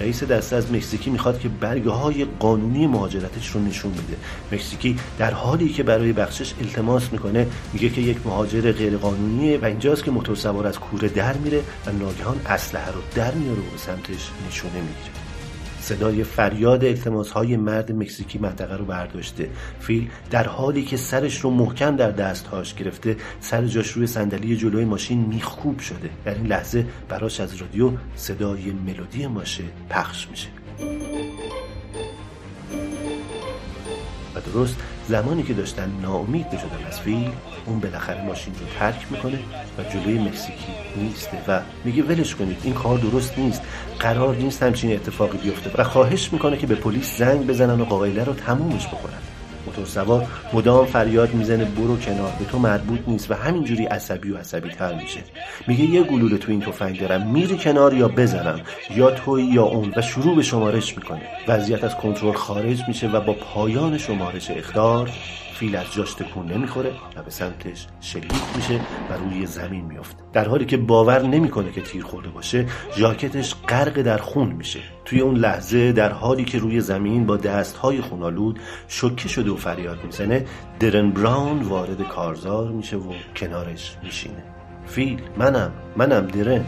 رئیس 0.00 0.24
دسته 0.24 0.56
از 0.56 0.72
مکزیکی 0.72 1.10
می‌خواد 1.10 1.40
که 1.40 1.48
برگه 1.48 1.90
های 1.90 2.26
قانونی 2.38 2.86
مهاجرتش 2.86 3.50
رو 3.50 3.60
نشون 3.60 3.92
بده. 3.92 4.16
مکزیکی 4.52 4.98
در 5.18 5.30
حالی 5.30 5.68
که 5.68 5.82
برای 5.82 6.12
بخشش 6.12 6.54
التماس 6.60 7.12
می‌کنه 7.12 7.46
میگه 7.72 7.88
که 7.88 8.00
یک 8.00 8.26
مهاجر 8.26 8.72
غیر 8.72 8.96
قانونیه 8.96 9.58
و 9.58 9.64
اینجاست 9.64 10.04
که 10.04 10.10
موتور 10.10 10.36
سوار 10.36 10.66
از 10.66 10.78
کوره 10.78 11.08
در 11.08 11.36
میره 11.36 11.62
و 11.86 11.92
ناگهان 11.92 12.40
اسلحه 12.46 12.92
رو 12.92 13.00
در 13.14 13.34
میاره 13.34 13.60
و 13.60 13.70
به 13.72 13.78
سمتش 13.78 14.30
نشونه 14.48 14.74
می‌گیره. 14.74 15.09
صدای 15.80 16.24
فریاد 16.24 16.84
التماس 16.84 17.30
های 17.30 17.56
مرد 17.56 17.92
مکزیکی 17.92 18.38
منطقه 18.38 18.76
رو 18.76 18.84
برداشته. 18.84 19.50
فیل 19.80 20.10
در 20.30 20.46
حالی 20.46 20.82
که 20.82 20.96
سرش 20.96 21.40
رو 21.40 21.50
محکم 21.50 21.96
در 21.96 22.10
دستهاش 22.10 22.74
گرفته 22.74 23.16
سر 23.40 23.66
جاش 23.66 23.90
روی 23.90 24.06
صندلی 24.06 24.56
جلوی 24.56 24.84
ماشین 24.84 25.18
میخکوب 25.18 25.78
شده. 25.78 26.10
در 26.24 26.34
این 26.34 26.46
لحظه 26.46 26.86
براش 27.08 27.40
از 27.40 27.54
رادیو 27.54 27.90
صدای 28.16 28.72
ملودی 28.86 29.26
ماشه 29.26 29.64
پخش 29.90 30.28
میشه. 30.30 30.48
و 34.34 34.40
درست 34.40 34.76
زمانی 35.08 35.42
که 35.42 35.54
داشتن 35.54 35.92
ناامید 36.02 36.50
شدن 36.50 36.86
از 36.88 37.00
فیل 37.00 37.30
اون 37.66 37.80
بالاخره 37.80 38.24
ماشین 38.24 38.54
رو 38.54 38.66
ترک 38.78 39.06
می‌کنه 39.10 39.38
و 39.78 39.82
جلوی 39.92 40.18
مکزیکی 40.18 40.72
میسته 40.96 41.38
و 41.48 41.60
میگه 41.84 42.02
ولش 42.02 42.34
کنید 42.34 42.56
این 42.62 42.74
کار 42.74 42.98
درست 42.98 43.38
نیست 43.38 43.62
قرار 43.98 44.36
نیست 44.36 44.62
همچین 44.62 44.92
اتفاقی 44.92 45.38
بیفته 45.38 45.70
و 45.74 45.84
خواهش 45.84 46.32
می‌کنه 46.32 46.56
که 46.56 46.66
به 46.66 46.74
پلیس 46.74 47.18
زنگ 47.18 47.46
بزنن 47.46 47.80
و 47.80 47.84
قائله 47.84 48.24
رو 48.24 48.32
تمومش 48.32 48.86
بکنن. 48.86 49.18
موتور 49.66 49.86
سوار 49.86 50.26
مدام 50.52 50.86
فریاد 50.86 51.34
می‌زنه 51.34 51.64
برو 51.64 51.96
کنار 51.96 52.32
به 52.38 52.44
تو 52.44 52.58
مربوط 52.58 53.00
نیست 53.06 53.30
و 53.30 53.34
همینجوری 53.34 53.84
عصبی 53.84 54.30
و 54.30 54.36
عصبی 54.38 54.68
تر 54.68 54.94
میشه. 54.94 55.20
میگه 55.66 55.84
یه 55.84 56.02
گلوله 56.02 56.38
تو 56.38 56.52
این 56.52 56.60
تفنگ 56.60 57.00
دارم 57.00 57.26
میری 57.30 57.56
کنار 57.56 57.94
یا 57.94 58.08
بزنم 58.08 58.60
یا 58.96 59.10
توی 59.10 59.44
یا 59.44 59.62
اون 59.62 59.92
و 59.96 60.02
شروع 60.02 60.36
به 60.36 60.42
شمارش 60.42 60.96
می‌کنه. 60.96 61.22
وضعیت 61.48 61.84
از 61.84 61.94
کنترل 61.94 62.32
خارج 62.32 62.82
میشه 62.88 63.08
و 63.08 63.20
با 63.20 63.32
پایان 63.32 63.98
شمارش 63.98 64.50
اخدار 64.50 65.10
فیل 65.60 65.76
از 65.76 65.92
جاش 65.92 66.14
تکون 66.14 66.46
نمی‌خوره 66.46 66.92
و 67.16 67.22
به 67.22 67.30
سمتش 67.30 67.86
شلیک 68.00 68.32
میشه 68.56 68.80
و 69.10 69.14
روی 69.24 69.46
زمین 69.46 69.84
میفته 69.84 70.22
در 70.32 70.48
حالی 70.48 70.64
که 70.64 70.76
باور 70.76 71.22
نمی‌کنه 71.22 71.72
که 71.72 71.80
تیر 71.80 72.04
خورده 72.04 72.28
باشه 72.28 72.66
ژاکتش 72.96 73.54
غرق 73.68 74.02
در 74.02 74.18
خون 74.18 74.48
میشه. 74.48 74.80
توی 75.04 75.20
اون 75.20 75.36
لحظه 75.36 75.92
در 75.92 76.12
حالی 76.12 76.44
که 76.44 76.58
روی 76.58 76.80
زمین 76.80 77.26
با 77.26 77.36
دستهای 77.36 78.00
خونالود 78.00 78.58
شوکه 78.88 79.28
شده 79.28 79.50
و 79.50 79.56
فریاد 79.56 80.04
می‌زنه 80.04 80.46
درن 80.80 81.10
براون 81.10 81.62
وارد 81.62 82.02
کارزار 82.08 82.68
میشه 82.68 82.96
و 82.96 83.12
کنارش 83.36 83.96
میشینه. 84.02 84.42
فیل 84.86 85.20
منم 85.38 85.72
منم 85.96 86.26
درن. 86.26 86.64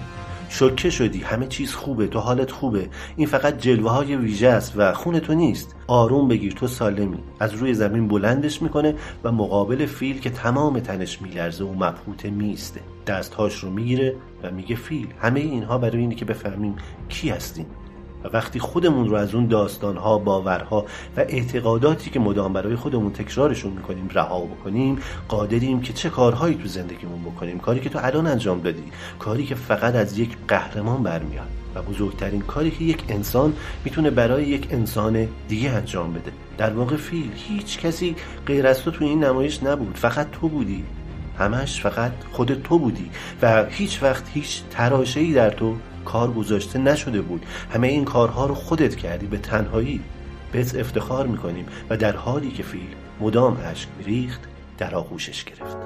شوکه 0.52 0.90
شدی 0.90 1.20
همه 1.20 1.46
چیز 1.46 1.74
خوبه 1.74 2.06
تو 2.06 2.18
حالت 2.18 2.50
خوبه. 2.50 2.88
این 3.16 3.26
فقط 3.26 3.58
جلوه 3.58 3.90
های 3.90 4.16
ویژه 4.16 4.48
است 4.48 4.72
و 4.76 4.92
خون 4.92 5.18
تو 5.18 5.34
نیست. 5.34 5.76
آروم 5.86 6.28
بگیر 6.28 6.52
تو 6.52 6.66
سالمی. 6.66 7.18
از 7.40 7.54
روی 7.54 7.74
زمین 7.74 8.08
بلندش 8.08 8.62
می‌کنه 8.62 8.94
و 9.24 9.32
مقابل 9.32 9.86
فیل 9.86 10.20
که 10.20 10.30
تمام 10.30 10.80
تنش 10.80 11.22
میلرزه 11.22 11.64
و 11.64 11.72
مبهوته 11.74 12.30
میسته. 12.30 12.80
دستهاش 13.06 13.54
رو 13.54 13.70
می‌گیره 13.70 14.16
و 14.42 14.50
میگه 14.50 14.76
فیل 14.76 15.06
همه 15.20 15.40
اینها 15.40 15.78
برای 15.78 15.98
اینه 15.98 16.14
که 16.14 16.24
بفهمیم 16.24 16.76
کی 17.08 17.28
هستیم. 17.28 17.66
و 18.24 18.28
وقتی 18.32 18.58
خودمون 18.58 19.08
رو 19.08 19.16
از 19.16 19.34
اون 19.34 19.46
داستانها 19.46 20.18
باورها 20.18 20.86
و 21.16 21.20
اعتقاداتی 21.20 22.10
که 22.10 22.20
مدام 22.20 22.52
برای 22.52 22.76
خودمون 22.76 23.12
تکرارشون 23.12 23.72
می‌کنیم 23.72 24.08
رها 24.12 24.40
بکنیم 24.40 24.98
قادریم 25.28 25.80
که 25.80 25.92
چه 25.92 26.10
کارهایی 26.10 26.54
تو 26.54 26.68
زندگیمون 26.68 27.22
بکنیم. 27.22 27.58
کاری 27.58 27.80
که 27.80 27.88
تو 27.88 27.98
الان 28.02 28.26
انجام 28.26 28.60
دادی. 28.60 28.84
کاری 29.18 29.46
که 29.46 29.54
فقط 29.54 29.94
از 29.94 30.18
یک 30.18 30.36
قهرمان 30.48 31.02
برمیاد. 31.02 31.48
و 31.74 31.82
بزرگترین 31.82 32.40
کاری 32.40 32.70
که 32.70 32.84
یک 32.84 33.04
انسان 33.08 33.52
می‌تونه 33.84 34.10
برای 34.10 34.44
یک 34.44 34.68
انسان 34.70 35.28
دیگه 35.48 35.70
انجام 35.70 36.12
بده. 36.12 36.32
در 36.58 36.72
واقع 36.72 36.96
فیل 36.96 37.30
هیچ 37.34 37.78
کسی 37.78 38.16
غیر 38.46 38.66
از 38.66 38.82
تو 38.82 38.90
تو 38.90 39.04
این 39.04 39.24
نمایش 39.24 39.62
نبود. 39.62 39.96
فقط 39.96 40.30
تو 40.30 40.48
بودی. 40.48 40.84
همش 41.38 41.82
فقط 41.82 42.12
خود 42.32 42.62
تو 42.62 42.78
بودی 42.78 43.10
و 43.42 43.64
هیچ 43.64 44.02
وقت 44.02 44.24
هیچ 44.34 44.62
تراشه‌ای 44.70 45.32
در 45.32 45.50
تو 45.50 45.76
کار 46.04 46.32
گذاشته 46.32 46.78
نشده 46.78 47.20
بود. 47.20 47.46
همه 47.74 47.88
این 47.88 48.04
کارها 48.04 48.46
رو 48.46 48.54
خودت 48.54 48.96
کردی 48.96 49.26
به 49.26 49.38
تنهایی. 49.38 50.00
بهت 50.52 50.74
افتخار 50.74 51.26
می‌کنیم 51.26 51.66
و 51.90 51.96
در 51.96 52.16
حالی 52.16 52.50
که 52.50 52.62
فیل 52.62 52.94
مدام 53.20 53.56
اشک 53.64 53.88
میریخت 53.98 54.40
در 54.78 54.94
آغوشش 54.94 55.44
گرفت. 55.44 55.76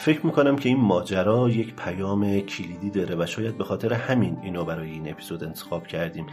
فکر 0.00 0.26
می‌کنم 0.26 0.56
که 0.56 0.68
این 0.68 0.80
ماجرا 0.80 1.48
یک 1.48 1.74
پیام 1.74 2.40
کلیدی 2.40 2.90
داره 2.90 3.16
و 3.16 3.26
شاید 3.26 3.58
به 3.58 3.64
خاطر 3.64 3.92
همین 3.92 4.38
اینو 4.42 4.64
برای 4.64 4.90
این 4.90 5.10
اپیزود 5.10 5.44
انتخاب 5.44 5.86
کردیم. 5.86 6.26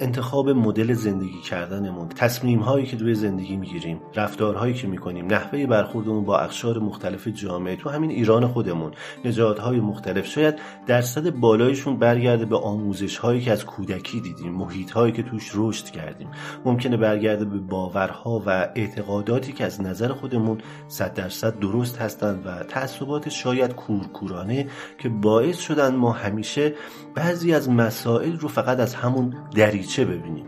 انتخاب 0.00 0.48
مدل 0.48 0.92
زندگی 0.92 1.40
کردنمون 1.40 2.08
تصمیم 2.08 2.58
هایی 2.58 2.86
که 2.86 2.96
توی 2.96 3.14
زندگی 3.14 3.56
می‌گیریم 3.56 4.00
رفتارهایی 4.14 4.74
که 4.74 4.86
می‌کنیم 4.86 5.26
نحوه 5.26 5.66
برخوردمون 5.66 6.24
با 6.24 6.38
اقشار 6.38 6.78
مختلف 6.78 7.28
جامعه 7.28 7.76
تو 7.76 7.90
همین 7.90 8.10
ایران 8.10 8.46
خودمون 8.46 8.92
نژادهای 9.24 9.80
مختلف. 9.80 10.26
شاید 10.26 10.54
درصد 10.86 11.30
بالایشون 11.30 11.96
برگرده 11.96 12.44
به 12.44 12.56
آموزش 12.56 13.18
هایی 13.18 13.40
که 13.40 13.52
از 13.52 13.66
کودکی 13.66 14.20
دیدیم 14.20 14.52
محیط 14.52 14.90
هایی 14.90 15.12
که 15.12 15.22
توش 15.22 15.50
رشد 15.54 15.84
کردیم. 15.84 16.28
ممکنه 16.64 16.96
برگرده 16.96 17.44
به 17.44 17.58
باورها 17.58 18.42
و 18.46 18.68
اعتقاداتی 18.74 19.52
که 19.52 19.64
از 19.64 19.80
نظر 19.80 20.08
خودمون 20.08 20.58
صد 20.88 21.14
درصد 21.14 21.58
درست 21.58 21.98
هستند 21.98 22.46
و 22.46 22.62
تعصبات 22.62 23.28
شاید 23.28 23.74
کورکورانه 23.74 24.66
که 24.98 25.08
باعث 25.08 25.58
شدن 25.58 25.94
ما 25.94 26.12
همیشه 26.12 26.74
بعضی 27.14 27.54
از 27.54 27.70
مسائل 27.70 28.38
رو 28.38 28.48
فقط 28.48 28.80
از 28.80 28.94
همون 28.94 29.34
دریچه 29.82 30.04
ببینیم؟ 30.04 30.46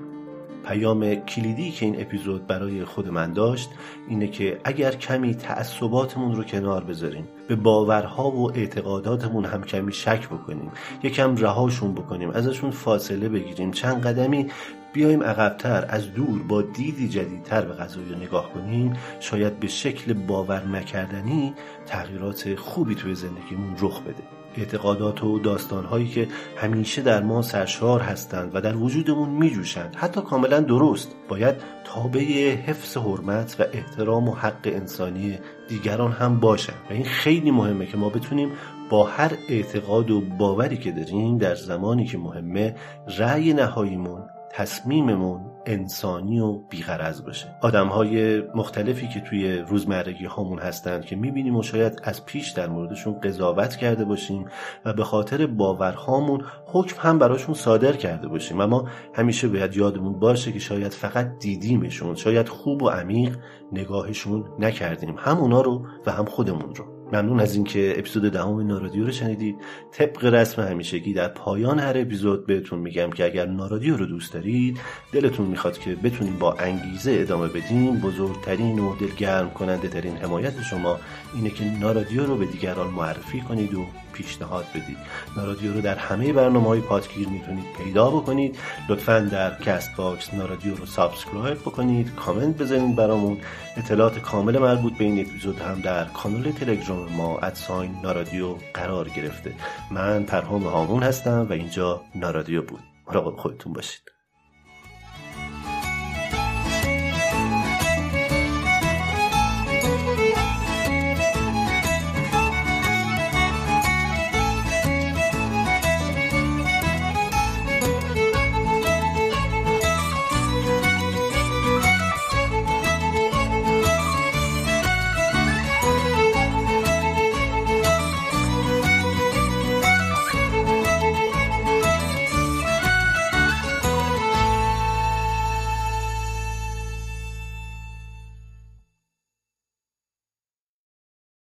پیام 0.64 1.14
کلیدی 1.14 1.70
که 1.70 1.86
این 1.86 2.00
اپیزود 2.00 2.46
برای 2.46 2.84
خود 2.84 3.08
من 3.08 3.32
داشت 3.32 3.70
اینه 4.08 4.28
که 4.28 4.60
اگر 4.64 4.90
کمی 4.90 5.34
تعصباتمون 5.34 6.34
رو 6.34 6.44
کنار 6.44 6.84
بذاریم 6.84 7.28
به 7.48 7.56
باورها 7.56 8.30
و 8.30 8.50
اعتقاداتمون 8.56 9.44
هم 9.44 9.62
کمی 9.62 9.92
شک 9.92 10.28
بکنیم 10.28 10.70
یکم 11.02 11.36
رهاشون 11.36 11.94
بکنیم 11.94 12.30
ازشون 12.30 12.70
فاصله 12.70 13.28
بگیریم 13.28 13.70
چند 13.70 14.06
قدمی 14.06 14.46
بیایم 14.92 15.22
عقبتر 15.22 15.86
از 15.88 16.14
دور 16.14 16.42
با 16.42 16.62
دیدی 16.62 17.08
جدیدتر 17.08 17.64
به 17.64 17.72
قضایی 17.72 18.16
نگاه 18.16 18.52
کنیم 18.52 18.92
شاید 19.20 19.60
به 19.60 19.68
شکل 19.68 20.12
باور 20.12 20.66
نکردنی 20.66 21.54
تغییرات 21.86 22.54
خوبی 22.54 22.94
توی 22.94 23.14
زندگیمون 23.14 23.76
رخ 23.80 24.00
بده. 24.00 24.43
اعتقادات 24.56 25.24
و 25.24 25.38
داستانهایی 25.38 26.08
که 26.08 26.28
همیشه 26.56 27.02
در 27.02 27.22
ما 27.22 27.42
سرشار 27.42 28.00
هستند 28.00 28.50
و 28.54 28.60
در 28.60 28.76
وجودمون 28.76 29.28
میجوشند. 29.28 29.96
حتی 29.96 30.20
کاملا 30.20 30.60
درست. 30.60 31.16
باید 31.28 31.54
تابع 31.84 32.54
حفظ 32.54 32.96
حرمت 32.96 33.56
و 33.58 33.64
احترام 33.72 34.28
و 34.28 34.34
حق 34.34 34.60
انسانی 34.64 35.38
دیگران 35.68 36.12
هم 36.12 36.40
باشند. 36.40 36.76
و 36.90 36.92
این 36.92 37.04
خیلی 37.04 37.50
مهمه 37.50 37.86
که 37.86 37.96
ما 37.96 38.08
بتونیم 38.08 38.52
با 38.90 39.04
هر 39.04 39.32
اعتقاد 39.48 40.10
و 40.10 40.20
باوری 40.20 40.76
که 40.76 40.92
داریم 40.92 41.38
در 41.38 41.54
زمانی 41.54 42.06
که 42.06 42.18
مهمه 42.18 42.76
رأی 43.18 43.52
نهاییمون 43.52 44.22
تصمیممون 44.50 45.53
انسانی 45.66 46.40
و 46.40 46.52
بیغرض 46.52 47.22
باشه. 47.22 47.46
آدم 47.62 47.86
های 47.86 48.42
مختلفی 48.54 49.08
که 49.08 49.20
توی 49.20 49.58
روزمرگی 49.58 50.24
هامون 50.24 50.58
هستند 50.58 51.04
که 51.04 51.16
می‌بینیم 51.16 51.56
و 51.56 51.62
شاید 51.62 52.00
از 52.02 52.26
پیش 52.26 52.50
در 52.50 52.68
موردشون 52.68 53.20
قضاوت 53.20 53.76
کرده 53.76 54.04
باشیم 54.04 54.44
و 54.84 54.92
به 54.92 55.04
خاطر 55.04 55.46
باورهامون 55.46 56.44
حکم 56.66 56.96
هم 57.08 57.18
براشون 57.18 57.54
صادر 57.54 57.92
کرده 57.92 58.28
باشیم. 58.28 58.60
اما 58.60 58.88
همیشه 59.14 59.48
باید 59.48 59.76
یادمون 59.76 60.18
باشه 60.18 60.52
که 60.52 60.58
شاید 60.58 60.92
فقط 60.92 61.38
دیدیمشون 61.38 62.14
شاید 62.14 62.48
خوب 62.48 62.82
و 62.82 62.88
عمیق 62.88 63.38
نگاهشون 63.72 64.44
نکردیم. 64.58 65.14
هم 65.18 65.38
اونا 65.38 65.60
رو 65.60 65.86
و 66.06 66.12
هم 66.12 66.24
خودمون 66.24 66.74
رو. 66.74 66.93
ممنون 67.14 67.40
از 67.40 67.54
اینکه 67.54 67.94
اپیزود 67.98 68.32
دهم 68.32 68.66
نارادیو 68.66 69.04
رو 69.04 69.12
شنیدید 69.12 69.56
طبق 69.92 70.24
رسم 70.24 70.62
همیشگی 70.62 71.12
در 71.12 71.28
پایان 71.28 71.78
هر 71.78 71.98
اپیزود 71.98 72.46
بهتون 72.46 72.78
میگم 72.78 73.10
که 73.10 73.24
اگر 73.24 73.46
نارادیو 73.46 73.96
رو 73.96 74.06
دوست 74.06 74.32
دارید 74.32 74.80
دلتون 75.12 75.46
می‌خواد 75.46 75.78
که 75.78 75.94
بتونیم 75.94 76.38
با 76.38 76.52
انگیزه 76.52 77.16
ادامه 77.20 77.48
بدیم 77.48 78.00
بزرگترین 78.00 78.78
و 78.78 78.96
دلگرم 78.96 79.50
کننده 79.50 79.88
ترین 79.88 80.16
حمایت 80.16 80.62
شما 80.70 80.98
اینه 81.34 81.50
که 81.50 81.64
نارادیو 81.64 82.26
رو 82.26 82.36
به 82.36 82.46
دیگران 82.46 82.90
معرفی 82.90 83.40
کنید 83.40 83.74
و 83.74 83.86
پیشنهاد 84.14 84.64
بدید. 84.74 84.96
نارادیو 85.36 85.72
رو 85.72 85.80
در 85.80 85.94
همه 85.94 86.32
برنامه 86.32 86.68
های 86.68 86.80
پادگیر 86.80 87.28
می‌تونید 87.28 87.64
پیدا 87.84 88.10
بکنید. 88.10 88.58
لطفا 88.88 89.20
در 89.20 89.54
Castbox 89.54 90.34
نارادیو 90.34 90.74
رو 90.74 90.86
subscribe 90.86 91.58
بکنید. 91.58 92.14
کامنت 92.14 92.56
بزنید 92.56 92.96
برامون. 92.96 93.38
اطلاعات 93.76 94.18
کامل 94.18 94.58
مربوط 94.58 94.92
به 94.98 95.04
این 95.04 95.20
اپیزود 95.20 95.58
هم 95.58 95.80
در 95.80 96.04
کانال 96.04 96.52
تلگرام 96.52 97.12
ما 97.12 97.38
at 97.38 97.57
sign 97.57 97.96
نارادیو 98.02 98.54
قرار 98.74 99.08
گرفته. 99.08 99.52
من 99.90 100.22
پرهام 100.22 100.62
هامون 100.62 101.02
هستم 101.02 101.46
و 101.50 101.52
اینجا 101.52 102.00
نارادیو 102.14 102.62
بود. 102.62 102.80
مراقب 103.08 103.36
خودتون 103.36 103.72
باشید. 103.72 104.13